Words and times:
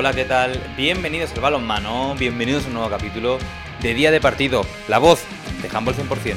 Hola, 0.00 0.14
¿qué 0.14 0.24
tal? 0.24 0.58
Bienvenidos 0.78 1.30
al 1.34 1.42
balonmano, 1.42 2.14
bienvenidos 2.18 2.64
a 2.64 2.68
un 2.68 2.72
nuevo 2.72 2.88
capítulo 2.88 3.36
de 3.82 3.92
Día 3.92 4.10
de 4.10 4.18
Partido, 4.18 4.64
la 4.88 4.96
voz 4.96 5.22
de 5.60 5.68
Handball 5.68 5.94
100%. 5.94 6.36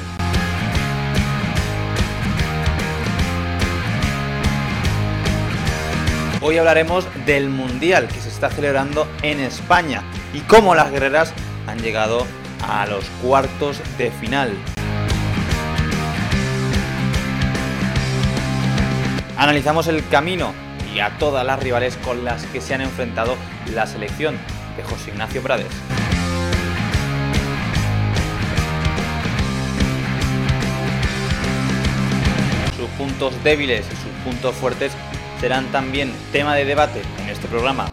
Hoy 6.42 6.58
hablaremos 6.58 7.08
del 7.24 7.48
Mundial 7.48 8.08
que 8.08 8.20
se 8.20 8.28
está 8.28 8.50
celebrando 8.50 9.08
en 9.22 9.40
España 9.40 10.02
y 10.34 10.40
cómo 10.40 10.74
las 10.74 10.92
guerreras 10.92 11.32
han 11.66 11.78
llegado 11.78 12.26
a 12.68 12.84
los 12.84 13.06
cuartos 13.22 13.80
de 13.96 14.10
final. 14.10 14.52
Analizamos 19.38 19.88
el 19.88 20.06
camino 20.08 20.52
y 20.94 21.00
a 21.00 21.18
todas 21.18 21.44
las 21.44 21.60
rivales 21.60 21.96
con 21.98 22.24
las 22.24 22.44
que 22.46 22.60
se 22.60 22.74
han 22.74 22.80
enfrentado 22.80 23.36
la 23.72 23.86
selección 23.86 24.38
de 24.76 24.82
José 24.84 25.10
Ignacio 25.10 25.42
Prades. 25.42 25.66
Sus 32.76 32.88
puntos 32.90 33.34
débiles 33.42 33.86
y 33.86 33.96
sus 33.96 34.12
puntos 34.24 34.54
fuertes 34.54 34.92
serán 35.40 35.66
también 35.66 36.12
tema 36.32 36.54
de 36.54 36.64
debate 36.64 37.02
en 37.22 37.28
este 37.28 37.48
programa. 37.48 37.88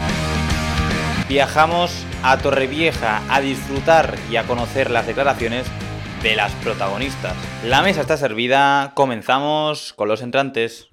Viajamos 1.28 2.06
a 2.24 2.38
Torrevieja 2.38 3.22
a 3.30 3.42
disfrutar 3.42 4.16
y 4.30 4.36
a 4.36 4.44
conocer 4.44 4.92
las 4.92 5.08
declaraciones 5.08 5.66
de 6.22 6.36
las 6.36 6.52
protagonistas. 6.56 7.36
La 7.66 7.82
mesa 7.82 8.02
está 8.02 8.18
servida, 8.18 8.92
comenzamos 8.96 9.94
con 9.94 10.08
los 10.08 10.22
entrantes. 10.22 10.90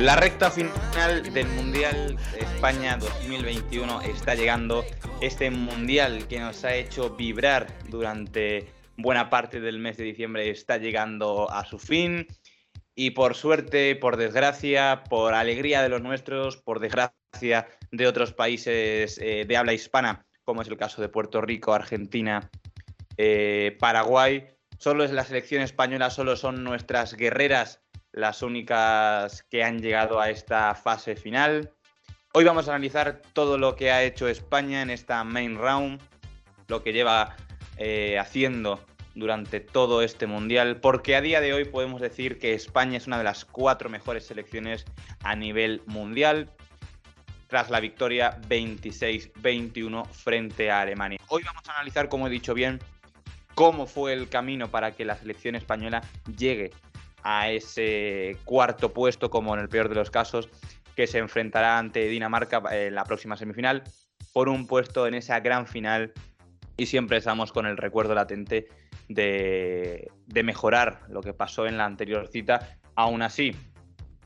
La 0.00 0.16
recta 0.16 0.50
final 0.50 1.30
del 1.34 1.46
Mundial 1.48 2.16
España 2.38 2.96
2021 2.96 4.00
está 4.00 4.34
llegando. 4.34 4.82
Este 5.20 5.50
Mundial 5.50 6.26
que 6.26 6.40
nos 6.40 6.64
ha 6.64 6.74
hecho 6.74 7.10
vibrar 7.10 7.66
durante 7.90 8.72
buena 8.96 9.28
parte 9.28 9.60
del 9.60 9.78
mes 9.78 9.98
de 9.98 10.04
diciembre 10.04 10.48
está 10.48 10.78
llegando 10.78 11.50
a 11.50 11.66
su 11.66 11.78
fin. 11.78 12.26
Y 12.94 13.10
por 13.10 13.34
suerte, 13.34 13.94
por 13.94 14.16
desgracia, 14.16 15.04
por 15.10 15.34
alegría 15.34 15.82
de 15.82 15.90
los 15.90 16.00
nuestros, 16.00 16.56
por 16.56 16.80
desgracia 16.80 17.68
de 17.92 18.06
otros 18.06 18.32
países 18.32 19.18
eh, 19.18 19.44
de 19.46 19.56
habla 19.58 19.74
hispana, 19.74 20.24
como 20.44 20.62
es 20.62 20.68
el 20.68 20.78
caso 20.78 21.02
de 21.02 21.10
Puerto 21.10 21.42
Rico, 21.42 21.74
Argentina, 21.74 22.50
eh, 23.18 23.76
Paraguay, 23.78 24.46
solo 24.78 25.04
es 25.04 25.12
la 25.12 25.24
selección 25.24 25.60
española, 25.60 26.08
solo 26.08 26.36
son 26.36 26.64
nuestras 26.64 27.14
guerreras 27.14 27.82
las 28.12 28.42
únicas 28.42 29.42
que 29.44 29.62
han 29.64 29.80
llegado 29.80 30.20
a 30.20 30.30
esta 30.30 30.74
fase 30.74 31.16
final. 31.16 31.72
Hoy 32.32 32.44
vamos 32.44 32.68
a 32.68 32.72
analizar 32.72 33.22
todo 33.32 33.58
lo 33.58 33.76
que 33.76 33.90
ha 33.90 34.02
hecho 34.02 34.28
España 34.28 34.82
en 34.82 34.90
esta 34.90 35.22
main 35.24 35.56
round, 35.56 36.00
lo 36.68 36.82
que 36.82 36.92
lleva 36.92 37.36
eh, 37.76 38.18
haciendo 38.18 38.84
durante 39.14 39.60
todo 39.60 40.02
este 40.02 40.26
mundial, 40.26 40.80
porque 40.80 41.16
a 41.16 41.20
día 41.20 41.40
de 41.40 41.52
hoy 41.52 41.64
podemos 41.64 42.00
decir 42.00 42.38
que 42.38 42.54
España 42.54 42.96
es 42.96 43.06
una 43.06 43.18
de 43.18 43.24
las 43.24 43.44
cuatro 43.44 43.90
mejores 43.90 44.26
selecciones 44.26 44.84
a 45.24 45.34
nivel 45.34 45.82
mundial, 45.86 46.50
tras 47.48 47.68
la 47.68 47.80
victoria 47.80 48.40
26-21 48.48 50.06
frente 50.06 50.70
a 50.70 50.82
Alemania. 50.82 51.18
Hoy 51.26 51.42
vamos 51.44 51.68
a 51.68 51.72
analizar, 51.72 52.08
como 52.08 52.28
he 52.28 52.30
dicho 52.30 52.54
bien, 52.54 52.78
cómo 53.56 53.86
fue 53.86 54.12
el 54.12 54.28
camino 54.28 54.70
para 54.70 54.92
que 54.92 55.04
la 55.04 55.16
selección 55.16 55.56
española 55.56 56.02
llegue 56.38 56.70
a 57.22 57.50
ese 57.50 58.36
cuarto 58.44 58.92
puesto, 58.92 59.30
como 59.30 59.54
en 59.54 59.60
el 59.60 59.68
peor 59.68 59.88
de 59.88 59.94
los 59.94 60.10
casos, 60.10 60.48
que 60.96 61.06
se 61.06 61.18
enfrentará 61.18 61.78
ante 61.78 62.08
Dinamarca 62.08 62.62
en 62.70 62.94
la 62.94 63.04
próxima 63.04 63.36
semifinal, 63.36 63.82
por 64.32 64.48
un 64.48 64.66
puesto 64.66 65.06
en 65.06 65.14
esa 65.14 65.40
gran 65.40 65.66
final. 65.66 66.12
Y 66.76 66.86
siempre 66.86 67.18
estamos 67.18 67.52
con 67.52 67.66
el 67.66 67.76
recuerdo 67.76 68.14
latente 68.14 68.68
de, 69.08 70.10
mejorar 70.44 71.02
lo 71.08 71.20
que 71.20 71.32
pasó 71.32 71.66
en 71.66 71.76
la 71.76 71.84
anterior 71.84 72.28
cita. 72.28 72.78
Aún 72.94 73.22
así, 73.22 73.54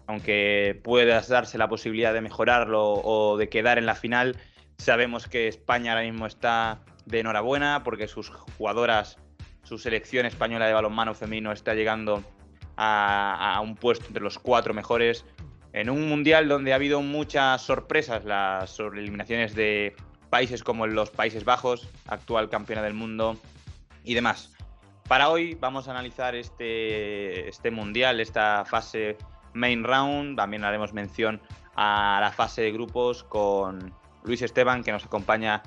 aunque 0.07 0.81
puedas 0.83 1.29
darse 1.29 1.59
la 1.59 1.69
posibilidad 1.69 2.13
de 2.13 2.21
mejorarlo 2.21 2.93
o 2.93 3.37
de 3.37 3.49
quedar 3.49 3.79
en 3.79 3.87
la 3.87 3.95
final, 3.95 4.37
sabemos 4.79 5.27
que 5.29 5.49
España 5.49 5.93
ahora 5.93 6.05
mismo 6.05 6.27
está 6.27 6.81
de 7.07 7.21
enhorabuena 7.21 7.83
porque 7.85 8.09
sus 8.09 8.29
jugadoras, 8.31 9.19
su 9.63 9.79
selección 9.79 10.27
española 10.27 10.67
de 10.67 10.75
balonmano 10.75 11.15
femenino 11.15 11.53
está 11.53 11.75
llegando 11.75 12.23
a, 12.77 13.61
un 13.63 13.77
puesto 13.77 14.07
entre 14.07 14.23
los 14.23 14.39
cuatro 14.39 14.75
mejores 14.75 15.25
en 15.73 15.91
un 15.91 16.09
mundial 16.09 16.49
donde 16.49 16.73
ha 16.73 16.77
habido 16.77 17.03
muchas 17.03 17.63
sorpresas, 17.63 18.25
las 18.25 18.79
eliminaciones 18.79 19.55
de 19.55 19.97
países 20.31 20.63
como 20.63 20.87
los 20.87 21.11
Países 21.11 21.45
Bajos, 21.45 21.89
actual 22.07 22.49
campeona 22.49 22.83
del 22.83 22.95
mundo 22.95 23.37
y 24.05 24.15
demás. 24.15 24.53
Para 25.09 25.31
hoy 25.31 25.55
vamos 25.55 25.89
a 25.89 25.91
analizar 25.91 26.35
este, 26.35 27.49
este 27.49 27.71
mundial, 27.71 28.21
esta 28.21 28.65
fase 28.65 29.19
main 29.53 29.85
round. 29.85 30.37
También 30.37 30.65
haremos 30.65 30.93
mención 30.93 31.41
a 31.75 32.19
la 32.21 32.31
fase 32.31 32.63
de 32.63 32.73
grupos 32.73 33.25
con 33.25 33.93
Luis 34.25 34.43
Esteban, 34.43 34.83
que 34.83 34.93
nos 34.93 35.05
acompaña 35.05 35.63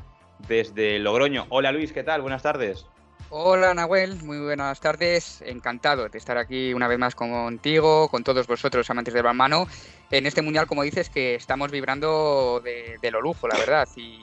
desde 0.48 1.00
Logroño. 1.00 1.46
Hola 1.50 1.72
Luis, 1.72 1.92
¿qué 1.92 2.04
tal? 2.04 2.22
Buenas 2.22 2.44
tardes. 2.44 2.88
Hola 3.30 3.74
Nahuel, 3.74 4.24
muy 4.24 4.40
buenas 4.40 4.80
tardes. 4.80 5.44
Encantado 5.46 6.08
de 6.08 6.18
estar 6.18 6.38
aquí 6.38 6.74
una 6.74 6.88
vez 6.88 6.98
más 6.98 7.14
contigo, 7.14 8.08
con 8.08 8.24
todos 8.24 8.48
vosotros 8.48 8.90
amantes 8.90 9.14
del 9.14 9.24
balmano, 9.24 9.68
en 10.10 10.26
este 10.26 10.42
mundial, 10.42 10.66
como 10.66 10.84
dices, 10.84 11.10
que 11.10 11.36
estamos 11.36 11.70
vibrando 11.70 12.62
de, 12.64 13.12
lo 13.12 13.20
lujo, 13.22 13.50
la 13.50 13.58
verdad. 13.58 13.86
Y, 13.98 14.22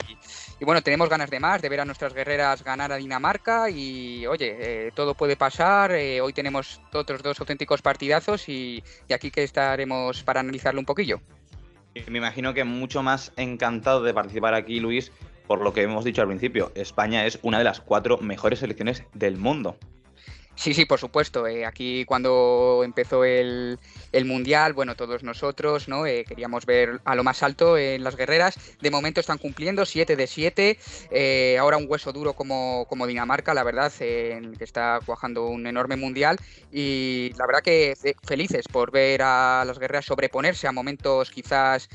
bueno, 0.64 0.80
tenemos 0.80 1.10
ganas 1.10 1.28
de 1.28 1.38
más, 1.38 1.60
de 1.60 1.68
ver 1.68 1.80
a 1.80 1.84
nuestras 1.84 2.14
guerreras 2.14 2.64
ganar 2.64 2.92
a 2.92 2.96
Dinamarca. 2.96 3.68
Y 3.68 4.26
oye, 4.26 4.56
eh, 4.58 4.92
todo 4.94 5.12
puede 5.14 5.36
pasar. 5.36 5.92
Eh, 5.92 6.22
hoy 6.22 6.32
tenemos 6.32 6.80
otros 6.94 7.22
dos 7.22 7.38
auténticos 7.38 7.82
partidazos 7.82 8.48
y, 8.48 8.82
y 9.06 9.12
aquí 9.12 9.30
que 9.30 9.42
estaremos 9.42 10.22
para 10.22 10.40
analizarlo 10.40 10.80
un 10.80 10.86
poquillo. 10.86 11.20
Me 12.08 12.18
imagino 12.18 12.54
que 12.54 12.64
mucho 12.64 13.02
más 13.02 13.32
encantado 13.36 14.02
de 14.02 14.14
participar 14.14 14.54
aquí, 14.54 14.80
Luis, 14.80 15.12
por 15.46 15.60
lo 15.60 15.72
que 15.72 15.82
hemos 15.82 16.04
dicho 16.04 16.22
al 16.22 16.28
principio, 16.28 16.72
España 16.74 17.26
es 17.26 17.38
una 17.42 17.58
de 17.58 17.64
las 17.64 17.80
cuatro 17.80 18.18
mejores 18.18 18.60
selecciones 18.60 19.04
del 19.12 19.36
mundo. 19.36 19.76
Sí, 20.56 20.72
sí, 20.72 20.84
por 20.84 20.98
supuesto. 21.00 21.46
Eh, 21.46 21.66
aquí 21.66 22.04
cuando 22.04 22.82
empezó 22.84 23.24
el, 23.24 23.78
Mundial, 24.24 24.72
bueno, 24.72 24.94
todos 24.94 25.22
nosotros 25.24 25.88
¿no? 25.88 26.06
Eh, 26.06 26.24
queríamos 26.26 26.64
ver 26.64 27.00
a 27.04 27.14
lo 27.16 27.24
más 27.24 27.42
alto 27.42 27.76
en 27.76 28.04
las 28.04 28.16
guerreras. 28.16 28.54
De 28.80 28.90
momento 28.90 29.20
están 29.20 29.38
cumpliendo 29.38 29.84
7 29.84 30.16
de 30.16 30.26
7. 30.26 30.78
Eh, 31.10 31.58
ahora 31.58 31.76
un 31.76 31.86
hueso 31.88 32.12
duro 32.12 32.32
como, 32.34 32.86
como 32.88 33.06
Dinamarca, 33.06 33.52
la 33.52 33.64
verdad, 33.64 33.92
que 33.92 34.56
está 34.60 35.00
cuajando 35.04 35.46
un 35.46 35.66
enorme 35.66 35.96
Mundial. 35.96 36.38
Y 36.72 37.32
la 37.36 37.46
verdad 37.46 37.62
que 37.62 37.94
felices 38.22 38.66
por 38.68 38.92
ver 38.92 39.22
a 39.22 39.64
las 39.66 39.78
guerreras 39.78 40.06
sobreponerse 40.06 40.66
a 40.68 40.72
momentos 40.72 41.30
quizás 41.30 41.88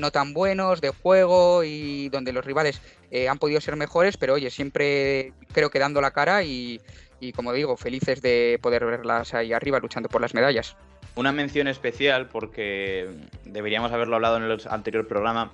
no 0.00 0.10
tan 0.12 0.32
buenos 0.34 0.80
de 0.80 0.90
juego 0.90 1.64
y 1.64 2.08
donde 2.10 2.32
los 2.32 2.44
rivales 2.44 2.80
han 3.28 3.38
podido 3.38 3.60
ser 3.60 3.76
mejores, 3.76 4.16
pero 4.16 4.34
oye, 4.34 4.50
siempre 4.50 5.32
creo 5.52 5.70
que 5.70 5.78
dando 5.78 6.00
la 6.00 6.10
cara 6.10 6.42
y 6.42 6.80
y 7.24 7.32
como 7.32 7.52
digo, 7.52 7.76
felices 7.76 8.20
de 8.20 8.58
poder 8.60 8.84
verlas 8.84 9.34
ahí 9.34 9.52
arriba 9.52 9.78
luchando 9.78 10.08
por 10.08 10.20
las 10.20 10.34
medallas. 10.34 10.76
Una 11.16 11.32
mención 11.32 11.68
especial 11.68 12.28
porque 12.28 13.08
deberíamos 13.44 13.92
haberlo 13.92 14.16
hablado 14.16 14.36
en 14.36 14.42
el 14.44 14.60
anterior 14.68 15.06
programa 15.06 15.52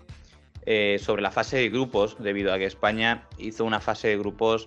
eh, 0.67 0.99
sobre 1.01 1.23
la 1.23 1.31
fase 1.31 1.59
de 1.59 1.69
grupos, 1.69 2.17
debido 2.19 2.53
a 2.53 2.59
que 2.59 2.65
España 2.65 3.27
hizo 3.39 3.65
una 3.65 3.81
fase 3.81 4.09
de 4.09 4.19
grupos 4.19 4.67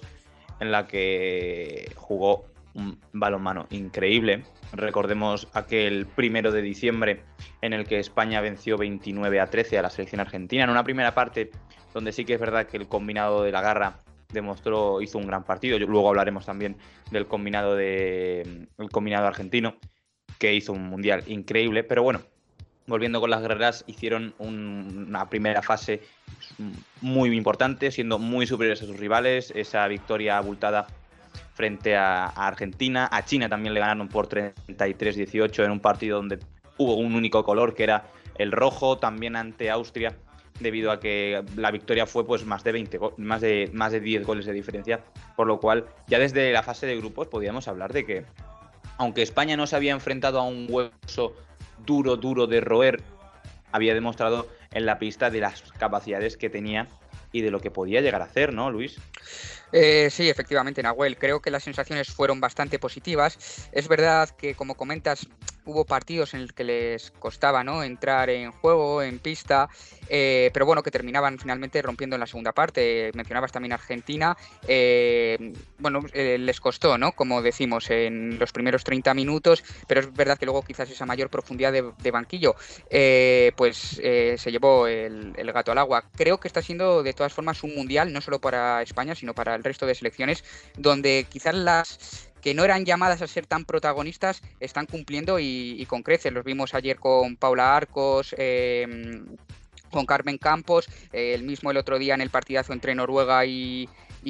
en 0.60 0.72
la 0.72 0.88
que 0.88 1.92
jugó 1.96 2.46
un 2.74 3.00
balonmano 3.12 3.68
increíble. 3.70 4.44
Recordemos 4.72 5.48
aquel 5.54 6.06
primero 6.08 6.52
de 6.52 6.62
diciembre 6.62 7.24
en 7.62 7.74
el 7.74 7.86
que 7.86 8.00
España 8.00 8.42
venció 8.42 8.78
29 8.78 9.40
a 9.40 9.48
13 9.48 9.78
a 9.78 9.82
la 9.84 9.90
selección 9.90 10.22
argentina. 10.22 10.64
En 10.64 10.70
una 10.70 10.84
primera 10.84 11.14
parte 11.14 11.52
donde 11.94 12.12
sí 12.12 12.26
que 12.26 12.34
es 12.34 12.40
verdad 12.40 12.66
que 12.66 12.78
el 12.78 12.88
combinado 12.88 13.44
de 13.44 13.52
la 13.52 13.62
garra 13.62 14.00
demostró, 14.34 15.02
hizo 15.02 15.18
un 15.18 15.28
gran 15.28 15.44
partido. 15.44 15.80
Luego 15.80 16.10
hablaremos 16.10 16.46
también 16.46 16.76
del 17.12 17.28
combinado 17.28 17.76
de 17.76 18.68
el 18.78 18.90
combinado 18.90 19.28
argentino, 19.28 19.76
que 20.40 20.54
hizo 20.54 20.74
un 20.74 20.84
mundial 20.84 21.24
increíble. 21.28 21.84
Pero 21.84 22.04
bueno, 22.04 22.22
volviendo 22.88 23.22
con 23.22 23.30
las 23.30 23.42
guerreras, 23.42 23.84
hicieron 23.88 24.34
una 24.40 25.30
primera 25.30 25.62
fase 25.62 26.02
muy 27.02 27.36
importante, 27.36 27.92
siendo 27.92 28.20
muy 28.20 28.48
superiores 28.48 28.82
a 28.82 28.86
sus 28.86 28.98
rivales. 28.98 29.54
Esa 29.56 29.88
victoria 29.88 30.38
abultada 30.38 30.88
frente 31.54 31.96
a, 31.96 32.26
a 32.26 32.48
Argentina. 32.48 33.08
A 33.12 33.24
China 33.24 33.48
también 33.48 33.74
le 33.74 33.80
ganaron 33.80 34.08
por 34.10 34.28
33-18 34.28 35.64
en 35.66 35.72
un 35.72 35.80
partido 35.80 36.18
donde 36.18 36.40
hubo 36.78 36.96
un 36.96 37.16
único 37.16 37.44
color 37.44 37.76
que 37.76 37.84
era 37.84 38.08
el 38.36 38.52
rojo. 38.52 38.98
También 38.98 39.36
ante 39.36 39.70
Austria 39.70 40.16
debido 40.60 40.92
a 40.92 41.00
que 41.00 41.44
la 41.56 41.72
victoria 41.72 42.06
fue 42.06 42.26
pues 42.26 42.46
más 42.46 42.64
de 42.64 42.72
20 42.72 43.00
más 43.18 43.42
de 43.42 43.70
más 43.74 43.92
de 43.92 44.00
10 44.00 44.26
goles 44.26 44.46
de 44.46 44.54
diferencia, 44.54 45.04
por 45.36 45.48
lo 45.48 45.60
cual 45.60 45.86
ya 46.08 46.20
desde 46.20 46.52
la 46.52 46.64
fase 46.64 46.86
de 46.86 46.98
grupos 46.98 47.28
podíamos 47.28 47.68
hablar 47.68 47.94
de 47.94 48.06
que 48.06 48.26
aunque 48.98 49.22
España 49.22 49.58
no 49.58 49.68
se 49.68 49.76
había 49.76 49.94
enfrentado 49.94 50.40
a 50.40 50.44
un 50.44 50.68
hueso 50.70 51.36
duro 51.86 52.16
duro 52.18 52.48
de 52.48 52.62
roer, 52.62 53.02
había 53.72 53.94
demostrado 53.94 54.48
en 54.72 54.86
la 54.86 55.00
pista 55.00 55.30
de 55.30 55.40
las 55.40 55.62
capacidades 55.74 56.38
que 56.38 56.50
tenía 56.50 56.88
y 57.32 57.42
de 57.42 57.52
lo 57.52 57.60
que 57.60 57.72
podía 57.72 58.02
llegar 58.02 58.22
a 58.22 58.26
hacer, 58.26 58.54
¿no, 58.54 58.70
Luis? 58.70 58.98
Eh, 59.72 60.10
sí, 60.12 60.30
efectivamente, 60.30 60.84
Nahuel. 60.84 61.18
Creo 61.18 61.42
que 61.42 61.50
las 61.50 61.64
sensaciones 61.64 62.10
fueron 62.10 62.40
bastante 62.40 62.78
positivas. 62.78 63.68
Es 63.72 63.88
verdad 63.88 64.30
que, 64.30 64.54
como 64.54 64.76
comentas, 64.76 65.28
hubo 65.66 65.86
partidos 65.86 66.34
en 66.34 66.44
los 66.44 66.54
que 66.54 66.64
les 66.64 67.12
costaba 67.12 67.64
¿no? 67.64 67.84
entrar 67.84 68.30
en 68.30 68.52
juego, 68.52 69.02
en 69.02 69.20
pista, 69.20 69.70
eh, 70.10 70.52
pero 70.54 70.66
bueno, 70.66 70.84
que 70.84 70.92
terminaban 70.92 71.40
finalmente 71.40 71.82
rompiendo 71.82 72.16
en 72.16 72.20
la 72.20 72.28
segunda 72.28 72.52
parte. 72.52 73.12
Mencionabas 73.14 73.52
también 73.52 73.74
Argentina. 73.74 74.38
Eh, 74.68 75.54
bueno, 75.80 76.02
les 76.14 76.60
costó, 76.60 76.98
¿no? 76.98 77.14
Como 77.14 77.42
decimos, 77.42 77.90
en 77.90 78.38
los 78.40 78.52
primeros 78.52 78.84
30 78.84 79.14
minutos, 79.14 79.64
pero 79.88 80.02
es 80.02 80.14
verdad 80.14 80.38
que 80.38 80.46
luego 80.46 80.62
quizás 80.62 80.90
esa 80.90 81.06
mayor 81.06 81.30
profundidad 81.30 81.72
de, 81.72 82.12
banquillo, 82.12 82.56
pues 83.56 83.78
se 83.78 84.52
llevó 84.52 84.88
el, 84.88 85.34
el 85.36 85.52
gato 85.52 85.72
al 85.72 85.78
agua. 85.78 86.06
Creo 86.16 86.40
que 86.40 86.48
está 86.48 86.62
siendo 86.62 87.04
de 87.04 87.14
todas 87.14 87.34
formas 87.34 87.64
un 87.64 87.76
mundial, 87.76 88.14
no 88.14 88.22
solo 88.22 88.40
para 88.40 88.82
España, 88.82 89.16
sino 89.16 89.34
para 89.34 89.56
el 89.56 89.64
resto 89.64 89.86
de 89.86 89.96
selecciones, 89.96 90.44
donde 90.78 91.26
quizás 91.30 91.56
las 91.56 92.33
que 92.44 92.54
no 92.54 92.66
eran 92.66 92.86
llamadas 92.86 93.22
a 93.22 93.28
ser 93.28 93.48
tan 93.48 93.64
protagonistas 93.64 94.42
están 94.60 94.86
cumpliendo 94.86 95.40
y, 95.40 95.86
con 95.88 96.04
creces. 96.04 96.34
Los 96.34 96.44
vimos 96.44 96.74
ayer 96.74 96.98
con 96.98 97.38
Paula 97.38 97.76
Arcos. 97.76 98.36
Eh, 98.38 99.24
con 99.90 100.08
Carmen 100.08 100.40
Campos, 100.40 100.90
el 101.12 101.44
mismo 101.44 101.70
el 101.70 101.78
otro 101.78 102.00
día 102.00 102.16
en 102.16 102.22
el 102.22 102.32
partidazo 102.32 102.74
entre 102.74 102.96
Noruega 102.96 103.46
y, 103.46 103.88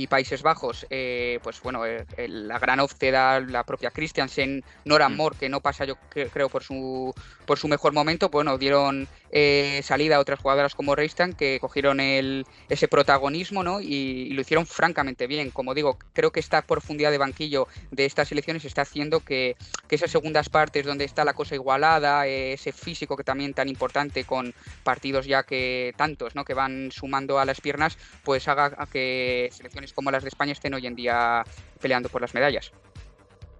Países 0.07 0.41
Bajos, 0.41 0.85
eh, 0.89 1.39
pues 1.43 1.61
bueno, 1.61 1.83
la 2.17 2.59
gran 2.59 2.79
off 2.79 2.93
la 3.01 3.63
propia 3.65 3.91
Christiansen, 3.91 4.63
Nora 4.85 5.09
mm. 5.09 5.15
Moore, 5.15 5.37
que 5.39 5.49
no 5.49 5.61
pasa 5.61 5.85
yo 5.85 5.95
creo 6.09 6.49
por 6.49 6.63
su, 6.63 7.13
por 7.45 7.57
su 7.57 7.67
mejor 7.67 7.93
momento, 7.93 8.29
bueno, 8.29 8.57
dieron 8.57 9.07
eh, 9.35 9.81
salida 9.83 10.17
a 10.17 10.19
otras 10.19 10.39
jugadoras 10.39 10.75
como 10.75 10.95
Reistan 10.95 11.33
que 11.33 11.57
cogieron 11.59 11.99
el, 11.99 12.45
ese 12.69 12.87
protagonismo 12.87 13.63
¿no? 13.63 13.81
y, 13.81 14.29
lo 14.29 14.41
hicieron 14.41 14.67
francamente 14.67 15.25
bien. 15.25 15.49
Como 15.49 15.73
digo, 15.73 15.97
creo 16.13 16.31
que 16.31 16.39
esta 16.39 16.61
profundidad 16.61 17.09
de 17.09 17.17
banquillo 17.17 17.67
de 17.89 18.05
estas 18.05 18.31
elecciones 18.31 18.63
está 18.63 18.83
haciendo 18.83 19.21
que, 19.21 19.55
esas 19.89 20.09
segundas 20.09 20.49
partes 20.49 20.87
donde 20.87 21.05
está 21.05 21.23
la 21.23 21.33
cosa 21.33 21.53
igualada, 21.53 22.25
eh, 22.25 22.53
ese 22.53 22.71
físico 22.71 23.15
que 23.15 23.23
también 23.23 23.53
tan 23.53 23.69
importante 23.69 24.23
con 24.23 24.55
partidos 24.83 25.27
ya 25.27 25.43
que 25.43 25.93
tantos 25.97 26.33
¿no? 26.33 26.45
que 26.45 26.55
van 26.55 26.91
sumando 26.91 27.37
a 27.37 27.45
las 27.45 27.61
piernas, 27.61 27.97
pues 28.23 28.47
haga 28.47 28.71
que 28.91 29.49
selecciones 29.51 29.82
como 29.91 30.11
las 30.11 30.23
de 30.23 30.29
España 30.29 30.53
estén 30.53 30.73
hoy 30.73 30.87
en 30.87 30.95
día 30.95 31.43
peleando 31.81 32.07
por 32.07 32.21
las 32.21 32.33
medallas. 32.33 32.71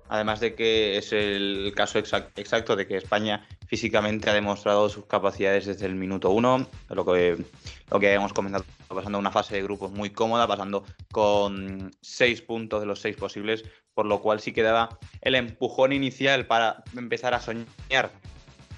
Además 0.09 0.39
de 0.39 0.53
que 0.53 0.97
es 0.97 1.11
el 1.11 1.73
caso 1.75 1.97
exacto 1.97 2.75
de 2.75 2.85
que 2.85 2.97
España 2.97 3.47
físicamente 3.67 4.29
ha 4.29 4.33
demostrado 4.33 4.87
sus 4.87 5.05
capacidades 5.05 5.65
desde 5.65 5.87
el 5.87 5.95
minuto 5.95 6.29
uno, 6.29 6.67
lo 6.89 7.03
que, 7.03 7.43
lo 7.89 7.99
que 7.99 8.13
hemos 8.13 8.31
comentado, 8.31 8.63
pasando 8.87 9.17
una 9.17 9.31
fase 9.31 9.55
de 9.55 9.63
grupos 9.63 9.91
muy 9.91 10.11
cómoda, 10.11 10.47
pasando 10.47 10.83
con 11.11 11.89
seis 12.01 12.41
puntos 12.41 12.81
de 12.81 12.85
los 12.85 12.99
seis 12.99 13.15
posibles, 13.15 13.65
por 13.95 14.05
lo 14.05 14.21
cual 14.21 14.39
sí 14.39 14.51
quedaba 14.51 14.99
el 15.21 15.33
empujón 15.33 15.93
inicial 15.93 16.45
para 16.45 16.83
empezar 16.95 17.33
a 17.33 17.39
soñar. 17.39 18.11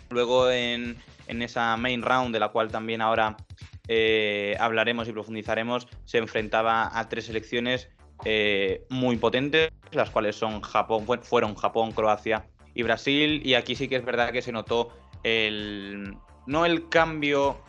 Luego 0.10 0.50
en, 0.50 1.02
esa 1.28 1.76
main 1.76 2.02
round, 2.02 2.34
de 2.34 2.40
la 2.40 2.50
cual 2.50 2.72
también 2.72 3.02
ahora 3.02 3.36
eh, 3.88 4.56
hablaremos 4.60 5.08
y 5.08 5.12
profundizaremos, 5.12 5.88
se 6.06 6.18
enfrentaba 6.18 6.98
a 6.98 7.08
tres 7.10 7.26
selecciones 7.26 7.90
eh, 8.24 8.86
muy 8.90 9.18
potentes, 9.18 9.72
las 9.92 10.10
cuales 10.10 10.36
son 10.36 10.62
Japón, 10.62 11.06
fueron 11.22 11.56
Japón, 11.56 11.92
Croacia 11.92 12.48
y 12.74 12.84
Brasil. 12.84 13.42
Y 13.46 13.56
aquí 13.56 13.76
sí 13.76 13.88
que 13.88 13.98
es 13.98 14.06
verdad 14.06 14.32
que 14.32 14.42
se 14.42 14.52
notó 14.52 14.90
el. 15.24 16.18
no 16.46 16.66
el 16.66 16.90
cambio 16.90 17.62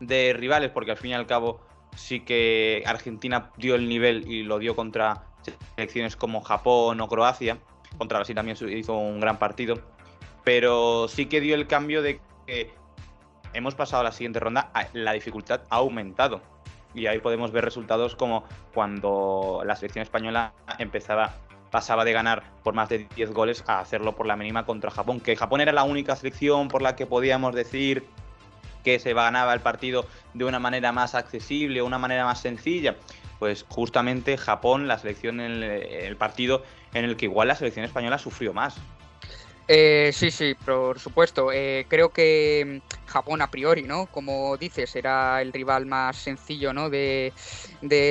de 0.00 0.32
rivales, 0.34 0.70
porque 0.70 0.92
al 0.92 0.96
fin 0.96 1.12
y 1.12 1.14
al 1.14 1.26
cabo 1.26 1.60
sí 1.96 2.20
que 2.20 2.82
Argentina 2.86 3.50
dio 3.56 3.74
el 3.74 3.88
nivel 3.88 4.30
y 4.30 4.42
lo 4.42 4.58
dio 4.58 4.76
contra 4.76 5.24
selecciones 5.76 6.16
como 6.16 6.42
Japón 6.42 7.00
o 7.00 7.08
Croacia. 7.08 7.58
Contra 7.96 8.18
Brasil 8.18 8.36
también 8.36 8.56
hizo 8.76 8.96
un 8.96 9.20
gran 9.20 9.38
partido. 9.38 9.80
Pero 10.44 11.08
sí 11.08 11.26
que 11.26 11.40
dio 11.40 11.54
el 11.54 11.66
cambio 11.66 12.02
de 12.02 12.20
que 12.46 12.70
hemos 13.54 13.74
pasado 13.74 14.00
a 14.00 14.04
la 14.04 14.12
siguiente 14.12 14.40
ronda, 14.40 14.70
la 14.92 15.12
dificultad 15.12 15.62
ha 15.70 15.76
aumentado 15.76 16.40
y 16.94 17.06
ahí 17.06 17.18
podemos 17.18 17.52
ver 17.52 17.64
resultados 17.64 18.16
como 18.16 18.44
cuando 18.74 19.62
la 19.64 19.76
selección 19.76 20.02
española 20.02 20.52
empezaba 20.78 21.34
pasaba 21.70 22.04
de 22.04 22.12
ganar 22.12 22.42
por 22.62 22.74
más 22.74 22.88
de 22.88 23.06
10 23.14 23.32
goles 23.32 23.64
a 23.66 23.80
hacerlo 23.80 24.16
por 24.16 24.26
la 24.26 24.36
mínima 24.36 24.64
contra 24.64 24.90
Japón, 24.90 25.20
que 25.20 25.36
Japón 25.36 25.60
era 25.60 25.72
la 25.72 25.84
única 25.84 26.16
selección 26.16 26.68
por 26.68 26.82
la 26.82 26.96
que 26.96 27.06
podíamos 27.06 27.54
decir 27.54 28.04
que 28.84 28.98
se 28.98 29.12
ganaba 29.12 29.52
el 29.52 29.60
partido 29.60 30.06
de 30.34 30.44
una 30.44 30.58
manera 30.58 30.92
más 30.92 31.14
accesible, 31.14 31.82
una 31.82 31.98
manera 31.98 32.24
más 32.24 32.40
sencilla. 32.40 32.96
Pues 33.38 33.64
justamente 33.68 34.36
Japón, 34.36 34.88
la 34.88 34.98
selección 34.98 35.40
en 35.40 35.62
el 35.62 36.16
partido 36.16 36.62
en 36.94 37.04
el 37.04 37.16
que 37.16 37.26
igual 37.26 37.48
la 37.48 37.54
selección 37.54 37.84
española 37.84 38.18
sufrió 38.18 38.52
más. 38.52 38.76
Eh, 39.70 40.10
sí, 40.14 40.30
sí, 40.30 40.54
por 40.54 40.98
supuesto. 40.98 41.52
Eh, 41.52 41.84
creo 41.88 42.08
que 42.08 42.80
mm, 42.82 43.06
Japón 43.06 43.42
a 43.42 43.50
priori, 43.50 43.82
¿no? 43.82 44.06
Como 44.06 44.56
dices, 44.56 44.96
era 44.96 45.42
el 45.42 45.52
rival 45.52 45.84
más 45.84 46.16
sencillo, 46.16 46.72
¿no? 46.72 46.88
De, 46.88 47.32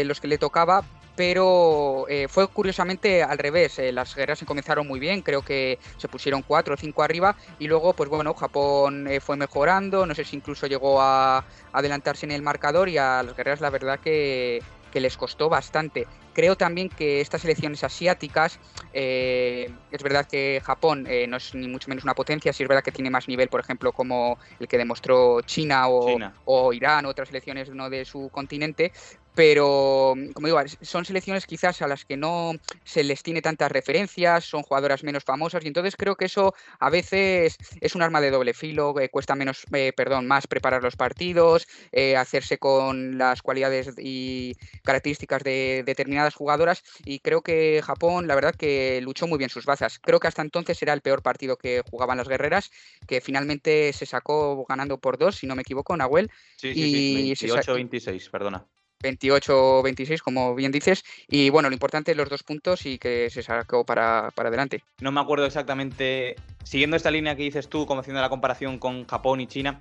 los 0.05 0.21
que 0.21 0.27
le 0.27 0.37
tocaba, 0.37 0.83
pero 1.15 2.05
eh, 2.09 2.27
fue 2.29 2.47
curiosamente 2.47 3.23
al 3.23 3.39
revés. 3.39 3.79
las 3.91 4.13
guerras 4.15 4.37
se 4.37 4.45
comenzaron 4.45 4.87
muy 4.87 4.99
bien, 4.99 5.23
creo 5.23 5.41
que 5.41 5.79
se 5.97 6.07
pusieron 6.07 6.43
cuatro 6.43 6.75
o 6.75 6.77
cinco 6.77 7.01
arriba 7.01 7.35
y 7.57 7.67
luego, 7.67 7.93
pues 7.93 8.07
bueno, 8.09 8.35
Japón 8.35 9.07
fue 9.19 9.35
mejorando, 9.35 10.05
no 10.05 10.13
sé 10.13 10.23
si 10.25 10.35
incluso 10.35 10.67
llegó 10.67 11.01
a 11.01 11.43
adelantarse 11.73 12.27
en 12.27 12.33
el 12.33 12.43
marcador 12.43 12.87
y 12.87 12.99
a 12.99 13.23
las 13.23 13.35
guerreras 13.35 13.61
la 13.61 13.71
verdad 13.71 13.99
que, 13.99 14.61
que 14.91 14.99
les 14.99 15.17
costó 15.17 15.49
bastante. 15.49 16.07
Creo 16.33 16.55
también 16.55 16.89
que 16.89 17.19
estas 17.19 17.43
elecciones 17.45 17.83
asiáticas, 17.83 18.59
eh, 18.93 19.71
es 19.91 20.03
verdad 20.03 20.27
que 20.27 20.61
Japón 20.63 21.05
eh, 21.09 21.25
no 21.27 21.37
es 21.37 21.55
ni 21.55 21.67
mucho 21.67 21.89
menos 21.89 22.03
una 22.03 22.13
potencia, 22.13 22.53
sí 22.53 22.63
es 22.63 22.69
verdad 22.69 22.83
que 22.83 22.91
tiene 22.91 23.09
más 23.09 23.27
nivel, 23.27 23.49
por 23.49 23.59
ejemplo, 23.59 23.91
como 23.91 24.37
el 24.59 24.67
que 24.67 24.77
demostró 24.77 25.41
China 25.41 25.87
o, 25.87 26.17
o 26.45 26.73
Irán, 26.73 27.05
otras 27.05 27.29
elecciones 27.31 27.69
¿no? 27.69 27.89
de 27.89 28.05
su 28.05 28.29
continente, 28.29 28.91
pero 29.37 30.15
como 30.33 30.47
digo, 30.47 30.59
son 30.81 31.05
selecciones 31.05 31.45
quizás 31.45 31.83
a 31.83 31.87
las 31.87 32.05
que 32.05 32.17
no 32.17 32.53
se 32.83 33.03
les 33.03 33.21
tiene 33.21 33.43
tantas 33.43 33.71
referencias, 33.71 34.45
son 34.45 34.63
jugadoras 34.63 35.03
menos 35.03 35.23
famosas 35.23 35.63
y 35.63 35.67
entonces 35.67 35.95
creo 35.95 36.15
que 36.15 36.25
eso 36.25 36.55
a 36.79 36.89
veces 36.89 37.59
es 37.79 37.93
un 37.93 38.01
arma 38.01 38.19
de 38.19 38.31
doble 38.31 38.55
filo, 38.55 38.99
eh, 38.99 39.09
cuesta 39.09 39.35
menos, 39.35 39.67
eh, 39.73 39.93
perdón, 39.95 40.25
más 40.25 40.47
preparar 40.47 40.81
los 40.81 40.95
partidos, 40.95 41.67
eh, 41.91 42.17
hacerse 42.17 42.57
con 42.57 43.19
las 43.19 43.43
cualidades 43.43 43.93
y 43.99 44.55
características 44.83 45.43
de 45.43 45.83
determinadas 45.85 46.33
jugadoras 46.33 46.81
y 47.05 47.19
creo 47.19 47.43
que 47.43 47.83
Japón, 47.83 48.25
la 48.25 48.33
verdad 48.33 48.55
que 48.55 49.01
luchó 49.03 49.27
muy 49.27 49.37
bien 49.37 49.51
sus 49.51 49.65
bazas. 49.65 49.99
Creo 49.99 50.19
que 50.19 50.29
hasta 50.29 50.41
entonces 50.41 50.81
era 50.81 50.93
el 50.93 51.01
peor 51.01 51.21
partido 51.21 51.57
que 51.57 51.83
jugaban 51.87 52.17
las 52.17 52.27
guerreras, 52.27 52.71
que 53.05 53.21
finalmente 53.21 53.93
se 53.93 54.07
sacó 54.07 54.65
ganando 54.67 54.97
por 54.97 55.19
dos, 55.19 55.35
si 55.35 55.45
no 55.45 55.55
me 55.55 55.61
equivoco, 55.61 55.95
Nahuel. 55.95 56.27
Sí, 56.55 56.73
sí, 56.73 56.87
sí, 56.87 57.13
28-26, 57.13 58.29
perdona. 58.31 58.65
28-26, 59.01 60.21
como 60.21 60.55
bien 60.55 60.71
dices. 60.71 61.03
Y 61.27 61.49
bueno, 61.49 61.69
lo 61.69 61.73
importante 61.73 62.15
los 62.15 62.29
dos 62.29 62.43
puntos 62.43 62.85
y 62.85 62.97
que 62.97 63.29
se 63.29 63.43
sacó 63.43 63.85
para, 63.85 64.29
adelante. 64.35 64.83
No 65.01 65.11
me 65.11 65.21
acuerdo 65.21 65.45
exactamente, 65.45 66.35
siguiendo 66.63 66.95
esta 66.97 67.11
línea 67.11 67.35
que 67.35 67.43
dices 67.43 67.69
tú, 67.69 67.85
como 67.85 68.01
haciendo 68.01 68.21
la 68.21 68.29
comparación 68.29 68.79
con 68.79 69.05
Japón 69.05 69.41
y 69.41 69.47
China, 69.47 69.79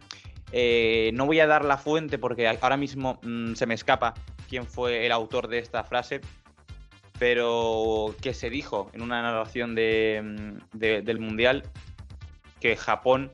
eh, 0.52 1.10
no 1.14 1.26
voy 1.26 1.40
a 1.40 1.46
dar 1.46 1.64
la 1.64 1.78
fuente 1.78 2.18
porque 2.18 2.46
ahora 2.48 2.76
mismo 2.76 3.18
mm, 3.22 3.54
se 3.54 3.66
me 3.66 3.74
escapa 3.74 4.14
quién 4.48 4.66
fue 4.66 5.04
el 5.06 5.12
autor 5.12 5.48
de 5.48 5.58
esta 5.58 5.82
frase, 5.82 6.20
pero 7.18 8.14
que 8.20 8.34
se 8.34 8.50
dijo 8.50 8.90
en 8.92 9.02
una 9.02 9.22
narración 9.22 9.72
mm, 9.72 10.78
del 10.78 11.18
Mundial 11.18 11.64
que 12.60 12.76
Japón 12.76 13.32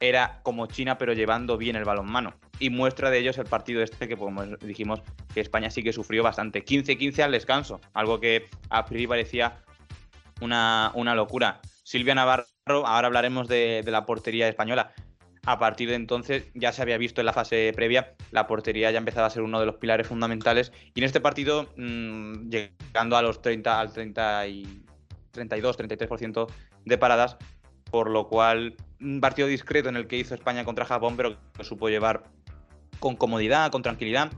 era 0.00 0.40
como 0.42 0.66
China 0.66 0.98
pero 0.98 1.12
llevando 1.12 1.56
bien 1.56 1.76
el 1.76 1.84
balonmano 1.84 2.34
y 2.58 2.70
muestra 2.70 3.10
de 3.10 3.18
ellos 3.18 3.38
el 3.38 3.46
partido 3.46 3.82
este 3.82 4.08
que 4.08 4.16
como 4.16 4.44
dijimos 4.44 5.02
que 5.32 5.40
España 5.40 5.70
sí 5.70 5.82
que 5.82 5.92
sufrió 5.92 6.22
bastante. 6.22 6.64
15-15 6.64 7.22
al 7.22 7.32
descanso, 7.32 7.80
algo 7.92 8.20
que 8.20 8.46
a 8.70 8.84
priori 8.84 9.06
parecía 9.06 9.64
una, 10.40 11.14
locura. 11.14 11.60
Silvia 11.82 12.14
Navarro, 12.14 12.46
ahora 12.66 13.06
hablaremos 13.06 13.48
de, 13.48 13.82
la 13.86 14.06
portería 14.06 14.48
española. 14.48 14.92
A 15.46 15.58
partir 15.58 15.90
de 15.90 15.96
entonces 15.96 16.44
ya 16.54 16.72
se 16.72 16.80
había 16.80 16.96
visto 16.96 17.20
en 17.20 17.26
la 17.26 17.34
fase 17.34 17.70
previa, 17.76 18.14
la 18.30 18.46
portería 18.46 18.90
ya 18.90 18.98
empezaba 18.98 19.26
a 19.26 19.30
ser 19.30 19.42
uno 19.42 19.60
de 19.60 19.66
los 19.66 19.76
pilares 19.76 20.06
fundamentales. 20.06 20.72
Y 20.94 21.00
en 21.00 21.04
este 21.04 21.20
partido, 21.20 21.68
mm, 21.76 22.48
llegando 22.48 23.16
a 23.16 23.22
los 23.22 23.42
30, 23.42 23.78
al 23.78 23.92
30 23.92 24.46
y 24.46 24.84
32, 25.32 25.76
33% 25.76 26.46
de 26.86 26.98
paradas, 26.98 27.36
por 27.90 28.10
lo 28.10 28.26
cual 28.28 28.74
un 29.00 29.20
partido 29.20 29.46
discreto 29.46 29.90
en 29.90 29.96
el 29.96 30.06
que 30.06 30.16
hizo 30.16 30.34
España 30.34 30.64
contra 30.64 30.86
Japón, 30.86 31.16
pero 31.16 31.36
que 31.52 31.64
supo 31.64 31.90
llevar 31.90 32.24
con 33.04 33.16
comodidad, 33.16 33.70
con 33.70 33.82
tranquilidad. 33.82 34.32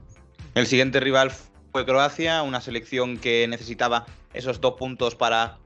El 0.57 0.67
siguiente 0.67 0.99
rival 0.99 1.31
fue 1.71 1.87
Croacia, 1.87 2.43
una 2.43 2.61
selección 2.61 3.17
que 3.17 3.47
necesitaba 3.47 4.07
esos 4.35 4.61
dos 4.61 4.73
puntos 4.73 5.15
para 5.15 5.59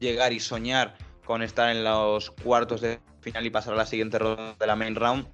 llegar 0.00 0.34
y 0.34 0.40
soñar 0.40 0.98
con 1.24 1.40
estar 1.40 1.74
en 1.74 1.82
los 1.82 2.30
cuartos 2.30 2.82
de 2.82 3.00
final 3.22 3.46
y 3.46 3.48
pasar 3.48 3.72
a 3.72 3.76
la 3.78 3.86
siguiente 3.86 4.18
ronda 4.18 4.54
de 4.60 4.66
la 4.66 4.76
main 4.76 4.94
round. 4.94 5.26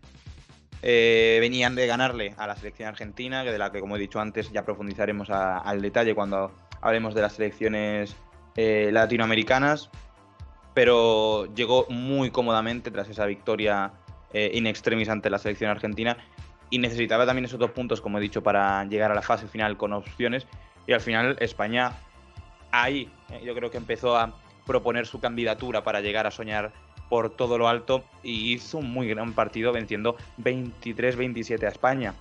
Eh, 0.82 1.38
venían 1.40 1.74
de 1.74 1.88
ganarle 1.88 2.36
a 2.38 2.46
la 2.46 2.54
selección 2.54 2.88
argentina, 2.88 3.42
de 3.42 3.58
la 3.58 3.72
que, 3.72 3.80
como 3.80 3.96
he 3.96 3.98
dicho 3.98 4.20
antes, 4.20 4.52
ya 4.52 4.64
profundizaremos 4.64 5.28
al 5.28 5.82
detalle 5.82 6.14
cuando 6.14 6.52
hablemos 6.80 7.16
de 7.16 7.22
las 7.22 7.32
selecciones 7.32 8.14
eh, 8.54 8.90
latinoamericanas. 8.92 9.90
Pero 10.72 11.52
llegó 11.52 11.84
muy 11.88 12.30
cómodamente 12.30 12.92
tras 12.92 13.08
esa 13.08 13.26
victoria 13.26 13.92
eh, 14.32 14.52
in 14.54 14.68
extremis 14.68 15.08
ante 15.08 15.30
la 15.30 15.38
selección 15.38 15.68
argentina 15.68 16.16
y 16.72 16.78
necesitaba 16.78 17.26
también 17.26 17.44
esos 17.44 17.58
dos 17.58 17.70
puntos, 17.72 18.00
como 18.00 18.16
he 18.16 18.20
dicho, 18.22 18.42
para 18.42 18.82
llegar 18.86 19.12
a 19.12 19.14
la 19.14 19.20
fase 19.20 19.46
final 19.46 19.76
con 19.76 19.92
opciones. 19.92 20.46
Y 20.86 20.94
al 20.94 21.02
final 21.02 21.36
España 21.38 21.92
ahí 22.70 23.12
eh, 23.30 23.42
yo 23.44 23.54
creo 23.54 23.70
que 23.70 23.76
empezó 23.76 24.16
a 24.16 24.34
proponer 24.66 25.06
su 25.06 25.20
candidatura 25.20 25.84
para 25.84 26.00
llegar 26.00 26.26
a 26.26 26.30
soñar 26.30 26.72
por 27.10 27.36
todo 27.36 27.58
lo 27.58 27.68
alto 27.68 28.02
y 28.22 28.54
hizo 28.54 28.78
un 28.78 28.90
muy 28.90 29.06
gran 29.06 29.34
partido 29.34 29.70
venciendo 29.70 30.16
23-27 30.38 31.62
a 31.62 31.68
España. 31.68 32.14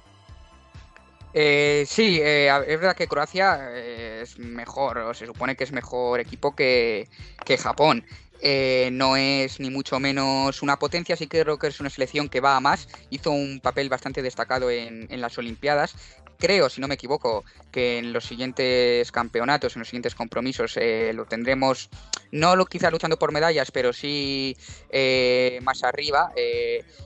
Eh, 1.34 1.86
sí, 1.88 2.20
eh, 2.22 2.50
es 2.68 2.78
verdad 2.78 2.98
que 2.98 3.08
Croacia 3.08 3.74
es 3.74 4.38
mejor, 4.38 4.98
o 4.98 5.14
se 5.14 5.28
supone 5.28 5.56
que 5.56 5.64
es 5.64 5.72
mejor 5.72 6.20
equipo 6.20 6.54
que, 6.58 7.08
que 7.46 7.58
Japón. 7.58 8.04
Eh, 8.44 8.90
no 8.92 9.16
es 9.18 9.60
ni 9.60 9.70
mucho 9.70 10.00
menos 10.00 10.64
una 10.64 10.80
potencia, 10.80 11.16
sí 11.16 11.28
que 11.28 11.42
creo 11.42 11.60
que 11.60 11.68
es 11.68 11.80
una 11.80 11.92
selección 11.92 12.28
que 12.28 12.42
va 12.42 12.58
a 12.58 12.60
más. 12.60 12.88
Hizo 13.12 13.32
un 13.32 13.60
papel 13.60 13.88
bastante 13.88 14.22
destacado 14.22 14.72
en, 14.72 15.08
las 15.22 15.38
Olimpiadas. 15.38 15.96
Creo, 16.40 16.70
si 16.70 16.82
no 16.82 16.88
me 16.88 16.96
equivoco, 16.96 17.46
que 17.72 18.00
en 18.00 18.14
los 18.14 18.26
siguientes 18.26 19.12
campeonatos, 19.12 19.76
en 19.76 19.82
los 19.82 19.90
siguientes 19.90 20.16
compromisos, 20.16 20.76
eh, 20.78 21.12
lo 21.14 21.26
tendremos, 21.26 21.90
no 22.32 22.56
lo 22.56 22.66
quizás 22.66 22.92
luchando 22.92 23.20
por 23.20 23.32
medallas, 23.32 23.70
pero 23.70 23.94
sí 23.94 24.58
eh, 24.90 25.60
más 25.62 25.84
arriba. 25.84 26.32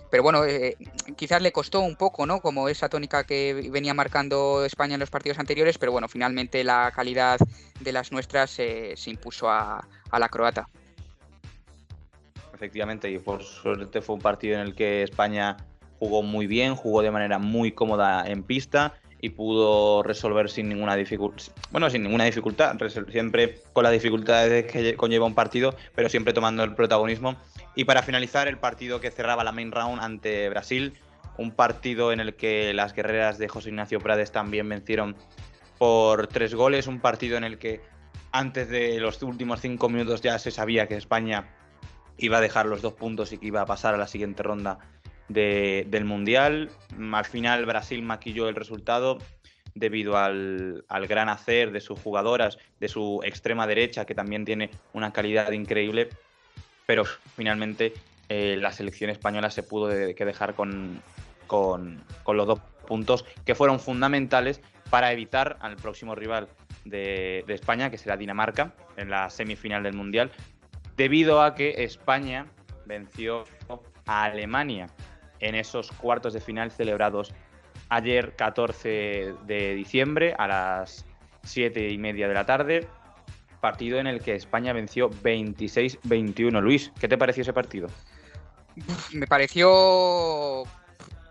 pero 0.09 0.23
bueno, 0.23 0.43
quizás 1.17 1.41
le 1.41 1.51
costó 1.51 1.81
un 1.81 1.97
poco, 1.97 2.25
¿no? 2.25 2.39
Como 2.39 2.69
esa 2.69 2.87
tónica 2.87 3.25
que 3.25 3.69
venía 3.69 3.93
marcando 3.93 4.63
España 4.63 4.93
en 4.93 5.01
los 5.01 5.09
partidos 5.09 5.39
anteriores, 5.39 5.77
pero 5.77 5.91
bueno, 5.91 6.07
finalmente 6.07 6.63
la 6.63 6.93
calidad 6.95 7.37
de 7.81 7.91
las 7.91 8.13
nuestras 8.13 8.51
se 8.51 8.95
impuso 9.07 9.49
a 9.49 9.85
la 10.17 10.29
croata 10.29 10.69
efectivamente, 12.55 13.09
y 13.11 13.19
por 13.19 13.43
suerte 13.43 14.01
fue 14.01 14.15
un 14.15 14.21
partido 14.21 14.55
en 14.55 14.61
el 14.61 14.75
que 14.75 15.03
España 15.03 15.57
jugó 15.99 16.23
muy 16.23 16.47
bien, 16.47 16.75
jugó 16.75 17.01
de 17.01 17.11
manera 17.11 17.37
muy 17.37 17.71
cómoda 17.71 18.25
en 18.27 18.43
pista 18.43 18.93
y 19.21 19.29
pudo 19.29 20.03
resolver 20.03 20.49
sin 20.49 20.69
ninguna 20.69 20.95
dificultad, 20.95 21.51
bueno, 21.71 21.89
sin 21.89 22.03
ninguna 22.03 22.25
dificultad, 22.25 22.75
siempre 23.11 23.61
con 23.73 23.83
las 23.83 23.93
dificultades 23.93 24.71
que 24.71 24.95
conlleva 24.95 25.25
un 25.25 25.35
partido, 25.35 25.75
pero 25.95 26.09
siempre 26.09 26.33
tomando 26.33 26.63
el 26.63 26.75
protagonismo. 26.75 27.35
Y 27.75 27.85
para 27.85 28.03
finalizar, 28.03 28.47
el 28.47 28.57
partido 28.57 28.99
que 28.99 29.11
cerraba 29.11 29.43
la 29.43 29.51
main 29.51 29.71
round 29.71 30.01
ante 30.01 30.49
Brasil, 30.49 30.93
un 31.37 31.51
partido 31.51 32.11
en 32.11 32.19
el 32.19 32.35
que 32.35 32.73
las 32.73 32.93
guerreras 32.93 33.37
de 33.37 33.47
José 33.47 33.69
Ignacio 33.69 33.99
Prades 33.99 34.31
también 34.31 34.69
vencieron 34.69 35.15
por 35.77 36.27
tres 36.27 36.53
goles, 36.53 36.87
un 36.87 36.99
partido 36.99 37.37
en 37.37 37.43
el 37.43 37.57
que 37.57 37.81
antes 38.31 38.69
de 38.69 38.99
los 38.99 39.21
últimos 39.23 39.61
cinco 39.61 39.89
minutos 39.89 40.21
ya 40.21 40.37
se 40.39 40.51
sabía 40.51 40.87
que 40.87 40.95
España 40.95 41.47
iba 42.17 42.37
a 42.37 42.41
dejar 42.41 42.65
los 42.65 42.81
dos 42.81 42.93
puntos 42.93 43.31
y 43.31 43.37
que 43.37 43.47
iba 43.47 43.61
a 43.61 43.65
pasar 43.65 43.93
a 43.93 43.97
la 43.97 44.07
siguiente 44.07 44.43
ronda 44.43 44.79
del 45.27 46.05
Mundial. 46.05 46.69
Al 47.13 47.25
final 47.25 47.65
Brasil 47.65 48.01
maquilló 48.01 48.47
el 48.47 48.55
resultado 48.55 49.17
debido 49.73 50.17
al, 50.17 50.83
gran 51.07 51.29
hacer 51.29 51.71
de 51.71 51.81
sus 51.81 51.99
jugadoras, 51.99 52.57
de 52.79 52.87
su 52.87 53.21
extrema 53.23 53.67
derecha, 53.67 54.05
que 54.05 54.15
también 54.15 54.45
tiene 54.45 54.69
una 54.93 55.11
calidad 55.11 55.51
increíble, 55.51 56.09
pero 56.85 57.03
finalmente 57.35 57.93
eh, 58.29 58.55
la 58.59 58.71
selección 58.71 59.09
española 59.09 59.49
se 59.51 59.63
pudo 59.63 59.89
que 59.89 60.25
dejar 60.25 60.55
con, 60.55 61.01
los 61.49 62.47
dos 62.47 62.59
puntos 62.87 63.25
que 63.45 63.55
fueron 63.55 63.79
fundamentales 63.79 64.61
para 64.89 65.11
evitar 65.11 65.57
al 65.59 65.75
próximo 65.75 66.15
rival 66.15 66.47
de, 66.85 67.43
de 67.45 67.53
España, 67.53 67.89
que 67.89 67.97
será 67.97 68.15
Dinamarca, 68.15 68.73
en 68.95 69.09
la 69.09 69.29
semifinal 69.29 69.83
del 69.83 69.93
Mundial, 69.93 70.31
debido 70.97 71.41
a 71.41 71.55
que 71.55 71.83
España 71.83 72.47
venció 72.85 73.43
a 74.05 74.23
Alemania 74.23 74.87
en 75.39 75.55
esos 75.55 75.91
cuartos 75.91 76.33
de 76.33 76.41
final 76.41 76.71
celebrados 76.71 77.33
ayer 77.89 78.35
14 78.35 79.33
de 79.45 79.75
diciembre 79.75 80.33
a 80.37 80.47
las 80.47 81.05
7 81.43 81.89
y 81.89 81.97
media 81.97 82.27
de 82.27 82.33
la 82.33 82.45
tarde, 82.45 82.87
partido 83.61 83.99
en 83.99 84.07
el 84.07 84.21
que 84.21 84.35
España 84.35 84.73
venció 84.73 85.09
26-21. 85.09 86.61
Luis, 86.61 86.91
¿qué 86.99 87.07
te 87.07 87.17
pareció 87.17 87.41
ese 87.41 87.53
partido? 87.53 87.87
Me 89.13 89.25
pareció 89.27 90.54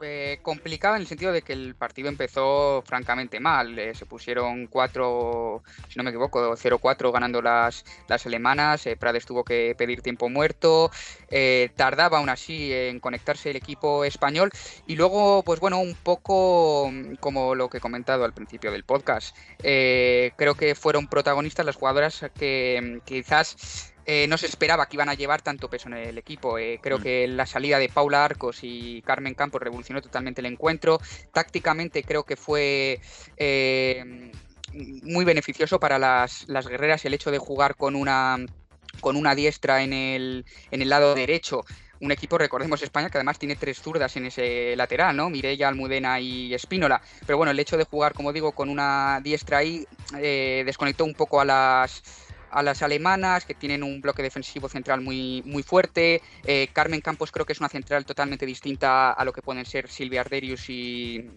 eh, 0.04 0.40
en 0.44 0.94
el 0.96 1.06
sentido 1.06 1.32
de 1.32 1.42
que 1.42 1.52
el 1.52 1.74
partido 1.74 2.08
empezó 2.08 2.82
francamente 2.86 3.40
mal. 3.40 3.78
Eh, 3.78 3.94
se 3.94 4.06
pusieron 4.06 4.66
4, 4.66 5.62
si 5.88 5.96
no 5.96 6.04
me 6.04 6.10
equivoco, 6.10 6.56
0-4 6.56 7.12
ganando 7.12 7.42
las, 7.42 7.84
las 8.08 8.26
alemanas. 8.26 8.86
Eh, 8.86 8.96
Prades 8.96 9.26
tuvo 9.26 9.44
que 9.44 9.74
pedir 9.76 10.02
tiempo 10.02 10.28
muerto. 10.28 10.90
tardaba 11.76 12.18
aún 12.18 12.28
así 12.28 12.72
en 12.72 13.00
conectarse 13.00 13.50
el 13.50 13.56
equipo 13.56 14.04
español. 14.04 14.50
Y 14.86 14.96
luego, 14.96 15.42
pues 15.42 15.60
bueno, 15.60 15.80
un 15.80 15.94
poco 15.94 16.92
como 17.20 17.54
lo 17.54 17.68
que 17.68 17.78
he 17.78 17.80
comentado 17.80 18.24
al 18.24 18.32
principio 18.32 18.70
del 18.72 18.84
podcast. 18.84 19.36
creo 19.58 20.54
que 20.54 20.74
fueron 20.74 21.08
protagonistas 21.08 21.66
las 21.66 21.76
jugadoras 21.76 22.26
que 22.34 23.00
quizás 23.04 23.93
eh, 24.06 24.26
no 24.28 24.36
se 24.36 24.46
esperaba 24.46 24.86
que 24.86 24.96
iban 24.96 25.08
a 25.08 25.14
llevar 25.14 25.42
tanto 25.42 25.70
peso 25.70 25.88
en 25.88 25.94
el 25.94 26.18
equipo. 26.18 26.58
Eh, 26.58 26.78
creo 26.82 26.98
mm. 26.98 27.02
que 27.02 27.28
la 27.28 27.46
salida 27.46 27.78
de 27.78 27.88
Paula 27.88 28.24
Arcos 28.24 28.58
y 28.62 29.02
Carmen 29.02 29.34
Campos 29.34 29.62
revolucionó 29.62 30.02
totalmente 30.02 30.40
el 30.40 30.46
encuentro. 30.46 31.00
Tácticamente 31.32 32.02
creo 32.02 32.24
que 32.24 32.36
fue 32.36 33.00
eh, 33.36 34.30
muy 34.72 35.24
beneficioso 35.24 35.80
para 35.80 35.98
las, 35.98 36.46
guerreras 36.68 37.04
el 37.04 37.14
hecho 37.14 37.30
de 37.30 37.38
jugar 37.38 37.76
con 37.76 37.96
una, 37.96 38.36
con 39.00 39.16
una 39.16 39.34
diestra 39.34 39.82
en 39.82 39.92
el, 39.92 40.44
en 40.70 40.82
el 40.82 40.88
lado 40.88 41.14
derecho 41.14 41.64
un 42.00 42.12
equipo, 42.12 42.36
recordemos 42.36 42.82
España, 42.82 43.08
que 43.08 43.16
además 43.16 43.38
tiene 43.38 43.56
tres 43.56 43.80
zurdas 43.80 44.14
en 44.16 44.26
ese 44.26 44.76
lateral, 44.76 45.16
¿no? 45.16 45.30
Mireia, 45.30 45.68
Almudena 45.68 46.20
y 46.20 46.52
Espínola. 46.52 47.00
Pero 47.24 47.38
bueno, 47.38 47.52
el 47.52 47.58
hecho 47.58 47.78
de 47.78 47.84
jugar, 47.84 48.12
como 48.12 48.32
digo, 48.32 48.52
con 48.52 48.68
una 48.68 49.20
diestra 49.22 49.58
ahí 49.58 49.86
desconectó 50.12 51.06
un 51.06 51.14
poco 51.14 51.40
a 51.40 51.46
las 51.46 52.02
a 52.54 52.62
las 52.62 52.82
alemanas, 52.82 53.44
que 53.44 53.54
tienen 53.54 53.82
un 53.82 54.00
bloque 54.00 54.22
defensivo 54.22 54.68
central 54.68 55.00
muy, 55.00 55.42
muy 55.44 55.62
fuerte. 55.62 56.22
Eh, 56.44 56.68
Carmen 56.72 57.00
Campos 57.00 57.32
creo 57.32 57.44
que 57.44 57.52
es 57.52 57.60
una 57.60 57.68
central 57.68 58.06
totalmente 58.06 58.46
distinta 58.46 59.12
a 59.12 59.24
lo 59.24 59.32
que 59.32 59.42
pueden 59.42 59.66
ser 59.66 59.88
Silvia 59.88 60.20
Arderius 60.20 60.70
y, 60.70 61.28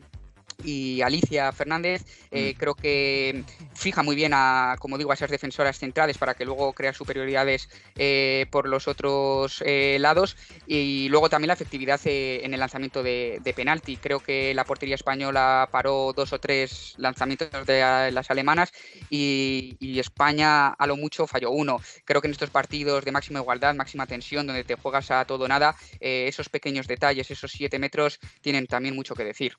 y 0.63 1.01
Alicia 1.01 1.51
Fernández. 1.51 2.03
Eh, 2.31 2.53
mm. 2.53 2.57
Creo 2.57 2.75
que 2.75 3.43
fija 3.73 4.03
muy 4.03 4.15
bien 4.15 4.33
a, 4.33 4.75
como 4.79 4.97
digo, 4.97 5.11
a 5.11 5.13
esas 5.13 5.29
defensoras 5.29 5.77
centrales 5.77 6.17
para 6.17 6.33
que 6.33 6.45
luego 6.45 6.73
crea 6.73 6.93
superioridades 6.93 7.69
eh, 7.95 8.47
por 8.51 8.67
los 8.67 8.87
otros 8.87 9.63
eh, 9.65 9.97
lados. 9.99 10.35
Y 10.65 11.09
luego 11.09 11.29
también 11.29 11.47
la 11.47 11.53
efectividad 11.53 11.99
en 12.05 12.53
el 12.53 12.59
lanzamiento 12.59 13.03
de, 13.03 13.41
penalti. 13.55 13.97
Creo 13.97 14.19
que 14.19 14.53
la 14.53 14.65
portería 14.65 14.95
española 14.95 15.69
paró 15.71 16.13
dos 16.13 16.33
o 16.33 16.39
tres 16.39 16.93
lanzamientos 16.97 17.65
de 17.65 18.11
las 18.11 18.29
alemanas 18.29 18.71
y, 19.09 19.77
y 19.79 19.99
España 19.99 20.67
a 20.67 20.87
lo 20.87 20.97
mucho 20.97 21.27
falló 21.27 21.51
uno. 21.51 21.79
Creo 22.05 22.21
que 22.21 22.27
en 22.27 22.33
estos 22.33 22.49
partidos 22.49 23.05
de 23.05 23.11
máxima 23.11 23.39
igualdad, 23.39 23.73
máxima 23.75 24.05
tensión, 24.05 24.45
donde 24.45 24.63
te 24.63 24.75
juegas 24.75 25.11
a 25.11 25.25
todo 25.25 25.47
nada, 25.47 25.75
esos 25.99 26.49
pequeños 26.49 26.87
detalles, 26.87 27.31
esos 27.31 27.51
siete 27.51 27.79
metros, 27.79 28.19
tienen 28.41 28.67
también 28.67 28.95
mucho 28.95 29.15
que 29.15 29.23
decir. 29.23 29.57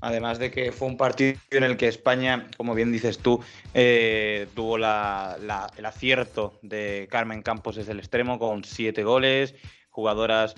Además 0.00 0.38
de 0.38 0.50
que 0.50 0.72
fue 0.72 0.88
un 0.88 0.96
partido 0.96 1.38
en 1.50 1.62
el 1.62 1.76
que 1.76 1.88
España, 1.88 2.46
como 2.56 2.74
bien 2.74 2.90
dices 2.90 3.18
tú, 3.18 3.40
eh, 3.74 4.46
tuvo 4.54 4.76
el 4.76 4.84
acierto 4.84 6.58
de 6.62 7.06
Carmen 7.10 7.42
Campos 7.42 7.76
desde 7.76 7.92
el 7.92 7.98
extremo 7.98 8.38
con 8.38 8.64
siete 8.64 9.04
goles, 9.04 9.54
jugadoras 9.90 10.54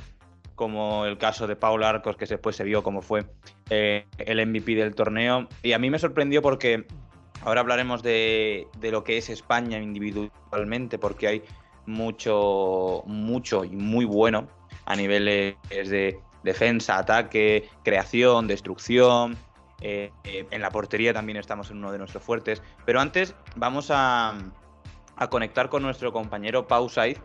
como 0.55 1.07
el 1.07 1.19
caso 1.19 1.47
de 1.47 1.57
Paula 1.57 1.89
Arcos, 1.89 2.17
que 2.17 2.27
después 2.27 2.55
se 2.55 2.63
vio 2.63 2.83
como 2.83 3.03
fue 3.03 3.25
eh, 3.71 4.07
el 4.19 4.47
MVP 4.47 4.77
del 4.77 4.95
torneo. 4.95 5.49
Y 5.63 5.73
a 5.73 5.79
mí 5.79 5.91
me 5.91 5.99
sorprendió 5.99 6.41
porque 6.41 6.87
ahora 7.41 7.63
hablaremos 7.63 8.03
de, 8.03 8.69
de 8.79 8.93
lo 8.93 9.03
que 9.03 9.19
es 9.19 9.29
España 9.29 9.81
individualmente, 9.81 10.99
porque 10.99 11.27
hay 11.27 11.43
mucho, 11.87 13.03
mucho 13.07 13.65
y 13.65 13.71
muy 13.71 14.05
bueno 14.05 14.47
a 14.85 14.95
niveles 14.95 15.57
de 15.71 16.21
defensa, 16.43 16.99
ataque, 16.99 17.69
creación, 17.83 18.47
destrucción. 18.47 19.37
Eh, 19.81 20.13
eh, 20.23 20.47
en 20.53 20.63
la 20.63 20.71
portería 20.71 21.13
también 21.13 21.39
estamos 21.39 21.71
en 21.71 21.79
uno 21.79 21.91
de 21.91 21.99
nuestros 21.99 22.23
fuertes. 22.23 22.63
Pero 22.85 23.01
antes 23.01 23.35
vamos 23.57 23.89
a, 23.91 24.35
conectar 25.31 25.69
con 25.69 25.83
nuestro 25.83 26.13
compañero 26.13 26.67
Pau 26.67 26.89
Saiz, 26.89 27.21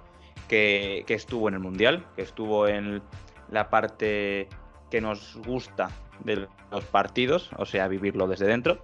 que, 0.48 1.04
estuvo 1.08 1.48
en 1.48 1.56
el 1.56 1.60
Mundial, 1.60 2.06
que 2.16 2.22
estuvo 2.22 2.68
en 2.68 3.02
la 3.50 3.70
parte 3.70 4.48
que 4.92 5.02
nos 5.02 5.38
gusta 5.46 5.90
de 6.24 6.48
los 6.72 6.86
partidos, 6.86 7.50
o 7.58 7.66
sea, 7.66 7.88
vivirlo 7.88 8.28
desde 8.28 8.46
dentro. 8.46 8.84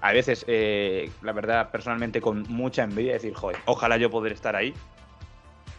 A 0.00 0.12
veces, 0.12 0.44
eh, 0.48 1.10
la 1.22 1.32
verdad, 1.32 1.70
personalmente 1.70 2.20
con 2.20 2.42
mucha 2.48 2.84
envidia, 2.84 3.14
decir, 3.14 3.34
joder, 3.34 3.56
ojalá 3.64 3.96
yo 3.96 4.10
poder 4.10 4.32
estar 4.32 4.54
ahí. 4.54 4.74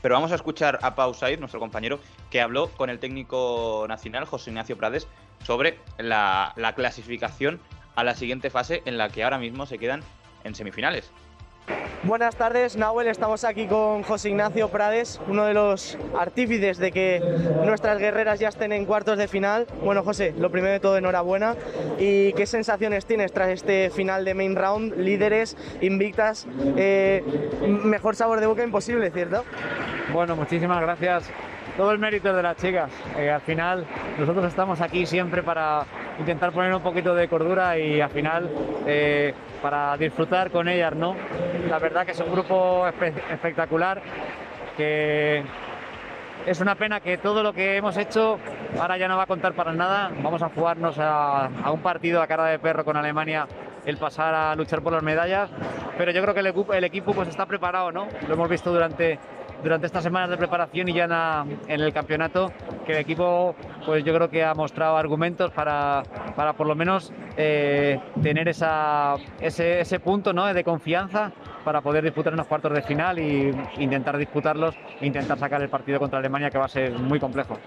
Pero 0.05 0.13
vamos 0.13 0.31
a 0.31 0.35
escuchar 0.35 0.77
a 0.83 0.93
Pau 0.93 1.15
Said, 1.15 1.39
nuestro 1.39 1.59
compañero, 1.59 1.99
que 2.29 2.39
habló 2.39 2.67
con 2.67 2.91
el 2.91 2.99
técnico 2.99 3.87
nacional, 3.89 4.25
José 4.25 4.51
Ignacio 4.51 4.77
Prades, 4.77 5.07
sobre 5.43 5.79
la, 5.97 6.53
la 6.57 6.75
clasificación 6.75 7.59
a 7.95 8.03
la 8.03 8.13
siguiente 8.13 8.51
fase 8.51 8.83
en 8.85 8.99
la 8.99 9.09
que 9.09 9.23
ahora 9.23 9.39
mismo 9.39 9.65
se 9.65 9.79
quedan 9.79 10.03
en 10.43 10.53
semifinales. 10.53 11.09
Buenas 12.03 12.35
tardes, 12.35 12.77
Nahuel. 12.77 13.07
Estamos 13.07 13.43
aquí 13.43 13.65
con 13.65 14.03
José 14.03 14.29
Ignacio 14.29 14.69
Prades, 14.69 15.19
uno 15.27 15.45
de 15.45 15.55
los 15.55 15.97
artífices 16.15 16.77
de 16.77 16.91
que 16.91 17.19
nuestras 17.65 17.97
guerreras 17.97 18.39
ya 18.39 18.49
estén 18.49 18.73
en 18.73 18.85
cuartos 18.85 19.17
de 19.17 19.27
final. 19.27 19.65
Bueno, 19.83 20.03
José, 20.03 20.35
lo 20.37 20.51
primero 20.51 20.73
de 20.73 20.79
todo, 20.79 20.97
enhorabuena. 20.97 21.55
¿Y 21.97 22.31
qué 22.33 22.45
sensaciones 22.45 23.07
tienes 23.07 23.33
tras 23.33 23.49
este 23.49 23.89
final 23.89 24.23
de 24.23 24.35
main 24.35 24.55
round? 24.55 24.95
Líderes, 24.97 25.57
invictas, 25.81 26.45
eh, 26.77 27.23
mejor 27.83 28.15
sabor 28.15 28.39
de 28.39 28.45
boca 28.45 28.63
imposible, 28.63 29.09
¿cierto? 29.09 29.43
Bueno, 30.15 30.37
muchísimas 30.37 30.79
gracias. 30.79 31.29
Todo 31.75 31.91
el 31.91 31.99
mérito 31.99 32.33
de 32.33 32.41
las 32.41 32.55
chicas. 32.55 32.89
Eh, 33.17 33.29
al 33.29 33.41
final, 33.41 33.85
nosotros 34.17 34.45
estamos 34.45 34.79
aquí 34.79 35.05
siempre 35.05 35.43
para 35.43 35.83
intentar 36.17 36.53
poner 36.53 36.73
un 36.73 36.81
poquito 36.81 37.13
de 37.13 37.27
cordura 37.27 37.77
y 37.77 37.99
al 37.99 38.09
final 38.11 38.49
eh, 38.87 39.33
para 39.61 39.97
disfrutar 39.97 40.51
con 40.51 40.69
ellas, 40.69 40.95
¿no? 40.95 41.17
La 41.69 41.79
verdad 41.79 42.05
que 42.05 42.13
es 42.13 42.19
un 42.21 42.31
grupo 42.31 42.87
espectacular 42.87 44.01
que 44.77 45.43
es 46.45 46.61
una 46.61 46.75
pena 46.75 47.01
que 47.01 47.17
todo 47.17 47.43
lo 47.43 47.51
que 47.51 47.75
hemos 47.75 47.97
hecho 47.97 48.39
ahora 48.79 48.97
ya 48.97 49.09
no 49.09 49.17
va 49.17 49.23
a 49.23 49.27
contar 49.27 49.53
para 49.53 49.73
nada. 49.73 50.11
Vamos 50.23 50.41
a 50.41 50.47
jugarnos 50.47 50.95
a, 50.97 51.49
un 51.69 51.81
partido 51.81 52.21
a 52.21 52.27
cara 52.27 52.45
de 52.45 52.59
perro 52.59 52.85
con 52.85 52.95
Alemania 52.95 53.49
el 53.85 53.97
pasar 53.97 54.33
a 54.33 54.55
luchar 54.55 54.81
por 54.81 54.93
las 54.93 55.03
medallas, 55.03 55.49
pero 55.97 56.11
yo 56.11 56.21
creo 56.21 56.33
que 56.33 56.39
el, 56.39 56.53
el 56.73 56.83
equipo 56.85 57.13
pues 57.13 57.27
está 57.27 57.45
preparado, 57.45 57.91
¿no? 57.91 58.07
Lo 58.29 58.33
hemos 58.33 58.49
visto 58.49 58.71
durante 58.71 59.19
durante 59.65 59.87
estas 59.87 60.03
semanas 60.03 60.29
de 60.29 60.37
preparación 60.37 60.87
y 60.89 60.93
ya 60.93 61.43
en, 61.67 61.81
el 61.81 61.91
campeonato, 61.91 62.51
que 62.85 62.91
el 62.91 62.99
equipo, 62.99 63.55
pues 63.83 64.03
yo 64.03 64.13
creo 64.13 64.29
que 64.29 64.43
ha 64.43 64.53
mostrado 64.53 64.95
argumentos 64.95 65.49
para, 65.49 66.03
para 66.35 66.53
por 66.53 66.67
lo 66.67 66.75
menos 66.75 67.11
eh, 67.35 67.99
tener 68.21 68.47
esa, 68.47 69.15
ese, 69.39 69.79
ese 69.79 69.99
punto 69.99 70.33
¿no? 70.33 70.45
de 70.45 70.63
confianza 70.63 71.31
para 71.63 71.81
poder 71.81 72.03
disputar 72.03 72.31
unos 72.33 72.45
cuartos 72.45 72.73
de 72.73 72.83
final 72.83 73.17
e 73.17 73.55
intentar 73.79 74.19
disputarlos 74.19 74.75
e 75.01 75.07
intentar 75.07 75.39
sacar 75.39 75.63
el 75.63 75.69
partido 75.69 75.97
contra 75.97 76.19
Alemania, 76.19 76.51
que 76.51 76.59
va 76.59 76.65
a 76.65 76.69
ser 76.69 76.91
muy 76.99 77.19
complejo. 77.19 77.57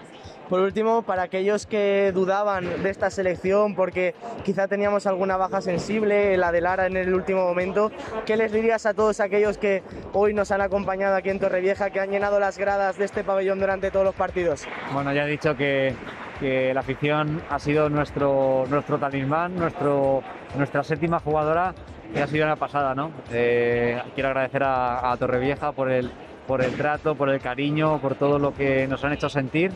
Por 0.49 0.61
último, 0.61 1.03
para 1.03 1.21
aquellos 1.21 1.67
que 1.67 2.11
dudaban 2.11 2.81
de 2.81 2.89
esta 2.89 3.11
selección 3.11 3.75
porque 3.75 4.15
quizá 4.43 4.67
teníamos 4.67 5.05
alguna 5.05 5.37
baja 5.37 5.61
sensible, 5.61 6.35
la 6.37 6.51
de 6.51 6.59
Lara 6.59 6.87
en 6.87 6.97
el 6.97 7.13
último 7.13 7.43
momento, 7.45 7.91
¿qué 8.25 8.35
les 8.35 8.51
dirías 8.51 8.87
a 8.87 8.95
todos 8.95 9.19
aquellos 9.19 9.59
que 9.59 9.83
hoy 10.11 10.33
nos 10.33 10.49
han 10.51 10.61
acompañado 10.61 11.15
aquí 11.15 11.29
en 11.29 11.39
Torrevieja, 11.39 11.91
que 11.91 11.99
han 11.99 12.09
llenado 12.09 12.39
las 12.39 12.57
gradas 12.57 12.97
de 12.97 13.05
este 13.05 13.23
pabellón 13.23 13.59
durante 13.59 13.91
todos 13.91 14.03
los 14.03 14.15
partidos? 14.15 14.65
Bueno, 14.91 15.13
ya 15.13 15.25
he 15.25 15.29
dicho 15.29 15.55
que, 15.55 15.93
la 16.41 16.79
afición 16.79 17.43
ha 17.49 17.59
sido 17.59 17.89
nuestro, 17.89 18.63
nuestro 18.69 18.97
talismán, 18.97 19.55
nuestro, 19.55 20.23
nuestra 20.55 20.83
séptima 20.83 21.19
jugadora, 21.19 21.75
que 22.11 22.21
ha 22.23 22.27
sido 22.27 22.45
una 22.45 22.55
pasada, 22.55 22.95
¿no? 22.95 23.11
Eh, 23.31 24.01
quiero 24.15 24.29
agradecer 24.29 24.63
a, 24.63 25.11
a 25.11 25.17
Torrevieja 25.17 25.73
por 25.73 25.91
el, 25.91 26.09
por 26.47 26.63
el 26.63 26.71
trato, 26.75 27.13
por 27.13 27.29
el 27.29 27.39
cariño, 27.39 27.99
por 27.99 28.15
todo 28.15 28.39
lo 28.39 28.53
que 28.53 28.87
nos 28.87 29.03
han 29.03 29.13
hecho 29.13 29.29
sentir 29.29 29.73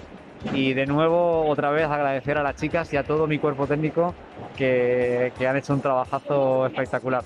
y 0.52 0.74
de 0.74 0.86
nuevo, 0.86 1.48
otra 1.48 1.72
vez, 1.72 1.86
agradecer 1.86 2.38
a 2.38 2.44
las 2.44 2.56
chicas 2.56 2.92
y 2.94 2.98
a 2.98 3.04
todo 3.04 3.28
mi 3.28 3.40
cuerpo 3.40 3.66
técnico 3.66 4.14
que, 4.58 5.32
han 5.48 5.58
hecho 5.58 5.74
un 5.74 5.82
trabajazo 5.82 6.66
espectacular. 6.66 7.24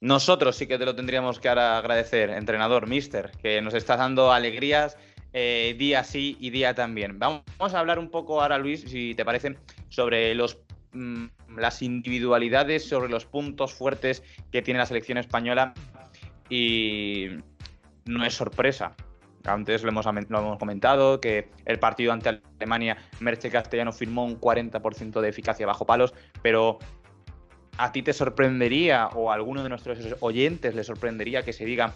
Nosotros 0.00 0.56
sí 0.56 0.66
que 0.66 0.78
te 0.78 0.86
lo 0.86 0.94
tendríamos 0.94 1.40
que 1.40 1.48
agradecer, 1.48 2.30
entrenador, 2.30 2.86
mister, 2.86 3.32
que 3.42 3.60
nos 3.60 3.74
está 3.74 3.96
dando 3.96 4.32
alegrías 4.32 4.96
eh, 5.32 5.76
día 5.78 6.04
sí 6.04 6.36
y 6.40 6.50
día 6.50 6.74
también. 6.74 7.18
Vamos 7.18 7.74
a 7.74 7.78
hablar 7.78 7.98
un 7.98 8.10
poco 8.10 8.40
ahora, 8.40 8.58
Luis, 8.58 8.82
si 8.82 9.14
te 9.14 9.24
parece, 9.24 9.56
sobre 9.88 10.34
mm, 10.34 11.26
las 11.56 11.82
individualidades, 11.82 12.88
sobre 12.88 13.10
los 13.10 13.26
puntos 13.26 13.74
fuertes 13.74 14.22
que 14.50 14.62
tiene 14.62 14.78
la 14.78 14.86
selección 14.86 15.18
española. 15.18 15.74
Y 16.48 17.28
no 18.06 18.24
es 18.24 18.34
sorpresa, 18.34 18.96
antes 19.44 19.82
lo 19.82 19.88
hemos, 19.90 20.06
comentado, 20.58 21.20
que 21.20 21.50
el 21.64 21.78
partido 21.78 22.12
ante 22.12 22.40
Alemania, 22.58 22.96
Merche 23.20 23.50
Castellano 23.50 23.92
firmó 23.92 24.24
un 24.24 24.40
40% 24.40 25.20
de 25.20 25.28
eficacia 25.28 25.66
bajo 25.66 25.86
palos, 25.86 26.14
pero 26.42 26.78
¿a 27.78 27.92
ti 27.92 28.02
te 28.02 28.12
sorprendería 28.12 29.08
o 29.08 29.30
a 29.30 29.34
alguno 29.34 29.62
de 29.62 29.68
nuestros 29.68 29.98
oyentes 30.20 30.74
le 30.74 30.84
sorprendería 30.84 31.42
que 31.42 31.52
se 31.52 31.64
diga 31.64 31.94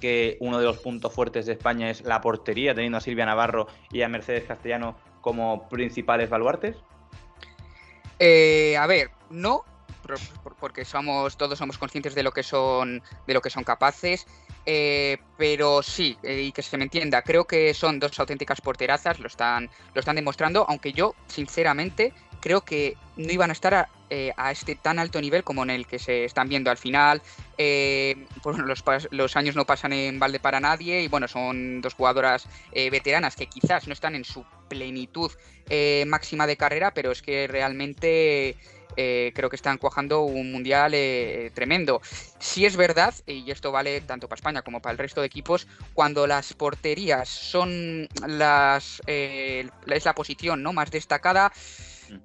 que 0.00 0.36
uno 0.40 0.58
de 0.58 0.64
los 0.64 0.78
puntos 0.78 1.12
fuertes 1.12 1.46
de 1.46 1.52
España 1.52 1.88
es 1.88 2.02
la 2.02 2.20
portería, 2.20 2.74
teniendo 2.74 2.98
a 2.98 3.00
Silvia 3.00 3.24
Navarro 3.24 3.68
y 3.92 4.02
a 4.02 4.08
Mercedes 4.08 4.44
Castellano 4.44 4.96
como 5.20 5.68
principales 5.68 6.28
baluartes? 6.28 6.76
Eh, 8.18 8.76
a 8.76 8.86
ver, 8.86 9.10
no, 9.30 9.64
porque 10.58 10.84
somos 10.84 11.36
todos 11.36 11.58
somos 11.58 11.78
conscientes 11.78 12.14
de 12.14 12.22
lo 12.22 12.32
que 12.32 12.42
son 12.42 13.02
de 13.26 13.34
lo 13.34 13.40
que 13.40 13.50
son 13.50 13.64
capaces 13.64 14.26
eh, 14.64 15.18
pero 15.36 15.82
sí, 15.82 16.16
eh, 16.22 16.42
y 16.42 16.52
que 16.52 16.62
se 16.62 16.76
me 16.76 16.84
entienda, 16.84 17.22
creo 17.22 17.44
que 17.44 17.74
son 17.74 17.98
dos 17.98 18.18
auténticas 18.18 18.60
porterazas, 18.60 19.18
lo 19.18 19.26
están, 19.26 19.68
lo 19.94 20.00
están 20.00 20.16
demostrando, 20.16 20.64
aunque 20.68 20.92
yo, 20.92 21.14
sinceramente, 21.26 22.12
creo 22.40 22.60
que 22.62 22.96
no 23.16 23.32
iban 23.32 23.50
a 23.50 23.52
estar 23.52 23.74
a, 23.74 23.88
eh, 24.10 24.32
este 24.50 24.74
tan 24.76 24.98
alto 24.98 25.20
nivel 25.20 25.42
como 25.42 25.62
en 25.62 25.70
el 25.70 25.86
que 25.86 25.98
se 25.98 26.24
están 26.24 26.48
viendo 26.48 26.70
al 26.70 26.76
final. 26.76 27.22
pues 27.56 28.58
los, 28.58 28.84
los, 29.10 29.36
años 29.36 29.56
no 29.56 29.64
pasan 29.64 29.92
en 29.92 30.18
balde 30.18 30.38
para 30.38 30.60
nadie 30.60 31.02
y 31.02 31.08
bueno, 31.08 31.28
son 31.28 31.80
dos 31.80 31.94
jugadoras 31.94 32.46
veteranas 32.72 33.36
que 33.36 33.46
quizás 33.46 33.86
no 33.86 33.92
están 33.92 34.14
en 34.14 34.24
su 34.24 34.44
plenitud 34.68 35.30
máxima 36.06 36.46
de 36.46 36.56
carrera, 36.56 36.92
pero 36.92 37.12
es 37.12 37.22
que 37.22 37.46
realmente 37.46 38.56
eh, 38.96 39.32
creo 39.34 39.50
que 39.50 39.56
están 39.56 39.78
cuajando 39.78 40.22
un 40.22 40.52
mundial 40.52 40.92
eh, 40.94 41.50
tremendo. 41.54 42.00
Si 42.38 42.66
es 42.66 42.76
verdad, 42.76 43.14
y 43.26 43.50
esto 43.50 43.72
vale 43.72 44.00
tanto 44.02 44.28
para 44.28 44.38
España 44.38 44.62
como 44.62 44.80
para 44.80 44.92
el 44.92 44.98
resto 44.98 45.20
de 45.20 45.26
equipos, 45.26 45.66
cuando 45.94 46.26
las 46.26 46.52
porterías 46.54 47.28
son 47.28 48.08
las 48.26 49.02
eh, 49.06 49.68
es 49.86 50.04
la 50.04 50.14
posición 50.14 50.62
no 50.62 50.72
más 50.72 50.90
destacada, 50.90 51.52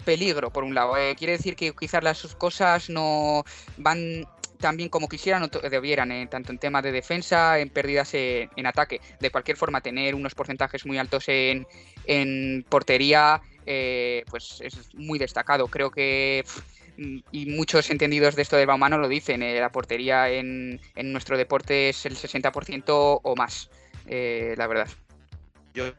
peligro 0.03 0.51
por 0.51 0.63
un 0.63 0.75
lado. 0.75 0.93
quiere 1.17 1.33
decir 1.33 1.55
que 1.55 1.73
quizás 1.73 2.03
las 2.03 2.35
cosas 2.35 2.89
no 2.89 3.43
van 3.77 4.27
tan 4.59 4.77
bien 4.77 4.89
como 4.89 5.07
quisieran 5.07 5.43
o 5.43 5.47
debieran, 5.47 6.29
tanto 6.29 6.51
en 6.51 6.57
tema 6.57 6.81
de 6.81 6.91
defensa, 6.91 7.59
en 7.59 7.69
pérdidas 7.69 8.13
en, 8.13 8.65
ataque. 8.65 9.01
De 9.19 9.29
cualquier 9.29 9.57
forma, 9.57 9.81
tener 9.81 10.15
unos 10.15 10.35
porcentajes 10.35 10.85
muy 10.85 10.97
altos 10.97 11.25
en, 11.27 11.67
en 12.05 12.65
portería 12.67 13.41
eh, 13.65 14.23
pues 14.29 14.59
es 14.61 14.93
muy 14.95 15.19
destacado. 15.19 15.67
Creo 15.67 15.91
que 15.91 16.43
y 17.31 17.45
muchos 17.45 17.89
entendidos 17.89 18.35
de 18.35 18.41
esto 18.41 18.55
del 18.55 18.65
balonmano 18.65 18.97
lo 18.97 19.07
dicen, 19.07 19.43
eh, 19.43 19.59
la 19.59 19.71
portería 19.71 20.29
en, 20.29 20.79
nuestro 20.95 21.37
deporte 21.37 21.89
es 21.89 22.05
el 22.05 22.15
60% 22.15 23.19
o 23.23 23.35
más, 23.35 23.69
eh, 24.07 24.55
la 24.57 24.67
verdad. 24.67 24.87
Yo, 25.73 25.93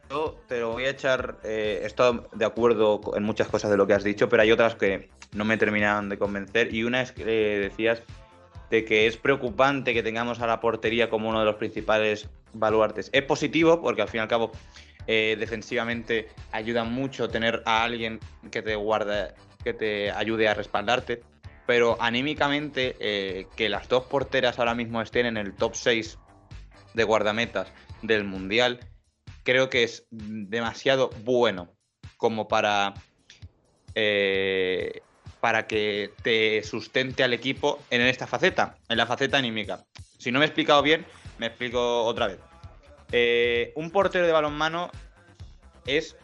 te 0.47 0.59
lo 0.59 0.73
voy 0.73 0.85
a 0.85 0.89
echar, 0.89 1.37
eh, 1.43 1.81
estoy 1.85 2.21
de 2.33 2.43
acuerdo 2.43 2.99
en 3.15 3.23
muchas 3.23 3.47
cosas 3.47 3.71
de 3.71 3.77
lo 3.77 3.87
que 3.87 3.93
has 3.93 4.03
dicho, 4.03 4.27
pero 4.27 4.43
hay 4.43 4.51
otras 4.51 4.75
que 4.75 5.09
no 5.31 5.45
me 5.45 5.57
terminan 5.57 6.09
de 6.09 6.17
convencer 6.17 6.73
y 6.73 6.83
una 6.83 7.01
es 7.01 7.13
que 7.13 7.23
decías 7.23 8.03
de 8.69 8.85
que 8.85 9.07
es 9.07 9.17
preocupante 9.17 9.93
que 9.93 10.03
tengamos 10.03 10.39
a 10.41 10.47
la 10.47 10.59
portería 10.59 11.09
como 11.09 11.29
uno 11.29 11.39
de 11.39 11.45
los 11.45 11.55
principales 11.55 12.29
baluartes. 12.53 13.09
Es 13.13 13.23
positivo 13.23 13.81
porque 13.81 14.01
al 14.01 14.07
fin 14.07 14.19
y 14.19 14.21
al 14.21 14.27
cabo 14.27 14.51
eh, 15.07 15.35
defensivamente 15.39 16.27
ayuda 16.51 16.83
mucho 16.83 17.29
tener 17.29 17.63
a 17.65 17.83
alguien 17.83 18.19
que 18.51 18.61
te 18.61 18.75
guarde, 18.75 19.33
que 19.63 19.73
te 19.73 20.11
ayude 20.11 20.47
a 20.47 20.53
respaldarte. 20.53 21.23
Pero 21.65 21.97
anímicamente, 21.99 22.95
eh, 22.99 23.47
que 23.55 23.69
las 23.69 23.87
dos 23.87 24.05
porteras 24.05 24.57
ahora 24.57 24.73
mismo 24.73 25.01
estén 25.01 25.27
en 25.27 25.37
el 25.37 25.53
top 25.53 25.75
6 25.75 26.17
de 26.95 27.03
guardametas 27.03 27.71
del 28.01 28.23
Mundial, 28.23 28.79
creo 29.43 29.69
que 29.69 29.83
es 29.83 30.07
demasiado 30.11 31.09
bueno 31.23 31.71
como 32.17 32.47
para, 32.47 32.93
eh, 33.95 35.01
para 35.39 35.67
que 35.67 36.11
te 36.21 36.63
sustente 36.63 37.23
al 37.23 37.33
equipo 37.33 37.79
en 37.89 38.01
esta 38.01 38.27
faceta, 38.27 38.77
en 38.89 38.97
la 38.97 39.05
faceta 39.05 39.37
anímica. 39.37 39.85
Si 40.17 40.31
no 40.31 40.39
me 40.39 40.45
he 40.45 40.47
explicado 40.47 40.81
bien, 40.81 41.05
me 41.37 41.47
explico 41.47 42.03
otra 42.03 42.27
vez. 42.27 42.39
Eh, 43.11 43.71
un 43.75 43.89
portero 43.89 44.25
de 44.25 44.31
balonmano 44.31 44.91
es 45.85 46.15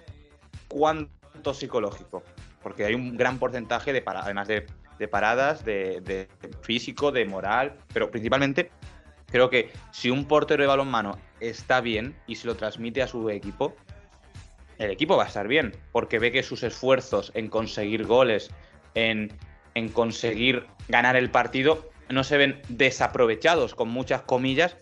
cuánto 0.67 1.54
psicológico, 1.54 2.23
porque 2.62 2.86
hay 2.86 2.93
un 2.93 3.17
gran 3.17 3.39
porcentaje 3.39 3.93
de 3.93 4.01
paradas, 4.01 4.25
además 4.25 4.47
de, 4.47 5.08
paradas, 5.08 5.65
de, 5.65 6.28
físico, 6.62 7.12
de 7.12 7.25
moral, 7.25 7.78
pero 7.93 8.12
principalmente 8.12 8.71
creo 9.28 9.49
que 9.49 9.71
si 9.91 10.10
un 10.10 10.25
portero 10.25 10.62
de 10.62 10.67
balonmano 10.67 11.17
está 11.39 11.82
bien 11.82 12.15
y 12.28 12.36
se 12.36 12.47
lo 12.47 12.56
transmite 12.56 13.01
a 13.01 13.08
su 13.08 13.30
equipo, 13.30 13.75
el 14.78 14.91
equipo 14.91 15.15
va 15.15 15.23
a 15.23 15.28
estar 15.28 15.47
bien, 15.47 15.73
porque 15.91 16.19
ve 16.19 16.32
que 16.32 16.43
sus 16.43 16.63
esfuerzos 16.63 17.32
en 17.34 17.47
conseguir 17.47 18.06
goles, 18.06 18.51
en, 18.95 19.31
conseguir 19.93 20.65
ganar 20.88 21.15
el 21.15 21.29
partido, 21.29 21.89
no 22.10 22.23
se 22.23 22.38
ven 22.38 22.62
desaprovechados, 22.69 23.75
con 23.75 23.89
muchas 23.89 24.21
comillas, 24.21 24.77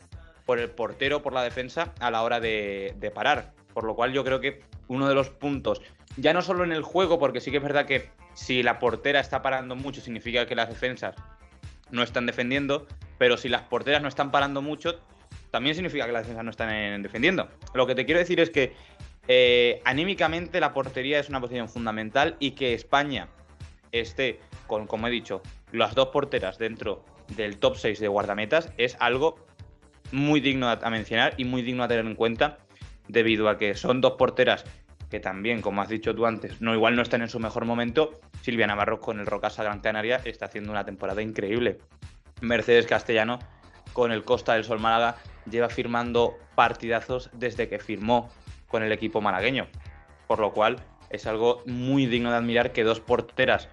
por 0.46 0.60
el 0.60 0.70
portero, 0.70 1.22
por 1.22 1.34
la 1.34 1.44
defensa, 1.44 1.94
a 2.00 2.12
la 2.12 2.22
hora 2.22 2.40
de, 2.40 2.96
de 3.00 3.12
parar. 3.12 3.54
Por 3.74 3.86
lo 3.86 3.96
cual 3.96 4.14
yo 4.14 4.24
creo 4.24 4.40
que 4.40 4.62
uno 4.88 5.08
de 5.08 5.16
los 5.16 5.30
puntos, 5.30 5.82
ya 6.18 6.34
no 6.34 6.42
solo 6.42 6.64
en 6.64 6.72
el 6.72 6.84
juego, 6.84 7.18
porque 7.18 7.42
sí 7.42 7.50
que 7.50 7.58
es 7.58 7.64
verdad 7.64 7.86
que 7.86 8.10
si 8.34 8.62
la 8.64 8.80
portera 8.80 9.20
está 9.20 9.42
parando 9.42 9.76
mucho, 9.76 10.02
significa 10.02 10.46
que 10.46 10.56
las 10.56 10.70
defensas 10.70 11.16
no 11.92 12.04
están 12.04 12.26
defendiendo, 12.26 12.88
pero 13.18 13.38
si 13.38 13.50
las 13.50 13.62
porteras 13.64 14.02
no 14.02 14.08
están 14.08 14.32
parando 14.32 14.62
mucho, 14.62 15.00
también 15.52 15.76
significa 15.76 16.06
que 16.06 16.12
las 16.12 16.24
defensas 16.24 16.44
no 16.44 16.52
están 16.52 17.02
defendiendo. 17.04 17.48
Lo 17.74 17.86
que 17.86 17.96
te 17.96 18.06
quiero 18.06 18.20
decir 18.20 18.40
es 18.40 18.50
que 18.50 18.74
eh, 19.28 19.82
anímicamente 19.86 20.60
la 20.60 20.74
portería 20.74 21.20
es 21.20 21.30
una 21.30 21.40
posición 21.40 21.70
fundamental 21.70 22.36
y 22.40 22.52
que 22.52 22.74
España 22.74 23.30
esté 23.94 24.40
con, 24.68 24.88
como 24.88 25.08
he 25.08 25.12
dicho, 25.12 25.42
las 25.72 25.96
dos 25.96 26.10
porteras 26.10 26.58
dentro 26.58 27.06
del 27.36 27.58
top 27.58 27.78
6 27.78 28.00
de 28.00 28.08
guardametas 28.10 28.72
es 28.78 28.98
algo 29.00 29.36
muy 30.12 30.42
digno 30.42 30.70
a 30.70 30.90
mencionar 30.90 31.34
y 31.38 31.46
muy 31.46 31.62
digno 31.62 31.84
a 31.84 31.88
tener 31.88 32.06
en 32.06 32.16
cuenta 32.16 32.58
debido 33.08 33.50
a 33.50 33.58
que 33.58 33.76
son 33.76 34.02
dos 34.02 34.14
porteras 34.14 34.66
que 35.14 35.20
también, 35.20 35.62
como 35.62 35.80
has 35.80 35.90
dicho 35.90 36.16
tú 36.16 36.26
antes, 36.26 36.60
no 36.60 36.74
igual 36.74 36.96
no 36.96 37.04
están 37.04 37.22
en 37.22 37.30
su 37.30 37.40
mejor 37.40 37.66
momento. 37.66 38.20
Silvia 38.42 38.66
Navarro 38.66 39.00
con 39.00 39.20
el 39.20 39.28
Rocasa 39.28 39.62
Gran 39.62 39.80
Canaria 39.80 40.20
está 40.26 40.48
haciendo 40.48 40.72
una 40.72 40.86
temporada 40.86 41.22
increíble. 41.22 41.78
Mercedes 42.42 42.88
Castellano 42.88 43.38
con 43.94 44.12
el 44.12 44.24
Costa 44.24 44.56
del 44.56 44.64
Sol 44.64 44.80
Málaga 44.80 45.18
lleva 45.48 45.70
firmando 45.70 46.40
partidazos 46.56 47.30
desde 47.32 47.70
que 47.70 47.78
firmó 47.78 48.32
con 48.68 48.82
el 48.82 48.92
equipo 48.92 49.22
malagueño. 49.22 49.68
Por 50.26 50.40
lo 50.40 50.52
cual 50.52 50.78
es 51.12 51.28
algo 51.28 51.62
muy 51.68 52.08
digno 52.08 52.32
de 52.32 52.38
admirar 52.38 52.72
que 52.72 52.84
dos 52.84 53.00
porteras 53.00 53.70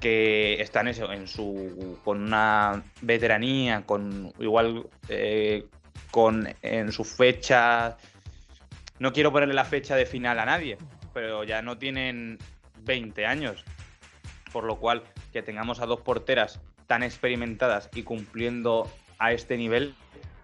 que 0.00 0.60
están 0.60 0.88
eso, 0.88 1.12
en 1.12 1.26
su, 1.28 1.98
con 2.04 2.22
una 2.22 2.82
veteranía, 3.00 3.82
con 3.86 4.32
igual 4.38 4.86
eh, 5.08 5.66
con 6.10 6.48
en 6.62 6.92
su 6.92 7.04
fecha 7.04 7.96
no 8.98 9.12
quiero 9.12 9.32
ponerle 9.32 9.54
la 9.54 9.64
fecha 9.64 9.96
de 9.96 10.06
final 10.06 10.38
a 10.38 10.44
nadie, 10.44 10.78
pero 11.12 11.44
ya 11.44 11.62
no 11.62 11.78
tienen 11.78 12.38
20 12.82 13.26
años. 13.26 13.64
Por 14.52 14.64
lo 14.64 14.78
cual, 14.78 15.02
que 15.32 15.42
tengamos 15.42 15.80
a 15.80 15.86
dos 15.86 16.00
porteras 16.00 16.60
tan 16.86 17.02
experimentadas 17.02 17.90
y 17.94 18.04
cumpliendo 18.04 18.88
a 19.18 19.32
este 19.32 19.56
nivel 19.56 19.94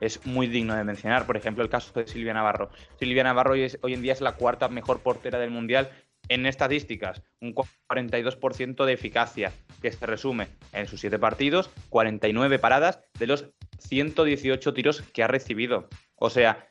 es 0.01 0.27
muy 0.27 0.49
digno 0.49 0.75
de 0.75 0.83
mencionar. 0.83 1.27
Por 1.27 1.37
ejemplo, 1.37 1.63
el 1.63 1.71
caso 1.71 1.93
de 1.93 2.09
Silvia 2.09 2.35
Navarro. 2.35 2.71
Silvia 2.99 3.23
Navarro 3.23 3.53
hoy, 3.53 3.71
hoy 3.83 3.95
en 3.95 4.03
día 4.03 4.15
es 4.15 4.21
la 4.21 4.33
cuarta 4.33 4.69
mejor 4.69 5.01
portera 5.01 5.39
del 5.39 5.51
Mundial 5.51 5.91
en 6.31 6.47
estadísticas, 6.47 7.23
un 7.41 7.55
42% 7.55 8.85
de 8.87 8.93
eficacia, 8.93 9.53
que 9.83 9.93
se 9.93 10.07
resume 10.07 10.47
en 10.73 10.87
sus 10.87 11.01
siete 11.01 11.19
partidos, 11.19 11.71
49 11.91 12.59
paradas 12.59 13.01
de 13.19 13.27
los 13.27 13.47
118 13.79 14.73
tiros 14.73 15.03
que 15.03 15.25
ha 15.25 15.27
recibido. 15.27 15.89
O 16.15 16.31
sea, 16.31 16.69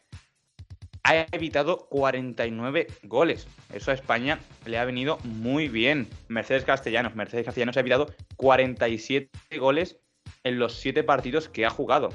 ha 1.04 1.26
evitado 1.32 1.89
49 1.89 2.88
goles. 3.04 3.48
Eso 3.74 3.91
a 3.91 3.95
España 3.95 4.39
le 4.65 4.78
ha 4.78 4.86
venido 4.86 5.17
muy 5.24 5.67
bien. 5.67 6.08
Mercedes 6.30 6.63
Castellanos. 6.63 7.15
Mercedes 7.15 7.45
Castellanos 7.45 7.76
ha 7.76 7.82
evitado 7.82 8.13
47 8.38 9.30
goles 9.58 10.00
en 10.43 10.58
los 10.58 10.76
7 10.76 11.04
partidos 11.04 11.50
que 11.50 11.65
ha 11.65 11.69
jugado. 11.69 12.13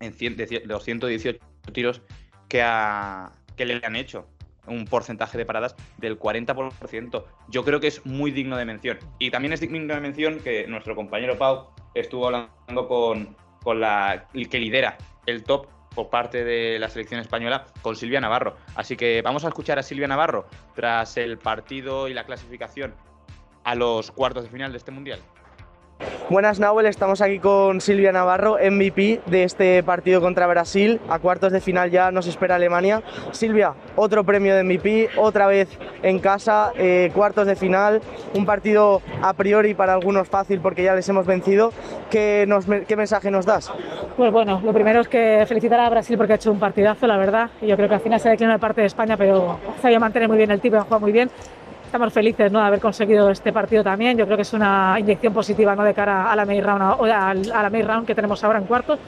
En 0.00 0.14
los 0.64 0.82
118 0.82 1.38
tiros 1.72 2.02
que 2.48 2.58
le 3.58 3.80
han 3.84 3.96
hecho. 3.96 4.28
Un 4.66 4.86
porcentaje 4.86 5.36
de 5.38 5.44
paradas 5.44 5.74
del 5.98 6.18
40%. 6.18 7.24
Yo 7.48 7.64
creo 7.64 7.80
que 7.80 7.88
es 7.88 8.04
muy 8.06 8.30
digno 8.30 8.56
de 8.56 8.64
mención. 8.64 8.98
Y 9.18 9.30
también 9.30 9.52
es 9.52 9.60
digno 9.60 9.94
de 9.94 10.00
mención 10.00 10.40
que 10.40 10.66
nuestro 10.66 10.94
compañero 10.94 11.36
Pau 11.36 11.68
estuvo 11.94 12.26
hablando 12.26 12.88
con, 12.88 13.36
con 13.62 13.80
la 13.80 14.28
que 14.32 14.58
lidera 14.58 14.96
el 15.26 15.44
top 15.44 15.66
por 15.94 16.10
parte 16.10 16.44
de 16.44 16.78
la 16.78 16.88
selección 16.88 17.20
española 17.20 17.66
con 17.82 17.96
Silvia 17.96 18.20
Navarro. 18.20 18.56
Así 18.74 18.96
que 18.96 19.22
vamos 19.22 19.44
a 19.44 19.48
escuchar 19.48 19.78
a 19.78 19.82
Silvia 19.82 20.08
Navarro 20.08 20.46
tras 20.74 21.16
el 21.16 21.38
partido 21.38 22.08
y 22.08 22.14
la 22.14 22.24
clasificación 22.24 22.94
a 23.64 23.74
los 23.74 24.10
cuartos 24.10 24.44
de 24.44 24.50
final 24.50 24.72
de 24.72 24.78
este 24.78 24.90
Mundial. 24.90 25.20
Buenas 26.30 26.60
Nahuel, 26.60 26.86
estamos 26.86 27.20
aquí 27.20 27.38
con 27.38 27.80
Silvia 27.80 28.12
Navarro, 28.12 28.56
MVP 28.56 29.20
de 29.26 29.44
este 29.44 29.82
partido 29.82 30.20
contra 30.20 30.46
Brasil. 30.46 31.00
A 31.08 31.18
cuartos 31.18 31.52
de 31.52 31.60
final 31.60 31.90
ya 31.90 32.10
nos 32.10 32.26
espera 32.26 32.54
Alemania. 32.54 33.02
Silvia, 33.32 33.74
otro 33.96 34.24
premio 34.24 34.54
de 34.54 34.62
MVP, 34.62 35.10
otra 35.16 35.46
vez 35.46 35.68
en 36.02 36.20
casa, 36.20 36.72
eh, 36.78 37.10
cuartos 37.12 37.46
de 37.46 37.56
final. 37.56 38.00
Un 38.34 38.46
partido 38.46 39.02
a 39.20 39.34
priori 39.34 39.74
para 39.74 39.92
algunos 39.92 40.28
fácil 40.28 40.60
porque 40.60 40.84
ya 40.84 40.94
les 40.94 41.08
hemos 41.08 41.26
vencido. 41.26 41.72
¿Qué, 42.08 42.46
mensaje 42.96 43.30
nos 43.30 43.44
das? 43.44 43.70
Pues 44.16 44.32
bueno, 44.32 44.60
lo 44.64 44.72
primero 44.72 45.00
es 45.00 45.08
que 45.08 45.44
felicitar 45.46 45.80
a 45.80 45.90
Brasil 45.90 46.16
porque 46.16 46.34
ha 46.34 46.36
hecho 46.36 46.52
un 46.52 46.60
partidazo, 46.60 47.06
la 47.06 47.18
verdad. 47.18 47.50
Y 47.60 47.66
yo 47.66 47.76
creo 47.76 47.88
que 47.88 47.96
al 47.96 48.00
final 48.00 48.20
se 48.20 48.28
ha 48.28 48.30
declinado 48.30 48.58
de 48.58 48.60
parte 48.60 48.80
de 48.80 48.86
España, 48.86 49.16
pero 49.16 49.58
sabido 49.82 50.00
mantener 50.00 50.28
muy 50.28 50.38
bien 50.38 50.50
el 50.50 50.60
tipo, 50.60 50.76
ha 50.76 50.82
jugado 50.82 51.00
muy 51.00 51.12
bien 51.12 51.30
estamos 51.92 52.10
felices 52.10 52.50
¿no? 52.50 52.58
de 52.58 52.64
haber 52.64 52.80
conseguido 52.80 53.28
este 53.28 53.52
partido 53.52 53.84
también. 53.84 54.16
Yo 54.16 54.24
creo 54.24 54.38
que 54.38 54.44
es 54.44 54.54
una 54.54 54.96
inyección 54.98 55.34
positiva 55.34 55.76
¿no? 55.76 55.84
de 55.84 55.92
cara 55.92 56.32
a 56.32 56.34
la 56.34 56.46
main 56.46 56.64
round, 56.64 56.82
a 56.82 57.34
la 57.34 57.68
main 57.70 57.86
round 57.86 58.06
que 58.06 58.14
tenemos 58.14 58.42
ahora 58.42 58.60
en 58.60 58.64
cuartos 58.64 58.98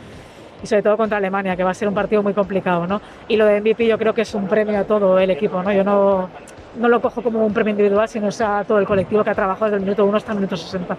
y 0.62 0.66
sobre 0.66 0.83
todo 0.83 0.99
contra 0.99 1.16
Alemania, 1.16 1.57
que 1.57 1.64
va 1.64 1.70
a 1.70 1.75
ser 1.75 1.88
un 1.88 1.94
partido 1.94 2.23
muy 2.23 2.35
complicado. 2.35 2.87
¿no? 2.87 3.01
Y 3.27 3.37
lo 3.37 3.47
de 3.47 3.62
MVP 3.62 3.87
yo 3.87 3.97
creo 3.97 4.12
que 4.12 4.20
es 4.20 4.35
un 4.35 4.47
premio 4.49 4.79
a 4.79 4.85
todo 4.85 5.18
el 5.18 5.31
equipo. 5.31 5.62
¿no? 5.62 5.73
Yo 5.73 5.83
no, 5.83 6.29
no 6.77 6.88
lo 6.90 7.01
cojo 7.01 7.23
como 7.23 7.47
un 7.47 7.55
premio 7.55 7.70
individual, 7.70 8.07
sino 8.07 8.29
a 8.29 8.64
todo 8.64 8.79
el 8.79 8.85
colectivo 8.85 9.25
que 9.25 9.31
ha 9.31 9.35
trabajado 9.35 9.70
desde 9.70 9.77
el 9.79 9.85
minuto 9.85 10.05
1 10.05 10.18
hasta 10.18 10.33
el 10.33 10.37
minuto 10.37 10.59
60. 10.59 10.99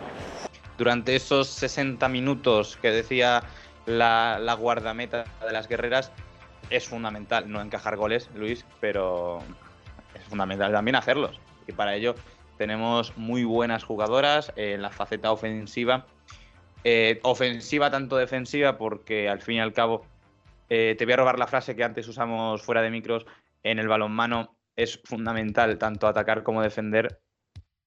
Durante 0.80 1.16
esos 1.16 1.50
60 1.50 2.10
minutos 2.10 2.80
que 2.82 2.90
decía 2.90 3.44
la, 3.86 4.40
la 4.42 4.56
guardameta 4.56 5.26
de 5.46 5.54
las 5.54 5.68
guerreras, 5.68 6.12
es 6.72 6.88
fundamental 6.88 7.48
no 7.48 7.62
encajar 7.62 7.96
goles, 7.96 8.28
Luis, 8.34 8.66
pero 8.80 9.38
es 10.16 10.24
fundamental 10.24 10.72
también 10.72 10.96
hacerlos 10.96 11.40
y 11.68 11.72
para 11.72 11.96
ello 11.96 12.16
tenemos 12.58 13.18
muy 13.18 13.44
buenas 13.44 13.84
jugadoras 13.84 14.52
en 14.56 14.82
la 14.82 14.90
faceta 14.90 15.32
ofensiva. 15.32 16.06
Eh, 16.84 17.20
ofensiva 17.24 17.90
tanto 17.90 18.16
defensiva 18.18 18.78
porque 18.78 19.28
al 19.28 19.42
fin 19.42 19.56
y 19.56 19.60
al 19.60 19.74
cabo 19.74 20.06
eh, 20.70 20.96
te 20.98 21.06
voy 21.06 21.14
a 21.14 21.18
robar 21.18 21.40
la 21.40 21.48
frase 21.48 21.76
que 21.76 21.84
antes 21.84 22.08
usamos 22.08 22.62
fuera 22.62 22.82
de 22.82 22.92
micros 22.92 23.26
en 23.64 23.80
el 23.80 23.88
balonmano 23.88 24.56
es 24.76 25.00
fundamental 25.04 25.78
tanto 25.78 26.08
atacar 26.08 26.44
como 26.44 26.62
defender 26.62 27.22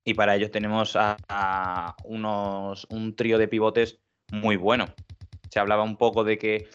y 0.05 0.15
para 0.15 0.35
ello 0.35 0.51
tenemos 0.51 0.97
a, 0.97 1.95
unos 2.05 2.87
un 2.91 3.15
trío 3.15 3.39
de 3.39 3.47
pivotes 3.47 4.01
muy 4.33 4.57
bueno. 4.57 4.87
Se 5.51 5.61
hablaba 5.61 5.83
un 5.83 5.97
poco 5.97 6.25
de 6.25 6.39
que 6.39 6.69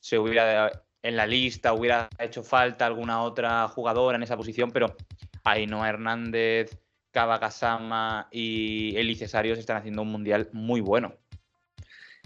se 0.00 0.18
hubiera 0.18 0.70
en 1.02 1.16
la 1.16 1.26
lista 1.26 1.72
hubiera 1.72 2.08
hecho 2.18 2.42
falta 2.42 2.86
alguna 2.86 3.22
otra 3.22 3.68
jugadora 3.68 4.16
en 4.16 4.22
esa 4.22 4.36
posición, 4.36 4.70
pero 4.70 4.96
Ainhoa 5.44 5.88
Hernández, 5.88 6.76
Cava 7.10 7.38
Gasama 7.38 8.28
y 8.32 8.96
Eli 8.96 9.14
Cesarios 9.14 9.58
están 9.58 9.76
haciendo 9.76 10.02
un 10.02 10.10
mundial 10.10 10.48
muy 10.52 10.80
bueno. 10.80 11.14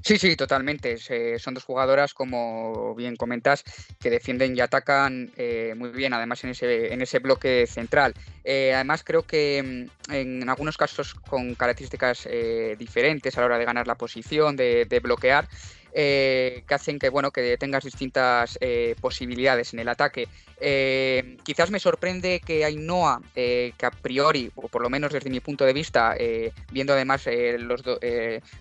Sí, 0.03 0.17
sí, 0.17 0.37
totalmente. 0.37 0.97
son 1.39 1.55
dos 1.55 1.65
jugadoras, 1.65 2.15
como 2.15 2.95
bien 2.95 3.17
comentas, 3.17 3.65
que 3.99 4.11
defienden 4.11 4.57
y 4.57 4.61
atacan 4.61 5.31
eh, 5.37 5.75
muy 5.77 5.91
bien, 5.91 6.15
además 6.15 6.45
en 6.45 6.51
ese, 6.51 6.93
en 6.93 7.03
ese 7.03 7.19
bloque 7.19 7.67
central. 7.67 8.15
Eh, 8.45 8.73
además, 8.73 9.03
creo 9.05 9.25
que 9.25 9.89
mm, 10.09 10.13
en 10.13 10.49
algunos 10.49 10.77
casos 10.77 11.15
con 11.15 11.55
características 11.57 12.27
eh, 12.31 12.77
diferentes 12.79 13.37
a 13.37 13.41
la 13.41 13.47
hora 13.47 13.59
de 13.59 13.65
ganar 13.65 13.89
la 13.89 13.97
posición, 13.97 14.55
de, 14.57 14.87
de 14.89 15.01
bloquear, 15.01 15.49
eh, 15.93 16.65
que 16.67 16.75
hacen 16.75 16.99
que 16.99 17.09
bueno 17.09 17.31
que 17.31 17.57
tengas 17.57 17.85
distintas 17.85 18.59
eh, 18.61 18.95
posibilidades 19.01 19.73
en 19.73 19.81
el 19.81 19.89
ataque. 19.89 20.29
Eh, 20.61 21.37
quizás 21.45 21.71
me 21.71 21.79
sorprende 21.79 22.41
que 22.45 22.65
Ainhoa, 22.65 23.23
que 23.35 23.75
a 23.81 23.91
priori, 23.91 24.51
o 24.57 24.69
por 24.69 24.83
lo 24.83 24.91
menos 24.91 25.13
desde 25.13 25.31
mi 25.31 25.41
punto 25.41 25.65
de 25.65 25.73
vista, 25.73 26.17
viendo 26.73 26.93
además 26.93 27.27
los 27.59 27.83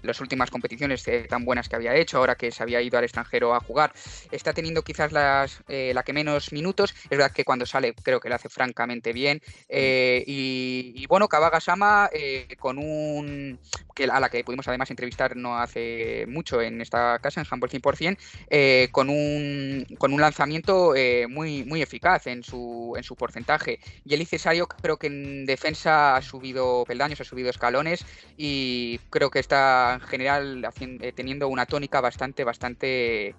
las 0.03 0.21
últimas 0.21 0.51
competiciones 0.51 1.03
tan 1.27 1.43
buenas 1.43 1.67
que 1.67 1.75
había 1.75 1.95
hecho, 1.95 2.17
ahora 2.19 2.35
que 2.35 2.51
se 2.51 2.61
había 2.61 2.81
ido 2.81 2.99
al 2.99 3.03
extranjero 3.03 3.55
a 3.55 3.59
jugar, 3.59 3.93
está 4.31 4.53
teniendo 4.53 4.83
quizás 4.83 5.11
las, 5.11 5.63
la 5.67 6.03
que 6.03 6.13
menos 6.13 6.51
minutos. 6.53 6.93
Es 7.03 7.17
verdad 7.17 7.31
que 7.31 7.43
cuando 7.43 7.65
sale 7.65 7.95
creo 7.95 8.19
que 8.19 8.29
lo 8.29 8.35
hace 8.35 8.49
francamente 8.49 9.11
bien. 9.11 9.41
Y, 9.67 11.05
bueno, 11.07 11.27
Kabagasama 11.27 12.11
con 12.59 12.77
un... 12.77 13.59
Que, 13.95 14.03
a 14.03 14.19
la 14.19 14.29
que 14.29 14.43
pudimos 14.43 14.67
además 14.67 14.91
entrevistar 14.91 15.35
no 15.35 15.57
hace 15.57 16.25
mucho 16.27 16.61
en 16.61 16.81
esta 16.81 17.16
casa, 17.19 17.41
en 17.41 17.47
Handball 17.49 17.69
100%, 17.69 18.17
eh, 18.49 18.89
con, 18.91 19.09
un, 19.09 19.85
con 19.97 20.13
un 20.13 20.21
lanzamiento 20.21 20.95
eh, 20.95 21.27
muy, 21.27 21.63
muy 21.63 21.81
eficaz 21.81 22.27
en 22.27 22.43
su, 22.43 22.93
en 22.97 23.03
su 23.03 23.15
porcentaje. 23.15 23.79
Y 24.05 24.13
el 24.13 24.25
Cesario 24.25 24.67
creo 24.67 24.97
que 24.97 25.07
en 25.07 25.45
defensa 25.45 26.15
ha 26.15 26.21
subido 26.21 26.83
peldaños, 26.85 27.21
ha 27.21 27.23
subido 27.23 27.49
escalones 27.49 28.05
y 28.37 28.99
creo 29.09 29.29
que 29.29 29.39
está 29.39 29.95
en 29.95 30.01
general 30.01 30.67
eh, 30.79 31.11
teniendo 31.13 31.47
una 31.47 31.65
tónica 31.65 32.01
bastante, 32.01 32.43
bastante 32.43 33.35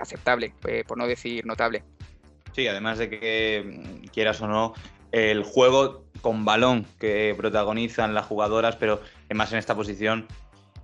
aceptable, 0.00 0.52
por 0.86 0.98
no 0.98 1.06
decir 1.06 1.46
notable. 1.46 1.82
Sí, 2.52 2.66
además 2.66 2.98
de 2.98 3.08
que 3.08 4.00
quieras 4.12 4.40
o 4.40 4.48
no, 4.48 4.74
el 5.12 5.42
juego 5.42 6.04
con 6.20 6.44
balón 6.44 6.86
que 6.98 7.34
protagonizan 7.36 8.14
las 8.14 8.26
jugadoras, 8.26 8.76
pero 8.76 9.00
más 9.34 9.52
en 9.52 9.58
esta 9.58 9.74
posición 9.74 10.26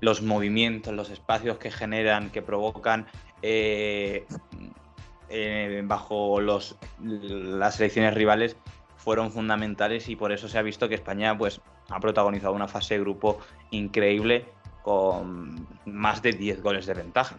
los 0.04 0.22
movimientos, 0.22 0.94
los 0.94 1.10
espacios 1.10 1.58
que 1.58 1.70
generan, 1.70 2.30
que 2.30 2.42
provocan 2.42 3.06
eh, 3.42 4.26
eh, 5.30 5.82
bajo 5.84 6.40
los, 6.40 6.76
las 7.00 7.76
selecciones 7.76 8.14
rivales 8.14 8.56
fueron 8.98 9.32
fundamentales 9.32 10.08
y 10.08 10.16
por 10.16 10.30
eso 10.30 10.48
se 10.48 10.58
ha 10.58 10.62
visto 10.62 10.88
que 10.88 10.94
España 10.94 11.36
pues, 11.36 11.60
ha 11.88 12.00
protagonizado 12.00 12.52
una 12.52 12.68
fase 12.68 12.94
de 12.94 13.00
grupo 13.00 13.38
increíble 13.70 14.44
con 14.82 15.66
más 15.86 16.20
de 16.22 16.32
10 16.32 16.62
goles 16.62 16.86
de 16.86 16.94
ventaja. 16.94 17.36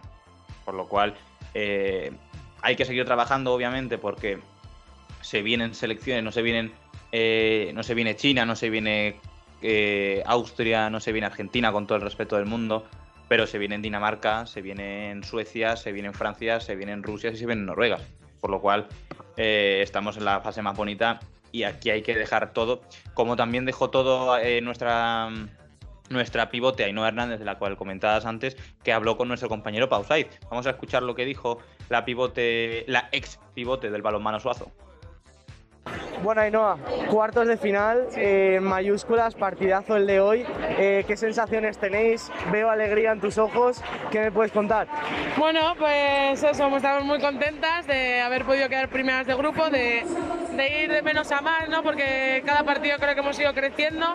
Por 0.64 0.74
lo 0.74 0.88
cual 0.88 1.14
eh, 1.54 2.12
hay 2.62 2.74
que 2.74 2.84
seguir 2.84 3.04
trabajando, 3.04 3.54
obviamente, 3.54 3.98
porque 3.98 4.40
se 5.20 5.42
vienen 5.42 5.74
selecciones, 5.74 6.24
no 6.24 6.32
se 6.32 6.42
vienen, 6.42 6.72
no 7.74 7.82
se 7.84 7.94
viene 7.94 8.16
China, 8.16 8.44
no 8.44 8.56
se 8.56 8.70
viene 8.70 9.20
Austria, 10.26 10.90
no 10.90 11.00
se 11.00 11.12
viene 11.12 11.26
Argentina, 11.26 11.72
con 11.72 11.86
todo 11.86 11.96
el 11.96 12.02
respeto 12.02 12.36
del 12.36 12.46
mundo, 12.46 12.86
pero 13.28 13.46
se 13.46 13.58
viene 13.58 13.74
en 13.74 13.82
Dinamarca, 13.82 14.46
se 14.46 14.62
viene 14.62 15.10
en 15.10 15.24
Suecia, 15.24 15.76
se 15.76 15.92
viene 15.92 16.08
en 16.08 16.14
Francia, 16.14 16.60
se 16.60 16.76
viene 16.76 16.92
en 16.92 17.02
Rusia 17.02 17.30
y 17.30 17.36
se 17.36 17.46
viene 17.46 17.60
en 17.60 17.66
Noruega. 17.66 17.98
Por 18.40 18.50
lo 18.50 18.60
cual 18.60 18.86
eh, 19.36 19.80
estamos 19.82 20.16
en 20.16 20.24
la 20.24 20.40
fase 20.40 20.62
más 20.62 20.76
bonita 20.76 21.20
y 21.52 21.64
aquí 21.64 21.90
hay 21.90 22.02
que 22.02 22.14
dejar 22.14 22.52
todo, 22.52 22.82
como 23.14 23.36
también 23.36 23.64
dejó 23.64 23.90
todo 23.90 24.38
eh, 24.38 24.60
nuestra 24.60 25.30
nuestra 26.08 26.50
pivote 26.50 26.84
Ainhoa 26.84 27.08
Hernández, 27.08 27.40
de 27.40 27.44
la 27.44 27.58
cual 27.58 27.76
comentabas 27.76 28.26
antes, 28.26 28.56
que 28.84 28.92
habló 28.92 29.16
con 29.16 29.26
nuestro 29.26 29.48
compañero 29.48 29.88
Pausaid. 29.88 30.26
Vamos 30.48 30.66
a 30.66 30.70
escuchar 30.70 31.02
lo 31.02 31.16
que 31.16 31.24
dijo 31.24 31.58
la 31.88 32.04
pivote, 32.04 32.84
la 32.86 33.08
ex 33.10 33.40
pivote 33.54 33.90
del 33.90 34.02
balonmano 34.02 34.38
Suazo. 34.38 34.70
Bueno, 36.22 36.40
Ainhoa, 36.40 36.78
cuartos 37.10 37.46
de 37.46 37.56
final, 37.56 38.08
eh, 38.16 38.58
mayúsculas, 38.60 39.34
partidazo 39.34 39.96
el 39.96 40.06
de 40.06 40.20
hoy. 40.20 40.46
Eh, 40.78 41.04
¿Qué 41.06 41.16
sensaciones 41.16 41.78
tenéis? 41.78 42.30
Veo 42.50 42.70
alegría 42.70 43.12
en 43.12 43.20
tus 43.20 43.38
ojos. 43.38 43.82
¿Qué 44.10 44.20
me 44.20 44.32
puedes 44.32 44.50
contar? 44.50 44.88
Bueno, 45.36 45.74
pues 45.78 46.42
eso, 46.42 46.76
estamos 46.76 47.04
muy 47.04 47.20
contentas 47.20 47.86
de 47.86 48.20
haber 48.20 48.44
podido 48.44 48.68
quedar 48.68 48.88
primeras 48.88 49.26
de 49.26 49.34
grupo, 49.34 49.68
de, 49.70 50.04
de 50.56 50.82
ir 50.82 50.90
de 50.90 51.02
menos 51.02 51.30
a 51.32 51.40
más, 51.40 51.68
¿no? 51.68 51.82
Porque 51.82 52.42
cada 52.44 52.64
partido 52.64 52.96
creo 52.98 53.14
que 53.14 53.20
hemos 53.20 53.38
ido 53.38 53.52
creciendo 53.54 54.06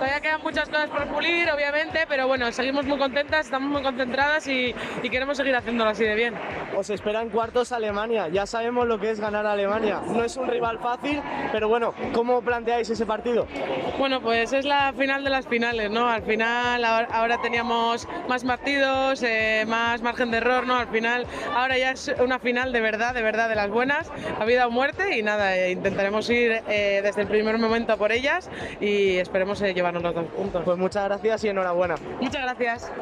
Todavía 0.00 0.20
quedan 0.22 0.40
muchas 0.40 0.66
cosas 0.66 0.88
por 0.88 1.06
pulir, 1.08 1.50
obviamente, 1.50 2.06
pero 2.08 2.26
bueno, 2.26 2.50
seguimos 2.52 2.86
muy 2.86 2.96
contentas, 2.96 3.44
estamos 3.44 3.68
muy 3.68 3.82
concentradas 3.82 4.48
y, 4.48 4.74
queremos 5.10 5.36
seguir 5.36 5.54
haciéndolo 5.54 5.90
así 5.90 6.04
de 6.04 6.14
bien. 6.14 6.34
Os 6.74 6.88
esperan 6.88 7.28
cuartos 7.28 7.70
Alemania, 7.70 8.28
ya 8.28 8.46
sabemos 8.46 8.86
lo 8.86 8.98
que 8.98 9.10
es 9.10 9.20
ganar 9.20 9.44
a 9.44 9.52
Alemania. 9.52 10.00
No 10.06 10.24
es 10.24 10.38
un 10.38 10.48
rival 10.48 10.78
fácil, 10.78 11.20
pero 11.52 11.68
bueno, 11.68 11.92
¿cómo 12.14 12.40
planteáis 12.40 12.88
ese 12.88 13.04
partido? 13.04 13.46
Bueno, 13.98 14.22
pues 14.22 14.54
es 14.54 14.64
la 14.64 14.94
final 14.96 15.22
de 15.22 15.28
las 15.28 15.46
finales, 15.46 15.90
¿no? 15.90 16.08
Al 16.08 16.22
final 16.22 16.82
ahora 16.82 17.38
teníamos 17.42 18.08
más 18.26 18.42
partidos, 18.42 19.22
eh, 19.22 19.66
más 19.68 20.00
margen 20.00 20.30
de 20.30 20.38
error, 20.38 20.66
¿no? 20.66 20.76
Al 20.76 20.88
final 20.88 21.26
ahora 21.54 21.76
ya 21.76 21.90
es 21.90 22.10
una 22.24 22.38
final 22.38 22.72
de 22.72 22.80
verdad, 22.80 23.12
de 23.12 23.20
verdad, 23.20 23.50
de 23.50 23.56
las 23.56 23.68
buenas, 23.68 24.10
a 24.38 24.46
vida 24.46 24.66
o 24.66 24.70
muerte 24.70 25.18
y 25.18 25.22
nada, 25.22 25.58
eh, 25.58 25.72
intentaremos 25.72 26.30
ir 26.30 26.62
eh, 26.68 27.00
desde 27.02 27.20
el 27.20 27.28
primer 27.28 27.58
momento 27.58 27.98
por 27.98 28.12
ellas 28.12 28.48
y 28.80 29.18
esperemos 29.18 29.60
llevar 29.60 29.89
pues 30.64 30.78
muchas 30.78 31.04
gracias 31.04 31.44
y 31.44 31.48
enhorabuena. 31.48 31.96
Muchas 32.20 32.42
gracias. 32.42 32.92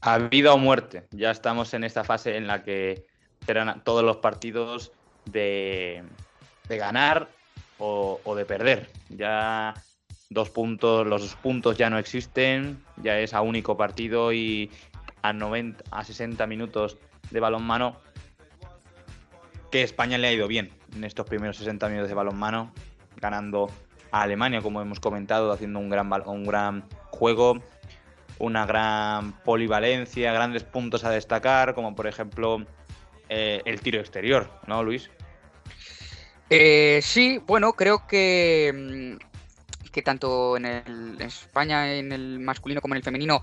A 0.00 0.18
vida 0.18 0.52
o 0.52 0.58
muerte. 0.58 1.06
Ya 1.10 1.30
estamos 1.30 1.74
en 1.74 1.84
esta 1.84 2.04
fase 2.04 2.36
en 2.36 2.46
la 2.46 2.62
que 2.62 3.06
serán 3.46 3.82
todos 3.84 4.04
los 4.04 4.18
partidos 4.18 4.92
de, 5.24 6.02
ganar 6.68 7.28
o, 7.78 8.34
de 8.34 8.44
perder. 8.44 8.90
Ya 9.08 9.74
dos 10.30 10.50
puntos, 10.50 11.06
los 11.06 11.22
dos 11.22 11.34
puntos 11.36 11.76
ya 11.76 11.90
no 11.90 11.98
existen, 11.98 12.82
ya 12.96 13.18
es 13.18 13.34
a 13.34 13.42
único 13.42 13.76
partido 13.76 14.32
y 14.32 14.70
a 15.22 15.32
90, 15.32 15.84
a 15.90 16.04
60 16.04 16.46
minutos 16.46 16.98
de 17.30 17.40
balonmano 17.40 17.96
que 19.70 19.82
España 19.82 20.18
le 20.18 20.28
ha 20.28 20.32
ido 20.32 20.46
bien 20.48 20.70
en 20.94 21.04
estos 21.04 21.26
primeros 21.26 21.56
60 21.56 21.88
minutos 21.88 22.08
de 22.08 22.14
balonmano, 22.14 22.72
ganando 23.16 23.70
Alemania, 24.20 24.60
como 24.60 24.80
hemos 24.80 25.00
comentado, 25.00 25.52
haciendo 25.52 25.78
un 25.78 25.88
gran, 25.88 26.10
un 26.26 26.44
gran 26.44 26.84
juego, 27.10 27.62
una 28.38 28.66
gran 28.66 29.32
polivalencia, 29.42 30.32
grandes 30.32 30.64
puntos 30.64 31.04
a 31.04 31.10
destacar, 31.10 31.74
como 31.74 31.94
por 31.94 32.06
ejemplo 32.06 32.64
eh, 33.28 33.62
el 33.64 33.80
tiro 33.80 34.00
exterior, 34.00 34.50
¿no, 34.66 34.82
Luis? 34.82 35.10
Eh, 36.50 37.00
sí, 37.02 37.40
bueno, 37.46 37.72
creo 37.72 38.06
que 38.06 39.18
mm, 39.18 39.32
que 39.92 40.02
tanto 40.02 40.56
en, 40.56 40.64
el, 40.64 41.20
España, 41.20 41.94
en 41.94 42.10
el 42.10 42.40
masculino 42.40 42.80
como 42.80 42.94
en 42.94 42.96
el 42.96 43.04
femenino, 43.04 43.40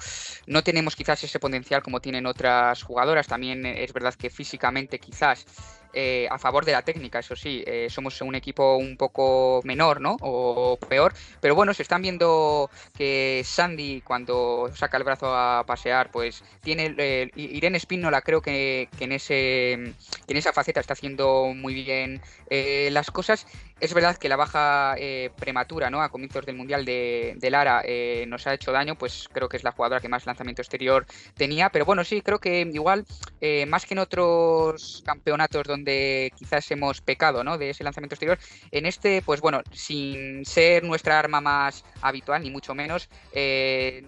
no 0.48 0.64
tenemos 0.64 0.96
quizás 0.96 1.24
ese 1.24 1.40
potencial 1.40 1.82
como 1.82 2.02
tienen 2.02 2.26
otras 2.26 2.84
jugadoras. 2.84 3.28
También 3.28 3.66
es 3.66 3.94
verdad 3.94 4.16
que 4.16 4.30
físicamente 4.30 5.00
quizás 5.00 5.46
eh, 5.94 6.28
a 6.30 6.38
favor 6.38 6.66
de 6.66 6.74
la 6.74 6.84
técnica, 6.84 7.20
eso 7.20 7.36
sí, 7.36 7.64
eh, 7.66 7.88
somos 7.90 8.22
un 8.22 8.36
equipo 8.36 8.78
un 8.78 8.96
poco 8.96 9.62
menor, 9.64 10.02
¿no? 10.02 10.18
O 10.22 10.78
peor, 10.88 11.14
pero 11.42 11.56
bueno, 11.56 11.74
se 11.74 11.84
están 11.84 12.02
viendo 12.02 12.70
que 12.98 13.42
Sandy 13.44 14.02
cuando 14.02 14.70
saca 14.76 14.98
el 14.98 15.04
brazo 15.04 15.36
a 15.36 15.64
pasear, 15.66 16.12
pues 16.12 16.44
tiene 16.62 16.94
eh, 16.98 17.32
Irene 17.36 17.78
Espínola 17.78 18.22
creo 18.22 18.42
que, 18.42 18.88
que, 18.98 19.06
en 19.06 19.12
ese 19.14 19.74
en 19.74 19.94
esa 20.28 20.54
faceta 20.54 20.80
está 20.80 20.94
haciendo 20.94 21.54
muy 21.56 21.74
bien 21.74 22.22
las 22.50 23.12
cosas 23.12 23.46
es 23.80 23.94
verdad 23.94 24.18
que 24.18 24.30
la 24.30 24.36
baja 24.36 24.96
eh, 24.98 25.32
prematura 25.38 25.90
¿no? 25.90 26.02
a 26.02 26.10
comienzos 26.10 26.46
del 26.46 26.56
Mundial 26.56 26.86
de, 26.86 27.38
Lara 27.50 27.82
eh, 27.86 28.26
nos 28.28 28.46
ha 28.48 28.54
hecho 28.54 28.72
daño, 28.72 28.96
pues 28.96 29.28
creo 29.32 29.50
que 29.50 29.58
es 29.58 29.64
la 29.64 29.72
jugadora 29.72 30.02
que 30.02 30.10
más 30.10 30.26
lanzamiento 30.26 30.62
exterior 30.62 31.06
tenía, 31.36 31.70
pero 31.70 31.86
bueno, 31.86 32.04
sí, 32.04 32.22
creo 32.22 32.40
que 32.40 32.62
igual, 32.62 33.06
eh, 33.42 33.66
más 33.66 33.86
que 33.86 33.94
en 33.94 34.00
otros 34.00 35.04
campeonatos 35.06 35.64
donde 35.64 36.32
quizás 36.38 36.70
hemos 36.72 37.02
pecado 37.02 37.44
¿no? 37.44 37.58
de 37.58 37.72
ese 37.72 37.84
lanzamiento 37.84 38.16
exterior, 38.16 38.38
en 38.72 38.86
este, 38.86 39.22
pues 39.22 39.42
bueno, 39.42 39.62
sin 39.72 40.46
ser 40.46 40.84
nuestra 40.84 41.18
arma 41.18 41.42
más 41.42 41.84
habitual, 42.02 42.44
ni 42.44 42.52
mucho 42.52 42.76
menos, 42.76 43.10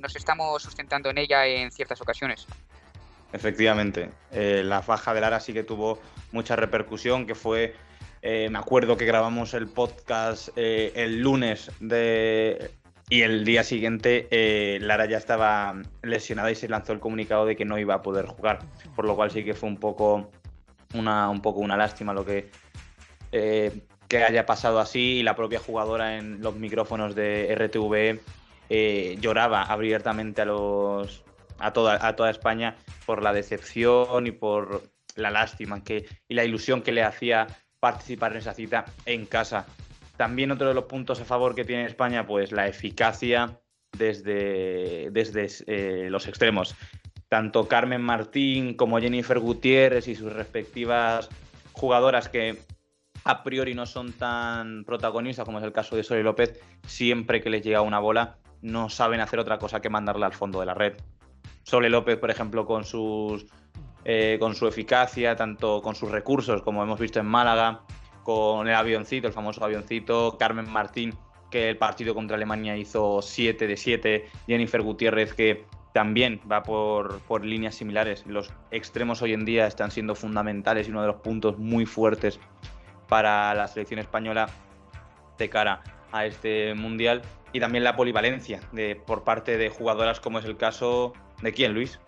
nos 0.01 0.15
estamos 0.15 0.61
sustentando 0.61 1.09
en 1.09 1.17
ella 1.17 1.45
en 1.45 1.71
ciertas 1.71 2.01
ocasiones. 2.01 2.45
Efectivamente, 3.33 4.09
la 4.31 4.81
baja 4.81 5.13
de 5.13 5.21
Lara 5.21 5.39
sí 5.39 5.53
que 5.53 5.63
tuvo 5.63 5.99
mucha 6.31 6.55
repercusión, 6.55 7.25
que 7.25 7.35
fue 7.35 7.73
eh, 8.21 8.49
me 8.49 8.59
acuerdo 8.59 8.97
que 8.97 9.05
grabamos 9.05 9.53
el 9.53 9.67
podcast 9.67 10.49
eh, 10.55 10.91
el 10.95 11.21
lunes 11.21 11.71
de... 11.79 12.71
y 13.09 13.23
el 13.23 13.43
día 13.43 13.63
siguiente 13.63 14.27
eh, 14.29 14.79
Lara 14.81 15.05
ya 15.05 15.17
estaba 15.17 15.81
lesionada 16.03 16.51
y 16.51 16.55
se 16.55 16.69
lanzó 16.69 16.93
el 16.93 16.99
comunicado 16.99 17.45
de 17.45 17.55
que 17.55 17.65
no 17.65 17.79
iba 17.79 17.95
a 17.95 18.01
poder 18.01 18.25
jugar. 18.27 18.59
Por 18.95 19.05
lo 19.05 19.15
cual 19.15 19.31
sí 19.31 19.43
que 19.43 19.53
fue 19.53 19.69
un 19.69 19.77
poco 19.77 20.29
una, 20.93 21.29
un 21.29 21.41
poco 21.41 21.59
una 21.61 21.77
lástima 21.77 22.13
lo 22.13 22.25
que, 22.25 22.49
que 23.31 24.23
haya 24.23 24.45
pasado 24.45 24.79
así 24.79 25.19
y 25.19 25.23
la 25.23 25.35
propia 25.35 25.59
jugadora 25.59 26.17
en 26.17 26.41
los 26.41 26.55
micrófonos 26.55 27.15
de 27.15 27.55
RTV 27.55 28.19
lloraba 29.19 29.63
abiertamente 29.63 30.41
a 30.41 30.45
los 30.45 31.23
a 31.61 31.73
toda, 31.73 32.05
a 32.05 32.15
toda 32.15 32.29
España 32.29 32.75
por 33.05 33.23
la 33.23 33.33
decepción 33.33 34.27
y 34.27 34.31
por 34.31 34.83
la 35.15 35.29
lástima 35.29 35.83
que, 35.83 36.05
y 36.27 36.33
la 36.33 36.43
ilusión 36.43 36.81
que 36.81 36.91
le 36.91 37.03
hacía 37.03 37.47
participar 37.81 38.31
en 38.31 38.37
esa 38.37 38.53
cita 38.53 38.85
en 39.05 39.25
casa. 39.25 39.65
También 40.15 40.51
otro 40.51 40.69
de 40.69 40.73
los 40.73 40.85
puntos 40.85 41.19
a 41.19 41.25
favor 41.25 41.53
que 41.53 41.65
tiene 41.65 41.85
España, 41.85 42.25
pues 42.25 42.53
la 42.53 42.67
eficacia 42.67 43.59
desde, 43.97 45.09
desde 45.11 45.49
eh, 45.67 46.09
los 46.09 46.27
extremos. 46.27 46.75
Tanto 47.27 47.67
Carmen 47.67 48.01
Martín 48.01 48.75
como 48.75 48.99
Jennifer 48.99 49.39
Gutiérrez 49.39 50.07
y 50.07 50.15
sus 50.15 50.31
respectivas 50.31 51.27
jugadoras 51.73 52.29
que 52.29 52.57
a 53.23 53.43
priori 53.43 53.73
no 53.73 53.85
son 53.85 54.13
tan 54.13 54.85
protagonistas 54.85 55.45
como 55.45 55.57
es 55.57 55.63
el 55.63 55.73
caso 55.73 55.95
de 55.95 56.03
Sole 56.03 56.23
López, 56.23 56.59
siempre 56.85 57.41
que 57.41 57.49
les 57.49 57.63
llega 57.63 57.81
una 57.81 57.99
bola 57.99 58.37
no 58.61 58.89
saben 58.89 59.21
hacer 59.21 59.39
otra 59.39 59.57
cosa 59.57 59.81
que 59.81 59.89
mandarla 59.89 60.27
al 60.27 60.33
fondo 60.33 60.59
de 60.59 60.67
la 60.67 60.73
red. 60.73 60.93
Sole 61.63 61.89
López, 61.89 62.17
por 62.17 62.29
ejemplo, 62.29 62.65
con 62.65 62.83
sus 62.83 63.45
eh, 64.03 64.37
con 64.39 64.55
su 64.55 64.67
eficacia, 64.67 65.35
tanto 65.35 65.81
con 65.81 65.95
sus 65.95 66.11
recursos, 66.11 66.61
como 66.61 66.83
hemos 66.83 66.99
visto 66.99 67.19
en 67.19 67.25
Málaga, 67.25 67.81
con 68.23 68.67
el 68.67 68.75
avioncito, 68.75 69.27
el 69.27 69.33
famoso 69.33 69.63
avioncito, 69.63 70.37
Carmen 70.37 70.69
Martín, 70.69 71.13
que 71.49 71.69
el 71.69 71.77
partido 71.77 72.15
contra 72.15 72.37
Alemania 72.37 72.77
hizo 72.77 73.21
7 73.21 73.67
de 73.67 73.77
7, 73.77 74.29
Jennifer 74.47 74.81
Gutiérrez, 74.81 75.33
que 75.33 75.65
también 75.93 76.39
va 76.49 76.63
por, 76.63 77.19
por, 77.21 77.45
líneas 77.45 77.75
similares. 77.75 78.25
Los 78.25 78.53
extremos 78.71 79.21
hoy 79.21 79.33
en 79.33 79.45
día 79.45 79.67
están 79.67 79.91
siendo 79.91 80.15
fundamentales 80.15 80.87
y 80.87 80.91
uno 80.91 81.01
de 81.01 81.07
los 81.07 81.17
puntos 81.17 81.57
muy 81.57 81.85
fuertes 81.85 82.39
para 83.07 83.53
la 83.53 83.67
selección 83.67 83.99
española 83.99 84.49
de 85.37 85.49
cara 85.49 85.83
a 86.11 86.25
este 86.25 86.73
mundial. 86.75 87.21
Y 87.53 87.59
también 87.59 87.83
la 87.83 87.97
polivalencia 87.97 88.61
de, 88.71 88.95
por 88.95 89.23
parte 89.23 89.57
de 89.57 89.69
jugadoras 89.69 90.21
como 90.21 90.39
es 90.39 90.45
el 90.45 90.55
caso 90.55 91.11
de 91.41 91.51
quién, 91.51 91.73
Luis. 91.73 91.99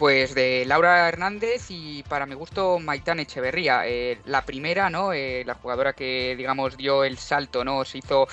Pues 0.00 0.34
de 0.34 0.64
Laura 0.64 1.06
Hernández 1.08 1.66
y 1.68 2.02
para 2.04 2.24
mi 2.24 2.34
gusto 2.34 2.78
Maitán 2.78 3.20
Echeverría. 3.20 3.86
Eh, 3.86 4.18
la 4.24 4.46
primera, 4.46 4.88
¿no? 4.88 5.12
Eh, 5.12 5.42
la 5.44 5.52
jugadora 5.52 5.92
que, 5.92 6.34
digamos, 6.38 6.78
dio 6.78 7.04
el 7.04 7.18
salto, 7.18 7.66
¿no? 7.66 7.84
Se 7.84 7.98
hizo, 7.98 8.26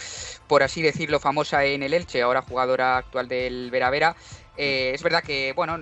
por 0.47 0.63
así 0.63 0.81
decirlo, 0.81 1.19
famosa 1.19 1.65
en 1.65 1.83
el 1.83 1.93
Elche, 1.93 2.21
ahora 2.21 2.41
jugadora 2.41 2.95
actual 2.95 3.27
del 3.27 3.69
Vera 3.69 3.89
Vera. 3.89 4.15
Eh, 4.55 4.93
es 4.95 5.03
verdad 5.03 5.21
que, 5.21 5.51
bueno, 5.57 5.77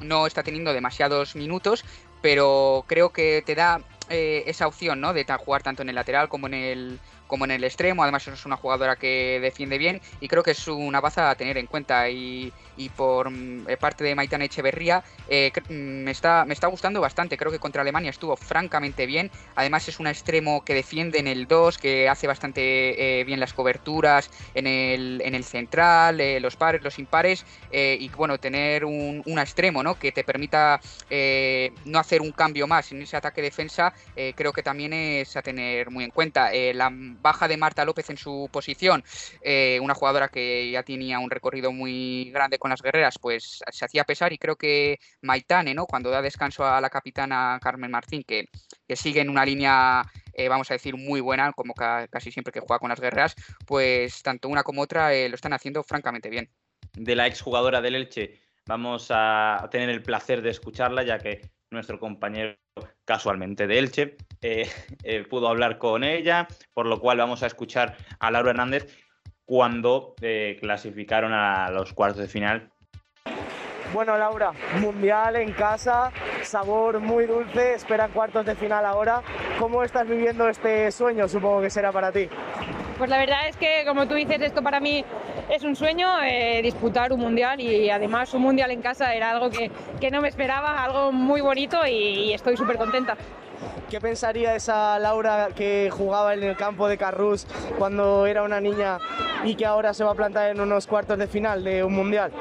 no 0.00 0.26
está 0.26 0.42
teniendo 0.42 0.72
demasiados 0.72 1.36
minutos, 1.36 1.84
pero 2.22 2.86
creo 2.88 3.12
que 3.12 3.42
te 3.44 3.54
da 3.54 3.82
esa 4.08 4.66
opción, 4.66 5.02
¿no? 5.02 5.12
De 5.12 5.26
jugar 5.38 5.62
tanto 5.62 5.82
en 5.82 5.90
el 5.90 5.96
lateral 5.96 6.30
como 6.30 6.46
en 6.46 6.54
el 6.54 7.00
como 7.34 7.46
en 7.46 7.50
el 7.50 7.64
extremo. 7.64 8.04
Además 8.04 8.28
es 8.28 8.46
una 8.46 8.56
jugadora 8.56 8.94
que 8.94 9.40
defiende 9.42 9.76
bien 9.76 10.00
y 10.20 10.28
creo 10.28 10.44
que 10.44 10.52
es 10.52 10.68
una 10.68 11.00
baza 11.00 11.30
a 11.30 11.34
tener 11.34 11.58
en 11.58 11.66
cuenta. 11.66 12.08
Y, 12.08 12.52
por 12.96 13.30
mm, 13.30 13.68
eh, 13.68 13.76
parte 13.76 14.04
de 14.04 14.14
Maitán 14.14 14.42
Echeverría 14.42 15.02
eh, 15.28 15.50
mm, 15.68 15.72
me, 15.72 16.10
está, 16.12 16.44
me 16.44 16.54
está 16.54 16.68
gustando 16.68 17.00
bastante. 17.00 17.36
Creo 17.36 17.50
que 17.50 17.58
contra 17.58 17.82
Alemania 17.82 18.10
estuvo 18.10 18.36
francamente 18.36 19.04
bien. 19.06 19.32
Además 19.56 19.88
es 19.88 19.98
un 19.98 20.06
extremo 20.06 20.64
que 20.64 20.74
defiende 20.74 21.18
en 21.18 21.26
el 21.26 21.48
2, 21.48 21.78
que 21.78 22.08
hace 22.08 22.28
bastante 22.28 23.20
eh, 23.20 23.24
bien 23.24 23.40
las 23.40 23.52
coberturas 23.52 24.30
en 24.54 24.68
el, 24.68 25.20
en 25.24 25.34
el 25.34 25.42
central, 25.42 26.20
los 26.40 26.54
pares, 26.54 26.82
los 26.82 27.00
impares. 27.00 27.44
y 27.72 28.08
bueno, 28.10 28.38
tener 28.38 28.84
un, 28.84 29.38
extremo 29.38 29.82
¿no? 29.82 29.98
que 29.98 30.12
te 30.12 30.22
permita 30.22 30.80
no 31.84 31.98
hacer 31.98 32.20
un 32.20 32.30
cambio 32.30 32.68
más 32.68 32.92
en 32.92 33.02
ese 33.02 33.16
ataque-defensa, 33.16 33.92
creo 34.36 34.52
que 34.52 34.62
también 34.62 34.92
es 34.92 35.36
a 35.36 35.42
tener 35.42 35.90
muy 35.90 36.04
en 36.04 36.10
cuenta. 36.10 36.50
la 36.52 36.90
baja 37.24 37.48
de 37.48 37.56
Marta 37.56 37.86
López 37.86 38.10
en 38.10 38.18
su 38.18 38.48
posición, 38.52 39.02
eh, 39.40 39.80
una 39.82 39.94
jugadora 39.94 40.28
que 40.28 40.70
ya 40.70 40.82
tenía 40.82 41.18
un 41.18 41.30
recorrido 41.30 41.72
muy 41.72 42.30
grande 42.30 42.58
con 42.58 42.68
las 42.68 42.82
guerreras, 42.82 43.18
pues 43.18 43.60
se 43.72 43.84
hacía 43.84 44.04
pesar 44.04 44.32
y 44.34 44.38
creo 44.38 44.56
que 44.56 44.98
Maitane, 45.22 45.74
¿no? 45.74 45.86
cuando 45.86 46.10
da 46.10 46.20
descanso 46.20 46.66
a 46.66 46.80
la 46.82 46.90
capitana 46.90 47.58
Carmen 47.62 47.90
Martín, 47.90 48.24
que, 48.24 48.44
sigue 48.94 49.22
en 49.22 49.30
una 49.30 49.44
línea 49.44 50.04
eh, 50.34 50.48
vamos 50.48 50.70
a 50.70 50.74
decir, 50.74 50.96
muy 50.96 51.20
buena, 51.20 51.52
como 51.52 51.74
casi 51.74 52.30
siempre 52.30 52.52
que 52.52 52.60
juega 52.60 52.78
con 52.78 52.90
las 52.90 53.00
guerreras, 53.00 53.34
pues 53.66 54.22
tanto 54.22 54.48
una 54.48 54.62
como 54.62 54.82
otra 54.82 55.14
eh, 55.14 55.28
lo 55.28 55.34
están 55.36 55.54
haciendo 55.54 55.82
francamente 55.82 56.28
bien. 56.28 56.50
De 56.92 57.16
la 57.16 57.26
exjugadora 57.26 57.80
del 57.80 57.94
Elche, 57.94 58.40
vamos 58.66 59.08
a 59.10 59.66
tener 59.70 59.88
el 59.88 60.02
placer 60.02 60.42
de 60.42 60.50
escucharla, 60.50 61.02
ya 61.02 61.18
que 61.18 61.40
nuestro 61.70 61.98
compañero 61.98 62.56
casualmente 63.04 63.66
de 63.66 63.78
Elche, 63.78 64.16
eh, 64.44 64.68
eh, 65.02 65.24
pudo 65.28 65.48
hablar 65.48 65.78
con 65.78 66.04
ella, 66.04 66.46
por 66.74 66.86
lo 66.86 67.00
cual 67.00 67.18
vamos 67.18 67.42
a 67.42 67.46
escuchar 67.46 67.96
a 68.20 68.30
Laura 68.30 68.50
Hernández 68.50 68.86
cuando 69.46 70.14
eh, 70.20 70.56
clasificaron 70.60 71.32
a 71.32 71.70
los 71.70 71.92
cuartos 71.92 72.20
de 72.20 72.28
final. 72.28 72.70
Bueno, 73.92 74.18
Laura, 74.18 74.52
mundial 74.80 75.36
en 75.36 75.52
casa, 75.52 76.10
sabor 76.42 76.98
muy 77.00 77.26
dulce, 77.26 77.74
esperan 77.74 78.10
cuartos 78.10 78.44
de 78.44 78.56
final 78.56 78.84
ahora. 78.84 79.22
¿Cómo 79.58 79.84
estás 79.84 80.08
viviendo 80.08 80.48
este 80.48 80.90
sueño? 80.90 81.28
Supongo 81.28 81.60
que 81.60 81.70
será 81.70 81.92
para 81.92 82.10
ti. 82.10 82.28
Pues 82.98 83.08
la 83.08 83.18
verdad 83.18 83.48
es 83.48 83.56
que, 83.56 83.84
como 83.86 84.08
tú 84.08 84.14
dices, 84.14 84.40
esto 84.40 84.62
para 84.62 84.80
mí 84.80 85.04
es 85.48 85.62
un 85.62 85.76
sueño, 85.76 86.08
eh, 86.22 86.60
disputar 86.62 87.12
un 87.12 87.20
mundial 87.20 87.60
y 87.60 87.90
además 87.90 88.34
un 88.34 88.42
mundial 88.42 88.70
en 88.70 88.82
casa 88.82 89.14
era 89.14 89.30
algo 89.30 89.50
que, 89.50 90.10
no 90.10 90.20
me 90.20 90.28
esperaba, 90.28 90.82
algo 90.82 91.12
muy 91.12 91.40
bonito 91.40 91.86
y, 91.86 92.32
estoy 92.32 92.56
súper 92.56 92.76
contenta. 92.76 93.16
¿Qué 93.90 94.00
pensaría 94.00 94.54
esa 94.54 94.98
Laura 94.98 95.48
que 95.54 95.90
jugaba 95.92 96.34
en 96.34 96.42
el 96.42 96.56
campo 96.56 96.88
de 96.88 96.96
Carrús 96.96 97.46
cuando 97.78 98.26
era 98.26 98.42
una 98.42 98.60
niña 98.60 98.98
y 99.44 99.54
que 99.54 99.66
ahora 99.66 99.92
se 99.94 100.04
va 100.04 100.12
a 100.12 100.14
plantar 100.14 100.50
en 100.50 100.60
unos 100.60 100.86
cuartos 100.86 101.18
de 101.18 101.26
final 101.26 101.62
de 101.62 101.84
un 101.84 101.94
mundial? 101.94 102.32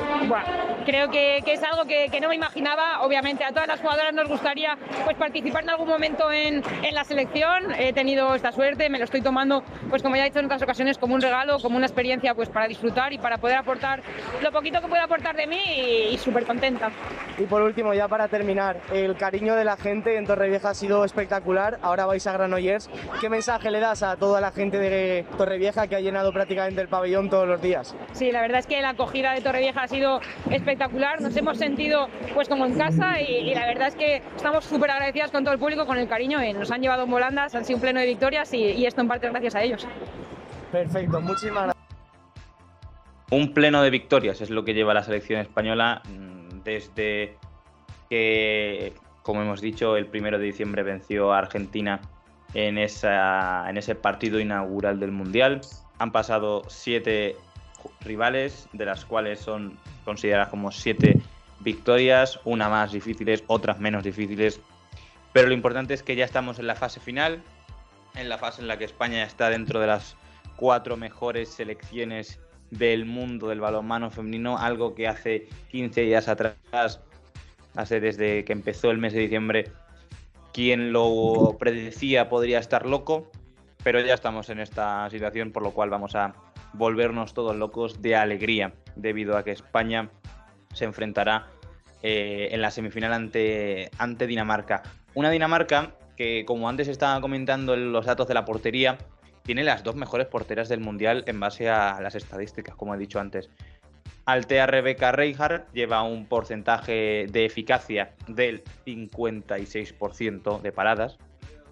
creo 0.85 1.09
que, 1.09 1.37
es 1.37 1.63
algo 1.63 1.85
que, 1.85 2.09
no 2.21 2.29
me 2.29 2.35
imaginaba. 2.35 3.01
Obviamente 3.01 3.43
a 3.43 3.49
todas 3.49 3.67
las 3.67 3.79
jugadoras 3.79 4.13
nos 4.13 4.27
gustaría 4.27 4.77
pues, 5.05 5.17
participar 5.17 5.63
en 5.63 5.71
algún 5.71 5.87
momento 5.87 6.31
en, 6.31 6.63
la 6.91 7.03
selección. 7.03 7.73
He 7.77 7.93
tenido 7.93 8.35
esta 8.35 8.51
suerte, 8.51 8.89
me 8.89 8.99
lo 8.99 9.05
estoy 9.05 9.21
tomando, 9.21 9.63
pues 9.89 10.03
como 10.03 10.15
ya 10.15 10.23
he 10.23 10.25
dicho 10.25 10.39
en 10.39 10.45
otras 10.45 10.61
ocasiones, 10.61 10.97
como 10.97 11.15
un 11.15 11.21
regalo, 11.21 11.59
como 11.59 11.77
una 11.77 11.85
experiencia 11.85 12.35
pues, 12.35 12.49
para 12.49 12.67
disfrutar 12.67 13.13
y 13.13 13.17
para 13.17 13.37
poder 13.37 13.57
aportar 13.57 14.01
lo 14.41 14.51
poquito 14.51 14.81
que 14.81 14.87
pueda 14.87 15.03
aportar 15.03 15.35
de 15.35 15.47
mí 15.47 15.61
y, 16.11 16.17
súper 16.17 16.45
contenta. 16.45 16.91
Y 17.37 17.43
por 17.43 17.61
último, 17.61 17.93
ya 17.93 18.07
para 18.07 18.27
terminar, 18.27 18.79
el 18.91 19.15
cariño 19.15 19.55
de 19.55 19.65
la 19.65 19.77
gente 19.77 20.17
en 20.17 20.25
Torrevieja 20.25 20.69
ha 20.69 20.73
sido 20.73 21.03
espectacular. 21.03 21.32
Ahora 21.81 22.05
vais 22.05 22.25
a 22.27 22.33
Granollers. 22.33 22.89
¿Qué 23.19 23.29
mensaje 23.29 23.71
le 23.71 23.79
das 23.79 24.03
a 24.03 24.17
toda 24.17 24.39
la 24.39 24.51
gente 24.51 24.77
de 24.77 25.25
Torrevieja 25.37 25.87
que 25.87 25.95
ha 25.95 25.99
llenado 25.99 26.31
prácticamente 26.31 26.81
el 26.81 26.87
pabellón 26.87 27.29
todos 27.29 27.47
los 27.47 27.61
días? 27.61 27.95
Sí, 28.11 28.31
la 28.31 28.41
verdad 28.41 28.59
es 28.59 28.67
que 28.67 28.81
la 28.81 28.89
acogida 28.89 29.33
de 29.33 29.41
Torrevieja 29.41 29.83
ha 29.83 29.87
sido 29.87 30.19
espectacular 30.49 31.21
nos 31.21 31.35
hemos 31.35 31.57
sentido 31.57 32.07
pues 32.33 32.47
como 32.47 32.65
en 32.65 32.77
casa 32.77 33.21
y, 33.21 33.53
la 33.53 33.65
verdad 33.65 33.87
es 33.87 33.95
que 33.95 34.17
estamos 34.35 34.65
súper 34.65 34.91
agradecidas 34.91 35.31
con 35.31 35.43
todo 35.43 35.53
el 35.53 35.59
público, 35.59 35.85
con 35.85 35.97
el 35.97 36.07
cariño, 36.07 36.43
y 36.43 36.53
nos 36.53 36.71
han 36.71 36.81
llevado 36.81 37.03
en 37.03 37.11
volandas, 37.11 37.55
han 37.55 37.65
sido 37.65 37.77
un 37.77 37.81
pleno 37.81 37.99
de 37.99 38.05
victorias 38.05 38.53
y, 38.53 38.85
esto 38.85 39.01
en 39.01 39.07
parte 39.07 39.29
gracias 39.29 39.55
a 39.55 39.63
ellos. 39.63 39.87
Perfecto, 40.71 41.21
muchísimas 41.21 41.63
gracias. 41.63 41.83
Un 43.31 43.53
pleno 43.53 43.81
de 43.81 43.89
victorias 43.89 44.41
es 44.41 44.49
lo 44.49 44.63
que 44.63 44.73
lleva 44.73 44.93
la 44.93 45.03
selección 45.03 45.39
española 45.39 46.01
mm, 46.05 46.61
desde 46.63 47.37
que, 48.09 48.93
como 49.23 49.41
hemos 49.41 49.61
dicho, 49.61 49.97
el 49.97 50.05
primero 50.05 50.37
de 50.37 50.45
diciembre 50.45 50.83
venció 50.83 51.33
a 51.33 51.39
Argentina 51.39 52.01
en, 52.53 52.77
esa, 52.77 53.69
en 53.69 53.77
ese 53.77 53.95
partido 53.95 54.39
inaugural 54.39 54.99
del 54.99 55.11
Mundial. 55.11 55.61
Han 55.97 56.11
pasado 56.11 56.63
siete 56.67 57.37
rivales, 58.01 58.67
de 58.73 58.85
las 58.85 59.05
cuales 59.05 59.39
son 59.39 59.77
consideradas 60.05 60.49
como 60.49 60.71
siete 60.71 61.19
victorias, 61.61 62.39
una 62.43 62.67
más 62.69 62.91
difíciles, 62.91 63.43
otras 63.47 63.79
menos 63.79 64.03
difíciles. 64.03 64.59
Pero 65.31 65.47
lo 65.47 65.53
importante 65.53 65.93
es 65.93 66.03
que 66.03 66.15
ya 66.15 66.25
estamos 66.25 66.59
en 66.59 66.67
la 66.67 66.75
fase 66.75 66.99
final, 66.99 67.41
en 68.15 68.29
la 68.29 68.37
fase 68.37 68.61
en 68.61 68.67
la 68.67 68.77
que 68.77 68.85
España 68.85 69.23
está 69.23 69.49
dentro 69.49 69.79
de 69.79 69.87
las 69.87 70.17
cuatro 70.57 70.97
mejores 70.97 71.49
selecciones 71.49 72.39
del 72.69 73.05
mundo 73.05 73.47
del 73.47 73.61
balonmano 73.61 74.11
femenino, 74.11 74.57
algo 74.57 74.95
que 74.95 75.07
hace 75.07 75.47
15 75.69 76.01
días 76.01 76.27
atrás, 76.27 76.99
hace 77.75 77.99
desde 77.99 78.45
que 78.45 78.53
empezó 78.53 78.91
el 78.91 78.97
mes 78.97 79.13
de 79.13 79.19
diciembre, 79.19 79.71
quien 80.53 80.93
lo 80.93 81.57
predecía 81.59 82.29
podría 82.29 82.59
estar 82.59 82.85
loco, 82.85 83.31
pero 83.83 83.99
ya 83.99 84.13
estamos 84.13 84.49
en 84.49 84.59
esta 84.59 85.09
situación, 85.09 85.51
por 85.51 85.63
lo 85.63 85.71
cual 85.71 85.89
vamos 85.89 86.15
a 86.15 86.33
volvernos 86.73 87.33
todos 87.33 87.55
locos 87.55 88.01
de 88.01 88.15
alegría, 88.15 88.73
debido 88.95 89.37
a 89.37 89.43
que 89.43 89.51
España 89.51 90.09
se 90.73 90.85
enfrentará 90.85 91.47
eh, 92.01 92.49
en 92.51 92.61
la 92.61 92.71
semifinal 92.71 93.13
ante, 93.13 93.89
ante 93.97 94.27
Dinamarca. 94.27 94.83
Una 95.13 95.29
Dinamarca 95.29 95.95
que, 96.15 96.45
como 96.45 96.69
antes 96.69 96.87
estaba 96.87 97.19
comentando 97.21 97.73
en 97.73 97.91
los 97.91 98.05
datos 98.05 98.27
de 98.27 98.33
la 98.33 98.45
portería, 98.45 98.97
tiene 99.43 99.63
las 99.63 99.83
dos 99.83 99.95
mejores 99.95 100.27
porteras 100.27 100.69
del 100.69 100.79
Mundial 100.79 101.23
en 101.27 101.39
base 101.39 101.69
a 101.69 101.99
las 102.01 102.15
estadísticas, 102.15 102.75
como 102.75 102.95
he 102.95 102.97
dicho 102.97 103.19
antes. 103.19 103.49
Altea 104.25 104.67
Rebeca 104.67 105.11
Reinhardt 105.11 105.71
lleva 105.73 106.03
un 106.03 106.25
porcentaje 106.25 107.27
de 107.29 107.45
eficacia 107.45 108.13
del 108.27 108.63
56% 108.85 110.61
de 110.61 110.71
paradas, 110.71 111.17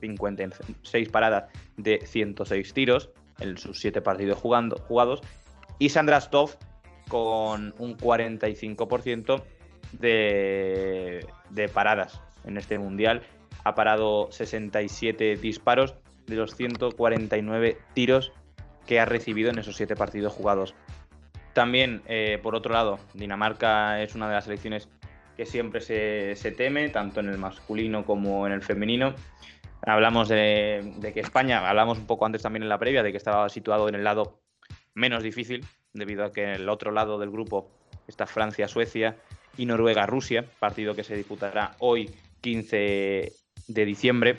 56 0.01 1.09
paradas 1.09 1.45
de 1.77 2.05
106 2.05 2.73
tiros 2.73 3.09
en 3.39 3.57
sus 3.57 3.79
7 3.79 4.01
partidos 4.01 4.37
jugando, 4.37 4.77
jugados, 4.77 5.21
y 5.79 5.89
Sandra 5.89 6.19
Stoff 6.19 6.55
con 7.07 7.73
un 7.77 7.97
45% 7.97 9.43
de, 9.93 11.25
de 11.49 11.69
paradas 11.69 12.21
en 12.45 12.57
este 12.57 12.77
mundial. 12.77 13.21
Ha 13.63 13.75
parado 13.75 14.29
67 14.31 15.37
disparos 15.37 15.95
de 16.27 16.35
los 16.35 16.55
149 16.55 17.77
tiros 17.93 18.31
que 18.85 18.99
ha 18.99 19.05
recibido 19.05 19.49
en 19.51 19.59
esos 19.59 19.75
7 19.75 19.95
partidos 19.95 20.33
jugados. 20.33 20.75
También, 21.53 22.01
eh, 22.07 22.39
por 22.41 22.55
otro 22.55 22.73
lado, 22.73 22.99
Dinamarca 23.13 24.01
es 24.01 24.15
una 24.15 24.27
de 24.27 24.35
las 24.35 24.45
selecciones 24.45 24.87
que 25.35 25.45
siempre 25.45 25.81
se, 25.81 26.35
se, 26.35 26.51
teme, 26.51 26.89
tanto 26.89 27.19
en 27.19 27.29
el 27.29 27.37
masculino 27.37 28.05
como 28.05 28.47
en 28.47 28.53
el 28.53 28.61
femenino. 28.61 29.13
Hablamos 29.85 30.29
de, 30.29 30.93
que 31.13 31.19
España, 31.19 31.67
hablamos 31.67 31.97
un 31.97 32.05
poco 32.05 32.25
antes 32.25 32.41
también 32.41 32.63
en 32.63 32.69
la 32.69 32.77
previa, 32.77 33.03
de 33.03 33.11
que 33.11 33.17
estaba 33.17 33.49
situado 33.49 33.89
en 33.89 33.95
el 33.95 34.03
lado 34.03 34.39
menos 34.93 35.23
difícil, 35.23 35.65
debido 35.93 36.23
a 36.23 36.31
que 36.31 36.43
en 36.43 36.49
el 36.49 36.69
otro 36.69 36.91
lado 36.91 37.17
del 37.17 37.31
grupo 37.31 37.71
está 38.07 38.27
Francia, 38.27 38.67
Suecia 38.67 39.17
y 39.57 39.65
Noruega, 39.65 40.05
Rusia, 40.05 40.45
partido 40.59 40.95
que 40.95 41.03
se 41.03 41.15
disputará 41.15 41.75
hoy 41.79 42.11
15 42.41 43.31
de 43.67 43.85
diciembre, 43.85 44.35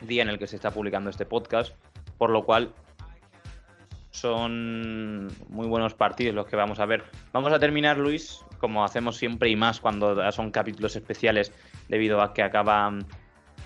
día 0.00 0.22
en 0.22 0.28
el 0.28 0.38
que 0.38 0.46
se 0.46 0.56
está 0.56 0.70
publicando 0.72 1.10
este 1.10 1.24
podcast, 1.24 1.74
por 2.18 2.30
lo 2.30 2.44
cual 2.44 2.72
son 4.14 5.26
muy 5.48 5.66
buenos 5.66 5.94
partidos 5.94 6.36
los 6.36 6.46
que 6.46 6.54
vamos 6.54 6.78
a 6.78 6.86
ver. 6.86 7.02
Vamos 7.32 7.52
a 7.52 7.58
terminar, 7.58 7.98
Luis, 7.98 8.40
como 8.58 8.84
hacemos 8.84 9.16
siempre 9.16 9.50
y 9.50 9.56
más 9.56 9.80
cuando 9.80 10.30
son 10.30 10.52
capítulos 10.52 10.94
especiales, 10.94 11.52
debido 11.88 12.22
a 12.22 12.32
que 12.32 12.42
acaban 12.42 13.04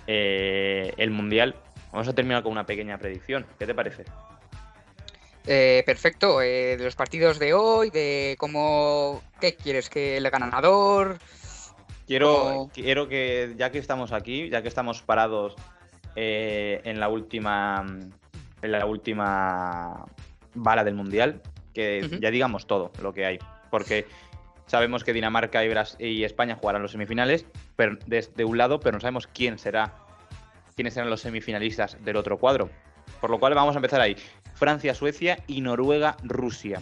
eh, 0.07 0.95
el 0.97 1.11
Mundial. 1.11 1.55
Vamos 1.93 2.09
a 2.09 2.15
terminar 2.15 2.43
con 2.43 2.53
una 2.53 2.65
pequeña 2.65 2.97
predicción. 2.97 3.47
¿Qué 3.59 3.67
te 3.67 3.75
parece? 3.75 4.05
Eh, 5.47 5.83
perfecto. 5.85 6.41
Eh, 6.41 6.79
de 6.79 6.85
los 6.85 6.97
partidos 6.97 7.39
de 7.39 7.53
hoy, 7.53 7.91
de 7.91 8.37
cómo... 8.39 9.23
¿Qué 9.41 9.55
quieres? 9.55 9.91
¿Que 9.91 10.17
el 10.17 10.31
ganador? 10.31 11.19
Quiero, 12.07 12.71
quiero 12.73 13.07
que, 13.07 13.53
ya 13.59 13.71
que 13.71 13.79
estamos 13.79 14.13
aquí, 14.13 14.49
ya 14.49 14.63
que 14.63 14.69
estamos 14.69 15.03
parados 15.03 15.57
eh, 16.17 16.81
en 16.85 17.01
la 17.01 17.11
última 17.11 17.85
en 18.63 18.73
la 18.73 18.87
última 18.87 20.05
bala 20.63 20.85
del 20.85 20.95
mundial, 20.95 21.43
que 21.75 22.09
ya 22.21 22.31
digamos 22.31 22.67
todo 22.67 22.93
lo 23.03 23.13
que 23.13 23.27
hay. 23.27 23.39
Porque 23.71 24.07
sabemos 24.67 25.05
que 25.05 25.13
Dinamarca 25.13 25.65
y, 25.99 26.25
España 26.25 26.57
jugarán 26.57 26.83
los 26.83 26.93
semifinales 26.93 27.47
pero 27.77 27.97
desde 28.07 28.45
un 28.45 28.59
lado, 28.59 28.81
pero 28.81 28.97
no 28.97 29.01
sabemos 29.01 29.27
quién 29.27 29.59
será, 29.59 29.95
quiénes 30.75 30.95
serán 30.95 31.11
los 31.11 31.21
semifinalistas 31.21 31.97
del 32.05 32.17
otro 32.17 32.39
cuadro. 32.39 32.71
Por 33.21 33.31
lo 33.31 33.39
cual 33.39 33.55
vamos 33.55 33.75
a 33.75 33.79
empezar 33.79 34.01
ahí. 34.01 34.17
Francia, 34.55 34.95
Suecia 34.95 35.39
y 35.47 35.61
Noruega, 35.61 36.17
Rusia. 36.23 36.81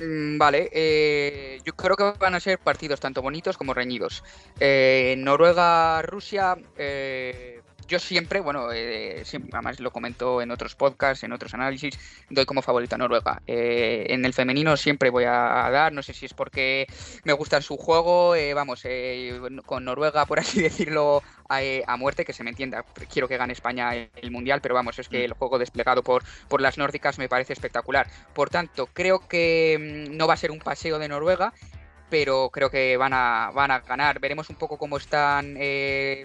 Mm, 0.00 0.38
vale, 0.38 0.68
eh, 0.72 1.60
yo 1.64 1.74
creo 1.74 1.96
que 1.96 2.18
van 2.18 2.34
a 2.34 2.40
ser 2.40 2.58
partidos 2.58 3.00
tanto 3.00 3.22
bonitos 3.22 3.56
como 3.56 3.74
reñidos. 3.74 4.22
Eh, 4.60 5.14
Noruega, 5.18 6.02
Rusia, 6.02 6.56
eh, 6.76 7.55
yo 7.88 7.98
siempre, 7.98 8.40
bueno, 8.40 8.72
eh, 8.72 9.22
siempre, 9.24 9.50
además 9.54 9.80
lo 9.80 9.92
comento 9.92 10.42
en 10.42 10.50
otros 10.50 10.74
podcasts, 10.74 11.22
en 11.24 11.32
otros 11.32 11.54
análisis, 11.54 11.98
doy 12.30 12.44
como 12.44 12.62
favorita 12.62 12.96
a 12.96 12.98
Noruega. 12.98 13.42
Eh, 13.46 14.06
en 14.08 14.24
el 14.24 14.34
femenino 14.34 14.76
siempre 14.76 15.10
voy 15.10 15.24
a, 15.24 15.68
dar, 15.70 15.92
no 15.92 16.02
sé 16.02 16.12
si 16.12 16.26
es 16.26 16.34
porque 16.34 16.86
me 17.24 17.32
gusta 17.32 17.60
su 17.60 17.76
juego, 17.76 18.34
eh, 18.34 18.54
vamos, 18.54 18.82
con 19.64 19.84
Noruega, 19.84 20.26
por 20.26 20.40
así 20.40 20.60
decirlo, 20.62 21.22
a, 21.48 21.96
muerte, 21.96 22.24
que 22.24 22.32
se 22.32 22.42
me 22.42 22.50
entienda. 22.50 22.84
Quiero 23.12 23.28
que 23.28 23.36
gane 23.36 23.52
España 23.52 23.92
el 23.94 24.30
Mundial, 24.30 24.60
pero 24.60 24.74
vamos, 24.74 24.98
es 24.98 25.08
que 25.08 25.24
el 25.24 25.34
juego 25.34 25.58
desplegado 25.58 26.02
por, 26.02 26.24
por 26.48 26.60
las 26.60 26.78
nórdicas 26.78 27.18
me 27.18 27.28
parece 27.28 27.52
espectacular. 27.52 28.08
Por 28.34 28.50
tanto, 28.50 28.88
creo 28.92 29.26
que 29.28 30.06
mm, 30.10 30.16
no 30.16 30.26
va 30.26 30.34
a 30.34 30.38
ser 30.38 30.50
un 30.50 30.58
paseo 30.58 30.98
de 30.98 31.08
Noruega, 31.08 31.52
pero 32.10 32.50
creo 32.50 32.70
que 32.70 32.96
van 32.96 33.12
a, 33.12 33.50
van 33.54 33.70
a 33.70 33.80
ganar. 33.80 34.20
Veremos 34.20 34.50
un 34.50 34.56
poco 34.56 34.76
cómo 34.78 34.96
están 34.96 35.56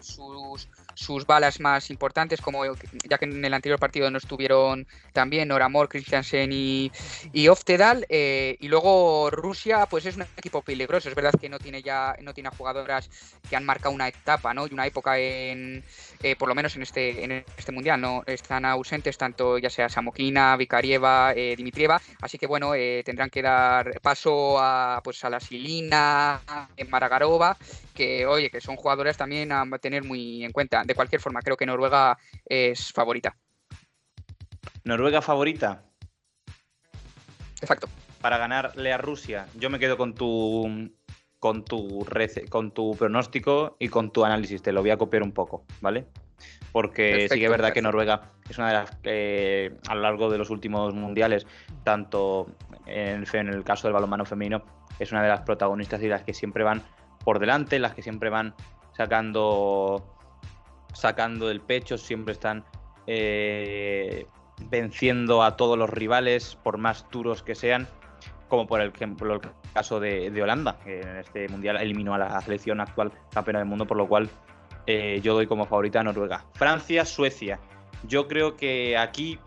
sus 0.01 0.67
sus 0.93 1.25
balas 1.25 1.59
más 1.59 1.89
importantes, 1.89 2.41
como 2.41 2.63
ya 2.65 3.17
que 3.17 3.25
en 3.25 3.43
el 3.43 3.53
anterior 3.53 3.79
partido 3.79 4.09
no 4.09 4.17
estuvieron 4.17 4.87
también 5.13 5.47
Nora 5.47 5.69
Mor, 5.69 5.89
Christiansen 5.89 6.51
y, 6.51 6.91
y 7.33 7.47
Oftedal. 7.47 8.05
Eh, 8.09 8.57
y 8.59 8.67
luego 8.67 9.29
Rusia, 9.31 9.85
pues 9.85 10.05
es 10.05 10.15
un 10.15 10.23
equipo 10.37 10.61
peligroso. 10.61 11.09
Es 11.09 11.15
verdad 11.15 11.33
que 11.39 11.49
no 11.49 11.59
tiene 11.59 11.81
ya 11.81 12.15
no 12.21 12.33
tiene 12.33 12.49
jugadoras 12.49 13.09
que 13.49 13.55
han 13.55 13.65
marcado 13.65 13.93
una 13.93 14.07
etapa 14.07 14.53
¿no? 14.53 14.67
y 14.67 14.73
una 14.73 14.85
época 14.85 15.17
en, 15.17 15.83
eh, 16.23 16.35
por 16.35 16.47
lo 16.47 16.55
menos 16.55 16.75
en 16.75 16.83
este, 16.83 17.23
en 17.23 17.45
este 17.57 17.71
mundial. 17.71 17.99
no 17.99 18.23
Están 18.25 18.65
ausentes 18.65 19.17
tanto 19.17 19.57
ya 19.57 19.69
sea 19.69 19.89
Samokina, 19.89 20.55
Vikarieva, 20.55 21.33
eh, 21.35 21.55
Dimitrieva. 21.55 22.01
Así 22.21 22.37
que 22.37 22.47
bueno, 22.47 22.71
tendrán 23.05 23.29
que 23.29 23.41
dar 23.41 23.99
paso 24.01 24.59
a, 24.59 25.01
pues, 25.03 25.23
a 25.23 25.29
la 25.29 25.39
Silina, 25.39 26.41
Maragarova, 26.89 27.57
que 27.93 28.25
oye, 28.25 28.49
que 28.49 28.61
son 28.61 28.75
jugadoras 28.75 29.17
también 29.17 29.51
a 29.51 29.65
tener 29.79 30.03
muy 30.03 30.43
en 30.43 30.51
cuenta 30.51 30.80
de 30.85 30.95
cualquier 30.95 31.21
forma, 31.21 31.41
creo 31.41 31.57
que 31.57 31.65
Noruega 31.65 32.17
es 32.45 32.91
favorita. 32.91 33.35
¿Noruega 34.83 35.21
favorita? 35.21 35.83
Exacto. 37.61 37.87
Para 38.21 38.37
ganarle 38.37 38.93
a 38.93 38.97
Rusia, 38.97 39.47
yo 39.55 39.69
me 39.69 39.79
quedo 39.79 39.97
con 39.97 40.13
tu 40.13 40.91
con 41.39 41.65
tu 41.65 42.05
con 42.49 42.71
tu 42.71 42.95
pronóstico 42.95 43.75
y 43.79 43.89
con 43.89 44.11
tu 44.11 44.23
análisis. 44.23 44.61
Te 44.61 44.71
lo 44.71 44.81
voy 44.81 44.91
a 44.91 44.97
copiar 44.97 45.23
un 45.23 45.31
poco, 45.31 45.65
¿vale? 45.81 46.05
Porque 46.71 47.27
sí 47.29 47.39
que 47.39 47.45
es 47.45 47.51
verdad 47.51 47.73
que 47.73 47.81
Noruega 47.81 48.31
es 48.49 48.57
una 48.57 48.67
de 48.67 48.73
las 48.73 48.95
que 48.97 49.73
a 49.87 49.95
lo 49.95 50.01
largo 50.01 50.29
de 50.29 50.37
los 50.37 50.49
últimos 50.49 50.93
mundiales, 50.93 51.45
tanto 51.83 52.47
en, 52.85 53.25
en 53.33 53.47
el 53.49 53.63
caso 53.63 53.87
del 53.87 53.93
balonmano 53.93 54.25
femenino, 54.25 54.63
es 54.99 55.11
una 55.11 55.21
de 55.23 55.29
las 55.29 55.41
protagonistas 55.41 56.01
y 56.01 56.07
las 56.07 56.23
que 56.23 56.33
siempre 56.33 56.63
van 56.63 56.81
por 57.23 57.39
delante, 57.39 57.79
las 57.79 57.93
que 57.93 58.01
siempre 58.01 58.29
van 58.29 58.53
sacando 58.95 60.20
sacando 60.93 61.47
del 61.47 61.61
pecho, 61.61 61.97
siempre 61.97 62.33
están 62.33 62.65
eh, 63.07 64.25
venciendo 64.69 65.43
a 65.43 65.55
todos 65.55 65.77
los 65.77 65.89
rivales, 65.89 66.57
por 66.63 66.77
más 66.77 67.05
duros 67.11 67.43
que 67.43 67.55
sean, 67.55 67.87
como 68.47 68.67
por 68.67 68.81
ejemplo 68.81 69.35
el 69.35 69.41
caso 69.73 69.99
de, 69.99 70.41
Holanda, 70.41 70.77
que 70.83 71.01
en 71.01 71.17
este 71.17 71.47
mundial 71.49 71.77
eliminó 71.77 72.13
a 72.13 72.17
la 72.17 72.41
selección 72.41 72.79
actual 72.79 73.11
campeona 73.33 73.59
del 73.59 73.67
mundo, 73.67 73.87
por 73.87 73.97
lo 73.97 74.07
cual 74.07 74.29
eh, 74.87 75.19
yo 75.23 75.33
doy 75.33 75.47
como 75.47 75.65
favorita 75.65 76.01
a 76.01 76.03
Noruega. 76.03 76.45
Francia, 76.53 77.05
Suecia. 77.05 77.59
Yo 78.07 78.27
creo 78.27 78.55
que 78.55 78.97
aquí 78.97 79.39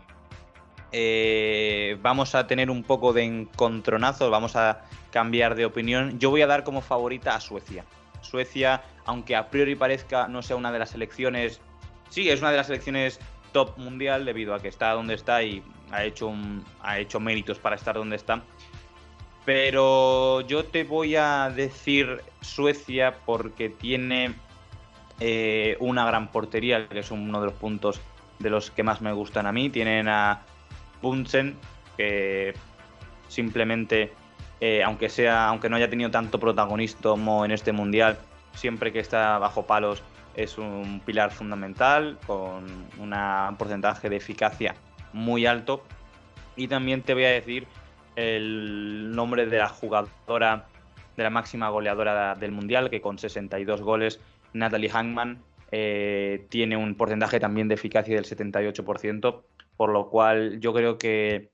eh, 0.91 1.97
vamos 2.01 2.35
a 2.35 2.47
tener 2.47 2.69
un 2.69 2.83
poco 2.83 3.11
de 3.11 3.23
encontronazo, 3.23 4.29
vamos 4.29 4.55
a 4.55 4.83
cambiar 5.11 5.55
de 5.55 5.65
opinión. 5.65 6.19
Yo 6.19 6.29
voy 6.29 6.41
a 6.41 6.47
dar 6.47 6.63
como 6.63 6.81
favorita 6.81 7.35
a 7.35 7.41
Suecia. 7.41 7.85
Suecia, 8.25 8.83
aunque 9.05 9.35
a 9.35 9.49
priori 9.49 9.75
parezca 9.75 10.27
no 10.27 10.41
sea 10.41 10.55
una 10.55 10.71
de 10.71 10.79
las 10.79 10.89
selecciones, 10.89 11.61
sí, 12.09 12.29
es 12.29 12.41
una 12.41 12.51
de 12.51 12.57
las 12.57 12.67
selecciones 12.67 13.19
top 13.51 13.77
mundial 13.77 14.25
debido 14.25 14.53
a 14.53 14.61
que 14.61 14.67
está 14.67 14.91
donde 14.91 15.13
está 15.13 15.41
y 15.41 15.63
ha 15.91 16.03
hecho, 16.03 16.33
ha 16.81 16.99
hecho 16.99 17.19
méritos 17.19 17.59
para 17.59 17.75
estar 17.75 17.95
donde 17.95 18.17
está. 18.17 18.43
Pero 19.45 20.41
yo 20.41 20.65
te 20.65 20.83
voy 20.83 21.15
a 21.15 21.51
decir 21.55 22.21
Suecia 22.41 23.15
porque 23.25 23.69
tiene 23.69 24.33
eh, 25.19 25.77
una 25.79 26.05
gran 26.05 26.31
portería, 26.31 26.87
que 26.89 26.99
es 26.99 27.11
uno 27.11 27.39
de 27.39 27.45
los 27.45 27.55
puntos 27.55 28.01
de 28.39 28.49
los 28.49 28.71
que 28.71 28.83
más 28.83 29.01
me 29.01 29.13
gustan 29.13 29.45
a 29.45 29.51
mí. 29.51 29.69
Tienen 29.69 30.07
a 30.09 30.41
Bunsen, 31.01 31.55
que 31.95 32.53
simplemente 33.29 34.11
eh, 34.67 34.81
aunque 34.81 35.09
sea, 35.09 35.47
aunque 35.49 35.69
no 35.69 35.75
haya 35.75 35.91
tenido 35.91 36.09
tanto 36.09 36.39
protagonismo 36.39 37.45
en 37.45 37.51
este 37.51 37.71
mundial, 37.71 38.17
siempre 38.55 38.91
que 38.91 38.99
está 38.99 39.37
bajo 39.37 39.67
palos 39.67 40.01
es 40.35 40.57
un 40.57 41.01
pilar 41.05 41.29
fundamental 41.31 42.17
con 42.25 42.65
un 42.97 43.57
porcentaje 43.59 44.09
de 44.09 44.15
eficacia 44.15 44.73
muy 45.13 45.45
alto. 45.45 45.83
Y 46.55 46.67
también 46.67 47.03
te 47.03 47.13
voy 47.13 47.25
a 47.25 47.29
decir 47.29 47.67
el 48.15 49.11
nombre 49.15 49.45
de 49.45 49.59
la 49.59 49.69
jugadora, 49.69 50.65
de 51.15 51.23
la 51.23 51.29
máxima 51.29 51.69
goleadora 51.69 52.33
del 52.33 52.51
mundial, 52.51 52.89
que 52.89 53.01
con 53.01 53.19
62 53.19 53.83
goles, 53.83 54.19
Natalie 54.53 54.89
Hangman, 54.89 55.43
eh, 55.71 56.47
tiene 56.49 56.75
un 56.75 56.95
porcentaje 56.95 57.39
también 57.39 57.67
de 57.67 57.75
eficacia 57.75 58.15
del 58.15 58.25
78%, 58.25 59.43
por 59.77 59.91
lo 59.91 60.09
cual 60.09 60.59
yo 60.59 60.73
creo 60.73 60.97
que 60.97 61.51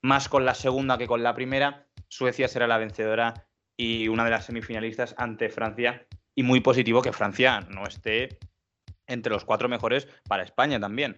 más 0.00 0.30
con 0.30 0.46
la 0.46 0.54
segunda 0.54 0.96
que 0.96 1.06
con 1.06 1.22
la 1.22 1.34
primera, 1.34 1.86
Suecia 2.08 2.48
será 2.48 2.66
la 2.66 2.78
vencedora 2.78 3.34
y 3.76 4.08
una 4.08 4.24
de 4.24 4.30
las 4.30 4.46
semifinalistas 4.46 5.14
ante 5.18 5.48
Francia. 5.48 6.06
Y 6.34 6.42
muy 6.42 6.60
positivo 6.60 7.02
que 7.02 7.12
Francia 7.12 7.60
no 7.60 7.86
esté 7.86 8.38
entre 9.06 9.32
los 9.32 9.44
cuatro 9.44 9.68
mejores 9.68 10.06
para 10.28 10.42
España 10.42 10.78
también. 10.78 11.16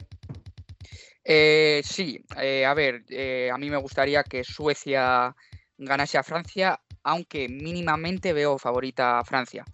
Eh, 1.25 1.83
sí, 1.85 2.25
eh, 2.41 2.65
a 2.65 2.73
ver, 2.75 3.05
eh, 3.11 3.51
a 3.53 3.59
mí 3.59 3.69
me 3.69 3.77
gustaría 3.77 4.23
que 4.23 4.45
Suecia 4.45 5.35
ganase 5.77 6.19
a 6.19 6.23
Francia, 6.23 6.81
aunque 7.03 7.49
mínimamente 7.49 8.33
veo 8.33 8.59
favorita 8.59 9.19
a 9.19 9.25
Francia. 9.25 9.65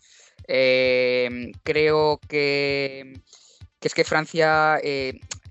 creo 0.46 2.20
que, 2.28 3.12
que, 3.80 3.88
es 3.88 3.94
que 3.94 4.04
Francia 4.04 4.80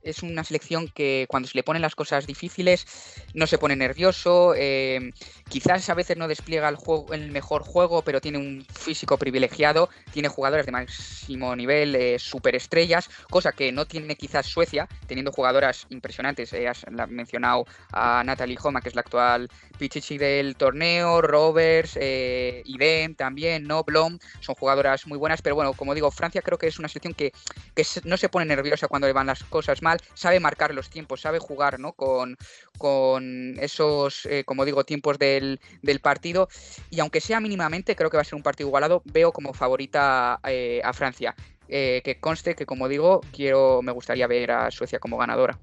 es 0.04 0.24
una 0.24 0.44
selección 0.44 0.88
que 0.88 1.26
cuando 1.30 1.48
se 1.48 1.58
le 1.58 1.64
ponen 1.64 1.82
las 1.82 1.96
cosas 1.96 2.28
difíciles 2.28 2.86
no 3.34 3.48
se 3.48 3.58
pone 3.58 3.76
nervioso, 3.76 4.54
eh, 4.56 5.12
quizás 5.50 5.90
a 5.90 5.94
veces 5.94 6.18
no 6.18 6.28
despliega 6.28 6.70
el, 6.70 6.76
juego, 6.76 7.14
el 7.14 7.32
mejor 7.32 7.64
juego, 7.64 8.02
pero 8.02 8.22
tiene 8.22 8.38
un 8.38 8.66
físico 8.74 9.18
privilegiado, 9.18 9.90
tiene 10.12 10.28
jugadores 10.28 10.66
de 10.66 10.72
máximo 10.72 11.56
nivel, 11.56 11.96
eh, 11.96 12.20
superestrellas, 12.20 13.10
cosa 13.30 13.52
que 13.52 13.72
no 13.72 13.86
tiene 13.86 14.16
quizás 14.16 14.46
Suecia, 14.46 14.88
teniendo 15.08 15.32
jugadoras 15.32 15.86
impresionantes. 15.90 16.54
Eh, 16.54 16.68
has 16.68 16.86
mencionado 17.10 17.66
a 17.92 18.24
Natalie 18.24 18.58
Homa, 18.62 18.82
que 18.82 18.90
es 18.90 18.96
la 18.96 19.02
actual 19.02 19.50
Pichichi 19.78 20.18
del 20.18 20.56
torneo, 20.56 21.22
Roberts, 21.22 21.98
eh, 22.00 22.62
Idem 22.66 23.16
también, 23.16 23.66
¿no? 23.66 23.84
Blom, 23.84 24.18
son 24.40 24.56
jugadoras 24.56 25.08
muy 25.08 25.18
buenas, 25.18 25.42
pero 25.42 25.56
bueno, 25.56 25.74
como 25.74 25.94
digo, 25.94 26.12
Francia 26.12 26.42
creo 26.42 26.58
que 26.58 26.68
es 26.68 26.80
una 26.80 26.88
selección 26.88 27.14
que, 27.14 27.34
que 27.76 27.86
no 28.04 28.18
se 28.18 28.30
pone 28.30 28.46
nerviosa 28.46 28.88
cuando 28.88 29.08
le 29.08 29.14
van 29.14 29.28
las 29.28 29.44
cosas 29.44 29.82
mal, 29.82 29.93
sabe 30.14 30.40
marcar 30.40 30.74
los 30.74 30.90
tiempos, 30.90 31.22
sabe 31.22 31.40
jugar, 31.40 31.80
¿no? 31.80 31.94
Con, 31.94 32.38
con 32.78 33.56
esos, 33.60 34.26
eh, 34.26 34.44
como 34.46 34.66
digo, 34.66 34.84
tiempos 34.84 35.18
del, 35.20 35.60
partido. 36.02 36.50
Y 36.90 37.00
aunque 37.00 37.22
sea 37.22 37.40
mínimamente, 37.40 37.96
creo 37.96 38.10
que 38.10 38.18
va 38.18 38.22
a 38.22 38.26
ser 38.26 38.36
un 38.36 38.44
partido 38.44 38.68
igualado, 38.68 39.02
veo 39.06 39.32
como 39.32 39.54
favorita 39.54 40.40
eh, 40.44 40.82
a 40.84 40.94
Francia. 40.94 41.36
Eh, 41.68 42.02
que 42.04 42.20
conste 42.20 42.56
que, 42.56 42.66
como 42.66 42.88
digo, 42.88 43.22
quiero, 43.32 43.82
me 43.82 43.92
gustaría 43.92 44.28
ver 44.28 44.52
a 44.52 44.72
Suecia 44.72 45.00
como 45.00 45.18
ganadora. 45.18 45.60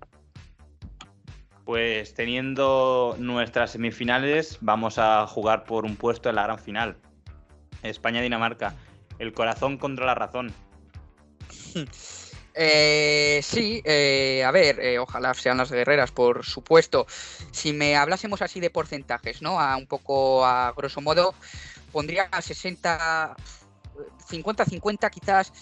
Pues 1.65 2.15
teniendo 2.15 3.15
nuestras 3.19 3.73
semifinales, 3.73 4.59
vamos 4.61 4.99
a 4.99 5.27
jugar 5.27 5.65
por 5.65 5.85
un 5.85 5.97
puesto 5.97 6.29
en 6.29 6.37
la 6.37 6.43
gran 6.45 6.59
final. 6.59 6.97
España-Dinamarca. 7.83 8.75
El 9.19 9.33
corazón 9.33 9.77
contra 9.77 10.07
la 10.07 10.15
razón. 10.15 10.53
Eh, 12.55 13.41
sí, 13.43 13.81
eh, 13.85 14.43
a 14.45 14.51
ver, 14.51 14.81
eh, 14.81 14.99
ojalá 14.99 15.35
sean 15.35 15.59
las 15.59 15.71
guerreras, 15.71 16.11
por 16.11 16.45
supuesto. 16.45 17.07
Si 17.53 17.73
me 17.73 17.97
hablásemos 17.97 18.43
así 18.43 18.61
de 18.61 18.71
porcentajes, 18.71 19.43
¿no? 19.43 19.61
A 19.61 19.77
un 19.77 19.87
poco 19.87 20.45
a 20.45 20.73
grosso 20.77 21.01
modo, 21.01 21.35
pondría 21.93 22.29
a 22.31 22.43
60, 22.43 23.37
50-50 24.29 25.11
quizás 25.11 25.53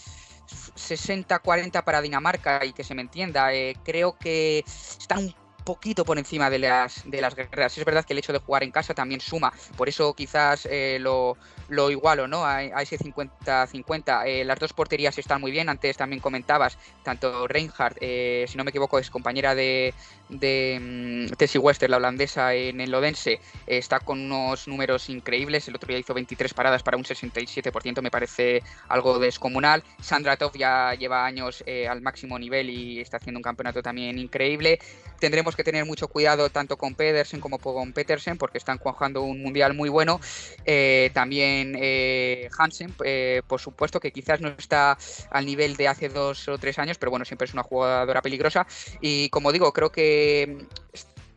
60-40 0.77 1.85
para 1.85 2.01
Dinamarca 2.01 2.65
y 2.65 2.73
que 2.73 2.85
se 2.85 2.95
me 2.95 3.03
entienda, 3.03 3.53
eh, 3.53 3.77
creo 3.85 4.17
que 4.17 4.65
están 4.99 5.19
un 5.19 5.35
poquito 5.69 6.07
por 6.07 6.17
encima 6.17 6.49
de 6.49 6.59
las, 6.59 7.03
de 7.05 7.21
las 7.21 7.35
guerreras. 7.35 7.77
Es 7.77 7.85
verdad 7.85 8.03
que 8.03 8.15
el 8.15 8.19
hecho 8.21 8.33
de 8.33 8.39
jugar 8.39 8.63
en 8.63 8.71
casa 8.71 8.95
también 8.95 9.21
suma, 9.21 9.53
por 9.77 9.87
eso 9.87 10.15
quizás 10.15 10.67
eh, 10.71 10.97
lo, 10.99 11.37
lo 11.69 11.91
igualo, 11.91 12.27
¿no? 12.27 12.47
A, 12.47 12.63
ese 12.81 12.99
50-50. 12.99 14.23
Eh, 14.25 14.45
las 14.47 14.59
dos 14.59 14.73
porterías 14.73 15.19
están 15.19 15.43
muy 15.43 15.51
bien, 15.51 15.69
antes 15.69 15.99
también 15.99 16.21
comentabas, 16.23 16.79
tanto 17.03 17.47
Reinhardt, 17.47 17.99
eh, 18.01 18.47
si 18.49 18.57
no 18.57 18.65
me 18.65 18.71
equivoco, 18.71 18.99
es 18.99 19.11
compañera 19.11 19.55
de, 19.55 19.93
de 20.31 21.27
mm, 21.31 21.37
Tessie 21.37 21.61
Wester, 21.61 21.91
la 21.91 21.99
holandesa 21.99 22.55
en 22.55 22.81
el 22.81 22.95
Odense, 22.95 23.39
está 23.67 24.01
con 24.01 24.21
unos 24.21 24.69
números 24.69 25.11
increíbles, 25.11 25.69
el 25.69 25.75
otro 25.75 25.89
día 25.89 25.99
hizo 25.99 26.15
23 26.15 26.55
paradas 26.55 26.83
para 26.83 26.97
un 26.97 27.05
67%, 27.05 28.01
me 28.01 28.11
parece 28.11 28.63
algo 28.89 29.19
descomunal. 29.19 29.85
Sandra 30.01 30.39
Toff 30.39 30.57
ya 30.57 30.95
lleva 30.95 31.27
años 31.27 31.63
al 31.91 32.01
máximo 32.01 32.39
nivel 32.39 32.71
y 32.71 33.01
está 33.01 33.19
haciendo 33.19 33.39
un 33.39 33.43
campeonato 33.43 33.83
también 33.83 34.19
increíble. 34.19 34.79
Tendremos 35.19 35.58
que 35.59 35.65
tener 35.65 35.85
mucho 35.85 36.07
cuidado 36.07 36.49
tanto 36.51 36.79
con 36.79 36.95
Pedersen 36.95 37.41
como 37.41 37.59
con 37.59 37.93
Petersen 37.93 38.39
porque 38.39 38.59
están 38.59 38.79
jugando 38.79 39.23
un 39.23 39.43
mundial 39.43 39.75
muy 39.75 39.89
bueno. 39.89 40.21
Eh, 40.65 41.11
también 41.13 41.77
eh, 41.77 42.49
Hansen, 42.57 42.95
eh, 43.05 43.43
por 43.49 43.61
supuesto, 43.61 43.99
que 43.99 44.13
quizás 44.13 44.41
no 44.41 44.49
está 44.57 44.97
al 45.31 45.45
nivel 45.45 45.77
de 45.77 45.89
hace 45.89 46.09
dos 46.09 46.47
o 46.47 46.59
tres 46.59 46.79
años, 46.79 46.97
pero 46.97 47.11
bueno, 47.11 47.25
siempre 47.25 47.47
es 47.47 47.53
una 47.53 47.65
jugadora 47.65 48.23
peligrosa. 48.23 48.69
Y 49.01 49.29
como 49.31 49.51
digo, 49.51 49.73
creo 49.73 49.91
que 49.91 50.65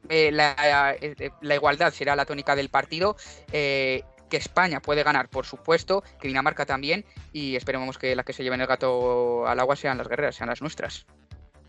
la, 0.08 0.96
la, 1.42 1.56
igualdad 1.56 1.92
será 1.92 2.16
la 2.16 2.26
tónica 2.26 2.56
del 2.56 2.70
partido. 2.70 3.18
que 3.52 4.38
España 4.38 4.80
puede 4.82 5.04
ganar, 5.04 5.30
por 5.30 5.46
supuesto, 5.46 6.04
que 6.22 6.28
Dinamarca 6.28 6.66
también, 6.66 7.06
y 7.34 7.56
esperemos 7.56 7.98
que 7.98 8.16
las 8.16 8.26
que 8.26 8.34
se 8.34 8.44
lleven 8.44 8.62
el 8.62 8.68
gato 8.68 9.48
al 9.48 9.60
agua 9.60 9.76
sean 9.76 9.98
las 9.98 10.08
guerreras, 10.08 10.36
sean 10.36 10.50
las 10.50 10.62
nuestras. 10.62 11.06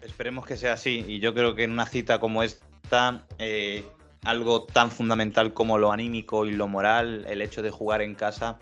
Esperemos 0.02 0.44
que 0.44 0.56
sea 0.56 0.74
así. 0.74 1.04
Y 1.06 1.20
yo 1.20 1.32
creo 1.32 1.54
que 1.54 1.64
en 1.64 1.72
una 1.72 1.86
cita 1.86 2.18
como 2.18 2.42
esta, 2.42 3.24
eh, 3.38 3.84
algo 4.24 4.64
tan 4.64 4.90
fundamental 4.90 5.52
como 5.52 5.78
lo 5.78 5.92
anímico 5.92 6.44
y 6.46 6.52
lo 6.52 6.68
moral, 6.68 7.24
el 7.28 7.40
hecho 7.40 7.62
de 7.62 7.70
jugar 7.70 8.02
en 8.02 8.14
casa, 8.14 8.58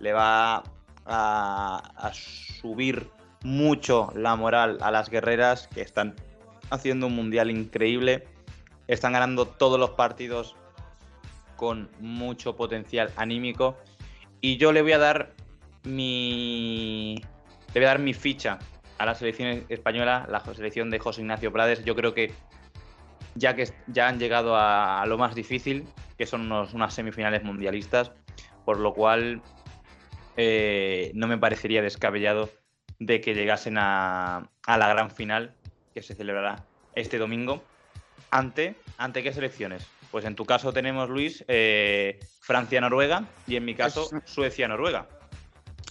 le 0.00 0.12
va 0.12 0.62
a, 1.06 2.12
subir 2.12 3.10
mucho 3.42 4.12
la 4.14 4.36
moral 4.36 4.78
a 4.82 4.90
las 4.90 5.10
guerreras 5.10 5.66
que 5.68 5.80
están 5.80 6.14
haciendo 6.70 7.06
un 7.06 7.16
mundial 7.16 7.50
increíble. 7.50 8.26
Están 8.86 9.14
ganando 9.14 9.46
todos 9.46 9.80
los 9.80 9.90
partidos 9.90 10.56
con 11.56 11.90
mucho 12.00 12.54
potencial 12.54 13.10
anímico. 13.16 13.76
Y 14.40 14.58
yo 14.58 14.72
le 14.72 14.82
voy 14.82 14.92
a 14.92 14.98
dar 14.98 15.32
mi. 15.84 17.22
Le 17.72 17.80
voy 17.80 17.84
a 17.84 17.88
dar 17.88 17.98
mi 17.98 18.12
ficha 18.12 18.58
a 19.02 19.06
la 19.06 19.16
selección 19.16 19.64
española, 19.68 20.26
la 20.30 20.38
selección 20.54 20.88
de 20.88 21.00
José 21.00 21.22
Ignacio 21.22 21.52
Prades, 21.52 21.84
yo 21.84 21.96
creo 21.96 22.14
que 22.14 22.32
ya 23.34 23.56
que 23.56 23.68
ya 23.88 24.06
han 24.06 24.20
llegado 24.20 24.56
a, 24.56 25.04
lo 25.06 25.18
más 25.18 25.34
difícil, 25.34 25.88
que 26.16 26.24
son 26.24 26.52
unas 26.52 26.94
semifinales 26.94 27.42
mundialistas, 27.42 28.12
por 28.64 28.78
lo 28.78 28.94
cual 28.94 29.42
eh, 30.36 31.10
no 31.14 31.26
me 31.26 31.36
parecería 31.36 31.82
descabellado 31.82 32.48
de 33.00 33.20
que 33.20 33.34
llegasen 33.34 33.76
a, 33.76 34.48
la 34.68 34.88
gran 34.88 35.10
final 35.10 35.52
que 35.94 36.02
se 36.02 36.14
celebrará 36.14 36.64
este 36.94 37.18
domingo. 37.18 37.60
¿Ante, 38.30 38.76
ante 38.98 39.24
qué 39.24 39.32
selecciones? 39.32 39.84
Pues 40.12 40.24
en 40.26 40.36
tu 40.36 40.44
caso 40.44 40.72
tenemos, 40.72 41.10
Luis, 41.10 41.44
eh, 41.48 42.20
Francia-Noruega 42.40 43.24
y 43.48 43.56
en 43.56 43.64
mi 43.64 43.74
caso 43.74 44.08
Suecia-Noruega. 44.26 45.08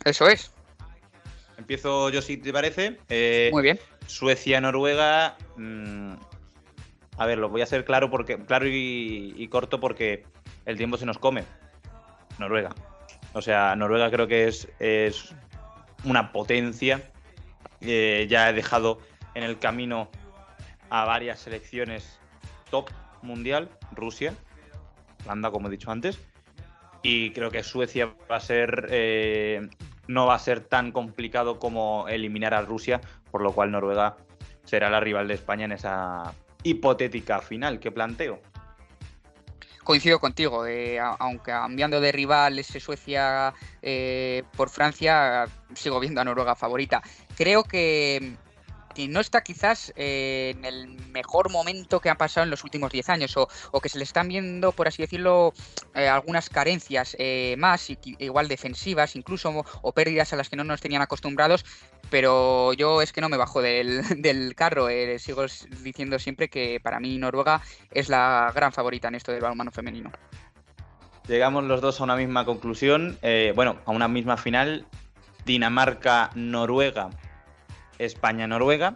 Eso 0.05 0.29
es. 0.29 0.53
Empiezo 1.71 2.09
yo 2.09 2.21
si 2.21 2.35
te 2.35 2.51
parece. 2.51 2.97
Eh, 3.07 3.49
Muy 3.53 3.63
bien. 3.63 3.79
Suecia-Noruega. 4.05 5.37
Mm, 5.55 6.15
a 7.17 7.25
ver, 7.25 7.37
lo 7.37 7.47
voy 7.47 7.61
a 7.61 7.63
hacer 7.63 7.85
claro 7.85 8.09
porque 8.09 8.37
claro 8.43 8.65
y, 8.67 9.47
corto 9.49 9.79
porque 9.79 10.25
el 10.65 10.75
tiempo 10.75 10.97
se 10.97 11.05
nos 11.05 11.17
come. 11.17 11.45
Noruega. 12.39 12.75
O 13.31 13.41
sea, 13.41 13.73
Noruega 13.77 14.11
creo 14.11 14.27
que 14.27 14.49
es, 14.49 14.67
es 14.79 15.33
una 16.03 16.33
potencia. 16.33 17.09
Eh, 17.79 18.27
ya 18.29 18.49
he 18.49 18.53
dejado 18.53 18.99
en 19.33 19.43
el 19.43 19.57
camino 19.57 20.11
a 20.89 21.05
varias 21.05 21.39
selecciones 21.39 22.19
top 22.69 22.89
mundial, 23.21 23.69
Rusia, 23.93 24.35
Holanda, 25.23 25.51
como 25.51 25.69
he 25.69 25.71
dicho 25.71 25.89
antes. 25.89 26.19
Y 27.01 27.31
creo 27.31 27.49
que 27.49 27.63
Suecia 27.63 28.13
va 28.29 28.35
a 28.35 28.41
ser 28.41 28.89
eh, 28.91 29.69
no 30.11 30.27
va 30.27 30.35
a 30.35 30.39
ser 30.39 30.61
tan 30.61 30.91
complicado 30.91 31.59
como 31.59 32.07
eliminar 32.07 32.53
a 32.53 32.61
Rusia, 32.61 33.01
por 33.31 33.41
lo 33.41 33.53
cual 33.53 33.71
Noruega 33.71 34.17
será 34.65 34.89
la 34.89 34.99
rival 34.99 35.27
de 35.27 35.35
España 35.35 35.65
en 35.65 35.71
esa 35.71 36.33
hipotética 36.63 37.39
final 37.39 37.79
que 37.79 37.91
planteo. 37.91 38.39
Coincido 39.83 40.19
contigo, 40.19 40.67
eh, 40.67 40.99
aunque 40.99 41.51
cambiando 41.51 41.99
de 41.99 42.11
rival 42.11 42.59
ese 42.59 42.79
Suecia 42.79 43.53
eh, 43.81 44.43
por 44.55 44.69
Francia, 44.69 45.47
sigo 45.73 45.99
viendo 45.99 46.21
a 46.21 46.25
Noruega 46.25 46.55
favorita. 46.55 47.01
Creo 47.35 47.63
que 47.63 48.35
no 49.09 49.19
está 49.19 49.41
quizás 49.41 49.93
eh, 49.95 50.53
en 50.55 50.65
el 50.65 50.87
mejor 51.11 51.51
momento 51.51 51.99
que 51.99 52.09
ha 52.09 52.15
pasado 52.15 52.43
en 52.43 52.49
los 52.49 52.63
últimos 52.63 52.91
10 52.91 53.09
años 53.09 53.35
o, 53.37 53.47
que 53.81 53.89
se 53.89 53.97
le 53.97 54.03
están 54.03 54.27
viendo, 54.27 54.71
por 54.71 54.87
así 54.87 55.01
decirlo, 55.01 55.53
eh, 55.95 56.07
algunas 56.07 56.49
carencias 56.49 57.15
eh, 57.19 57.55
más, 57.57 57.89
igual 58.19 58.47
defensivas 58.47 59.15
incluso, 59.15 59.65
o, 59.81 59.91
pérdidas 59.91 60.33
a 60.33 60.35
las 60.35 60.49
que 60.49 60.55
no 60.55 60.63
nos 60.63 60.81
tenían 60.81 61.01
acostumbrados, 61.01 61.65
pero 62.09 62.73
yo 62.73 63.01
es 63.01 63.11
que 63.11 63.21
no 63.21 63.29
me 63.29 63.37
bajo 63.37 63.61
del, 63.61 64.03
del 64.21 64.55
carro, 64.55 64.87
sigo 65.17 65.45
diciendo 65.83 66.19
siempre 66.19 66.49
que 66.49 66.79
para 66.81 66.99
mí 66.99 67.17
Noruega 67.17 67.61
es 67.91 68.09
la 68.09 68.51
gran 68.53 68.71
favorita 68.71 69.07
en 69.07 69.15
esto 69.15 69.31
del 69.31 69.41
balonmano 69.41 69.71
femenino. 69.71 70.11
Llegamos 71.27 71.63
los 71.63 71.81
dos 71.81 72.01
a 72.01 72.03
una 72.03 72.15
misma 72.15 72.45
conclusión, 72.45 73.17
bueno, 73.55 73.77
a 73.85 73.91
una 73.91 74.07
misma 74.07 74.37
final, 74.37 74.85
Dinamarca-Noruega 75.45 77.09
España-Noruega. 78.05 78.95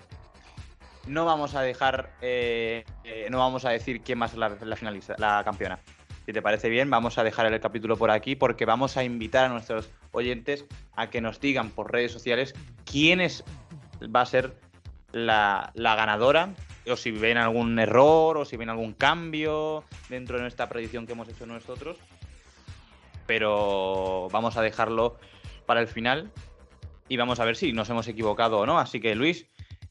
No 1.08 1.26
vamos 1.26 1.53
a 1.53 1.62
dejar, 1.62 2.12
eh, 2.22 2.84
eh, 3.03 3.28
no 3.30 3.38
vamos 3.38 3.66
a 3.66 3.70
decir 3.70 4.01
quién 4.01 4.20
va 4.20 4.26
a 4.26 4.30
ser 4.30 4.39
la, 4.39 4.76
finalista, 4.76 5.16
la 5.20 5.43
campeona. 5.43 5.80
Si 6.26 6.34
te 6.34 6.41
parece 6.41 6.70
bien, 6.70 6.89
vamos 6.89 7.20
a 7.20 7.24
dejar 7.24 7.45
el 7.45 7.60
capítulo 7.60 7.97
por 7.97 8.10
aquí 8.10 8.36
porque 8.36 8.66
vamos 8.66 8.97
a 8.97 9.03
invitar 9.03 9.45
a 9.45 9.49
nuestros 9.49 9.91
oyentes 10.12 10.66
a 10.95 11.12
que 11.12 11.22
nos 11.22 11.39
digan 11.39 11.70
por 11.70 11.91
redes 11.91 12.12
sociales 12.12 12.56
quién 12.84 13.20
va 13.20 14.22
a 14.22 14.26
ser 14.26 14.56
la, 15.12 15.72
ganadora 15.76 16.56
o 16.89 16.95
si 16.95 17.12
ven 17.12 17.38
algún 17.38 17.78
error 17.78 18.38
o 18.38 18.45
si 18.45 18.58
ven 18.58 18.70
algún 18.70 18.93
cambio 18.93 19.84
dentro 20.10 20.38
de 20.38 20.41
nuestra 20.41 20.68
predicción 20.68 21.06
que 21.06 21.14
hemos 21.14 21.30
hecho 21.30 21.45
nosotros. 21.45 21.97
Pero 23.28 24.28
vamos 24.32 24.58
a 24.58 24.64
dejarlo 24.64 25.18
para 25.68 25.82
el 25.82 25.88
final 25.88 26.32
y 27.08 27.18
vamos 27.18 27.39
a 27.39 27.45
ver 27.45 27.56
si 27.56 27.74
nos 27.74 27.89
hemos 27.89 28.08
equivocado 28.08 28.60
o 28.60 28.66
no. 28.66 28.80
Así 28.80 28.99
que 28.99 29.16
Luis, 29.16 29.47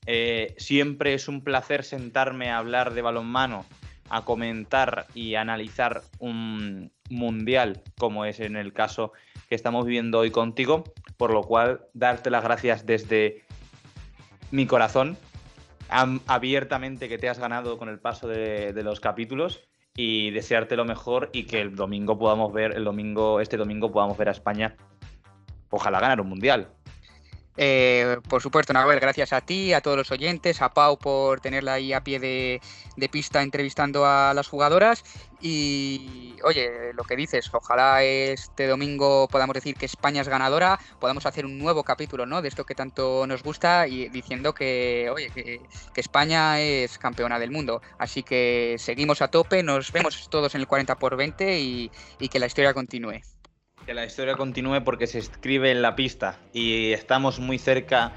eh, 0.07 0.55
siempre 0.59 1.15
es 1.15 1.29
un 1.29 1.43
placer 1.43 1.85
sentarme 1.85 2.51
a 2.51 2.59
hablar 2.59 2.95
de 2.95 3.03
balonmano, 3.03 3.65
a 4.11 4.25
comentar 4.25 5.07
y 5.15 5.35
analizar 5.35 6.03
un 6.19 6.93
mundial 7.09 7.83
como 7.99 8.25
es 8.25 8.41
en 8.41 8.57
el 8.57 8.73
caso 8.73 9.13
que 9.49 9.55
estamos 9.55 9.87
viviendo 9.87 10.19
hoy 10.19 10.31
contigo, 10.31 10.85
por 11.17 11.33
lo 11.33 11.43
cual 11.43 11.83
darte 11.95 12.31
las 12.31 12.45
gracias 12.45 12.87
desde 12.87 13.45
mi 14.51 14.67
corazón, 14.67 15.17
abiertamente 15.89 17.09
que 17.09 17.19
te 17.19 17.29
has 17.29 17.39
ganado 17.39 17.79
con 17.79 17.89
el 17.89 17.99
paso 17.99 18.27
de, 18.29 18.73
de 18.73 18.83
los 18.83 19.01
capítulos 19.01 19.61
y 19.97 20.31
desearte 20.31 20.77
lo 20.77 20.85
mejor 20.85 21.31
y 21.33 21.45
que 21.45 21.61
el 21.61 21.77
domingo 21.77 22.19
podamos 22.19 22.53
ver, 22.53 22.77
el 22.77 22.85
domingo, 22.85 23.41
este 23.41 23.57
domingo 23.57 23.93
podamos 23.93 24.19
ver 24.19 24.29
a 24.29 24.33
España, 24.33 24.77
ojalá 25.71 26.01
ganar 26.01 26.21
un 26.21 26.29
mundial. 26.29 26.69
Eh, 27.57 28.19
por 28.29 28.43
supuesto, 28.43 28.73
Nahuel, 28.73 28.99
gracias 28.99 29.33
a 29.33 29.41
ti, 29.41 29.73
a 29.73 29.81
todos 29.81 29.97
los 29.97 30.11
oyentes, 30.11 30.61
a 30.61 30.75
Pau 30.75 30.99
por 30.99 31.41
tenerla 31.41 31.75
ahí 31.75 31.93
a 31.93 32.03
pie 32.03 32.19
de, 32.19 32.61
pista 33.11 33.43
entrevistando 33.43 34.07
a 34.07 34.35
las 34.35 34.49
jugadoras. 34.49 35.05
Y 35.41 36.37
oye, 36.43 36.93
lo 36.95 37.05
que 37.05 37.17
dices, 37.17 37.51
ojalá 37.53 38.03
este 38.03 38.67
domingo 38.67 39.29
podamos 39.29 39.55
decir 39.55 39.77
que 39.77 39.87
España 39.87 40.23
es 40.23 40.29
ganadora, 40.29 40.81
podamos 40.99 41.27
hacer 41.27 41.45
un 41.45 41.59
nuevo 41.59 41.85
capítulo 41.85 42.25
¿no? 42.25 42.41
de 42.41 42.49
esto 42.49 42.65
que 42.65 42.75
tanto 42.75 43.27
nos 43.27 43.43
gusta 43.43 43.87
y 43.87 44.09
diciendo 44.09 44.55
que, 44.55 45.11
oye, 45.13 45.31
que, 45.31 45.61
España 45.97 46.61
es 46.61 46.99
campeona 46.99 47.39
del 47.39 47.51
mundo. 47.51 47.83
Así 47.99 48.23
que 48.23 48.77
seguimos 48.79 49.23
a 49.23 49.29
tope, 49.29 49.63
nos 49.63 49.93
vemos 49.93 50.29
todos 50.31 50.55
en 50.55 50.63
el 50.63 50.67
40 50.67 50.97
por 50.97 51.17
20 51.17 51.61
y 51.61 51.91
que 52.31 52.39
la 52.39 52.47
historia 52.47 52.75
continúe. 52.75 53.21
Que 53.87 53.93
la 53.93 54.07
historia 54.07 54.35
continúe 54.35 54.83
porque 54.83 55.07
se 55.07 55.19
escribe 55.19 55.71
en 55.71 55.83
la 55.83 55.95
pista 55.95 56.39
y 56.53 56.93
estamos 56.93 57.39
muy 57.39 57.59
cerca 57.59 58.13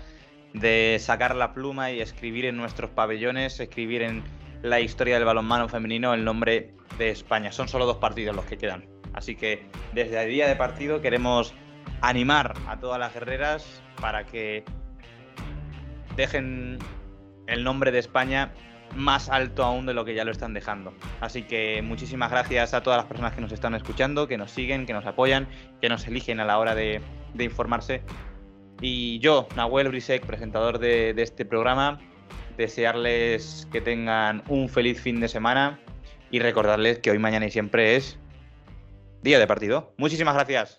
de 0.53 0.97
sacar 0.99 1.36
la 1.36 1.53
pluma 1.53 1.91
y 1.91 1.99
escribir 1.99 2.45
en 2.45 2.55
nuestros 2.55 2.89
pabellones, 2.89 3.59
escribir 3.59 4.01
en 4.01 4.24
la 4.61 4.80
historia 4.80 5.15
del 5.15 5.26
balonmano 5.26 5.68
femenino 5.68 6.13
el 6.13 6.24
nombre 6.24 6.74
de 6.97 7.09
España. 7.09 7.51
Son 7.51 7.68
solo 7.68 7.86
dos 7.86 7.97
partidos 7.97 8.36
los 8.36 8.45
que 8.45 8.57
quedan. 8.57 8.86
Así 9.13 9.36
que 9.36 9.65
desde 9.93 10.24
el 10.24 10.30
día 10.30 10.47
de 10.47 10.55
partido 10.55 11.01
queremos 11.01 11.53
animar 12.01 12.53
a 12.68 12.80
todas 12.80 12.99
las 12.99 13.13
guerreras 13.13 13.82
para 13.99 14.26
que 14.26 14.63
dejen 16.15 16.80
el 17.47 17.63
nombre 17.63 17.91
de 17.91 17.99
España 17.99 18.53
más 18.96 19.30
alto 19.30 19.64
aún 19.64 19.86
de 19.86 19.94
lo 19.94 20.06
que 20.06 20.14
ya 20.14 20.24
lo 20.24 20.32
están 20.32 20.54
dejando. 20.54 20.94
Así 21.22 21.44
que 21.44 21.82
muchísimas 21.82 22.32
gracias 22.32 22.74
a 22.74 22.82
todas 22.82 22.98
las 22.98 23.06
personas 23.06 23.34
que 23.34 23.42
nos 23.42 23.52
están 23.52 23.76
escuchando, 23.76 24.28
que 24.28 24.38
nos 24.38 24.52
siguen, 24.52 24.86
que 24.86 24.94
nos 24.94 25.06
apoyan, 25.06 25.48
que 25.82 25.90
nos 25.90 26.08
eligen 26.08 26.40
a 26.40 26.46
la 26.46 26.58
hora 26.60 26.76
de, 26.76 27.02
informarse. 27.40 28.02
Y 28.82 29.20
yo, 29.20 29.48
Nahuel 29.56 29.90
Brisek, 29.90 30.26
presentador 30.26 30.80
de, 30.80 31.14
de 31.14 31.24
este 31.24 31.46
programa, 31.46 32.00
desearles 32.58 33.68
que 33.72 33.82
tengan 33.82 34.44
un 34.48 34.70
feliz 34.70 35.02
fin 35.02 35.20
de 35.20 35.28
semana 35.28 35.80
y 36.32 36.40
recordarles 36.40 37.00
que 37.00 37.12
hoy, 37.12 37.20
mañana 37.20 37.46
y 37.46 37.52
siempre 37.52 37.96
es 37.96 38.20
día 39.24 39.40
de 39.40 39.48
partido. 39.48 39.94
Muchísimas 39.98 40.36
gracias. 40.36 40.78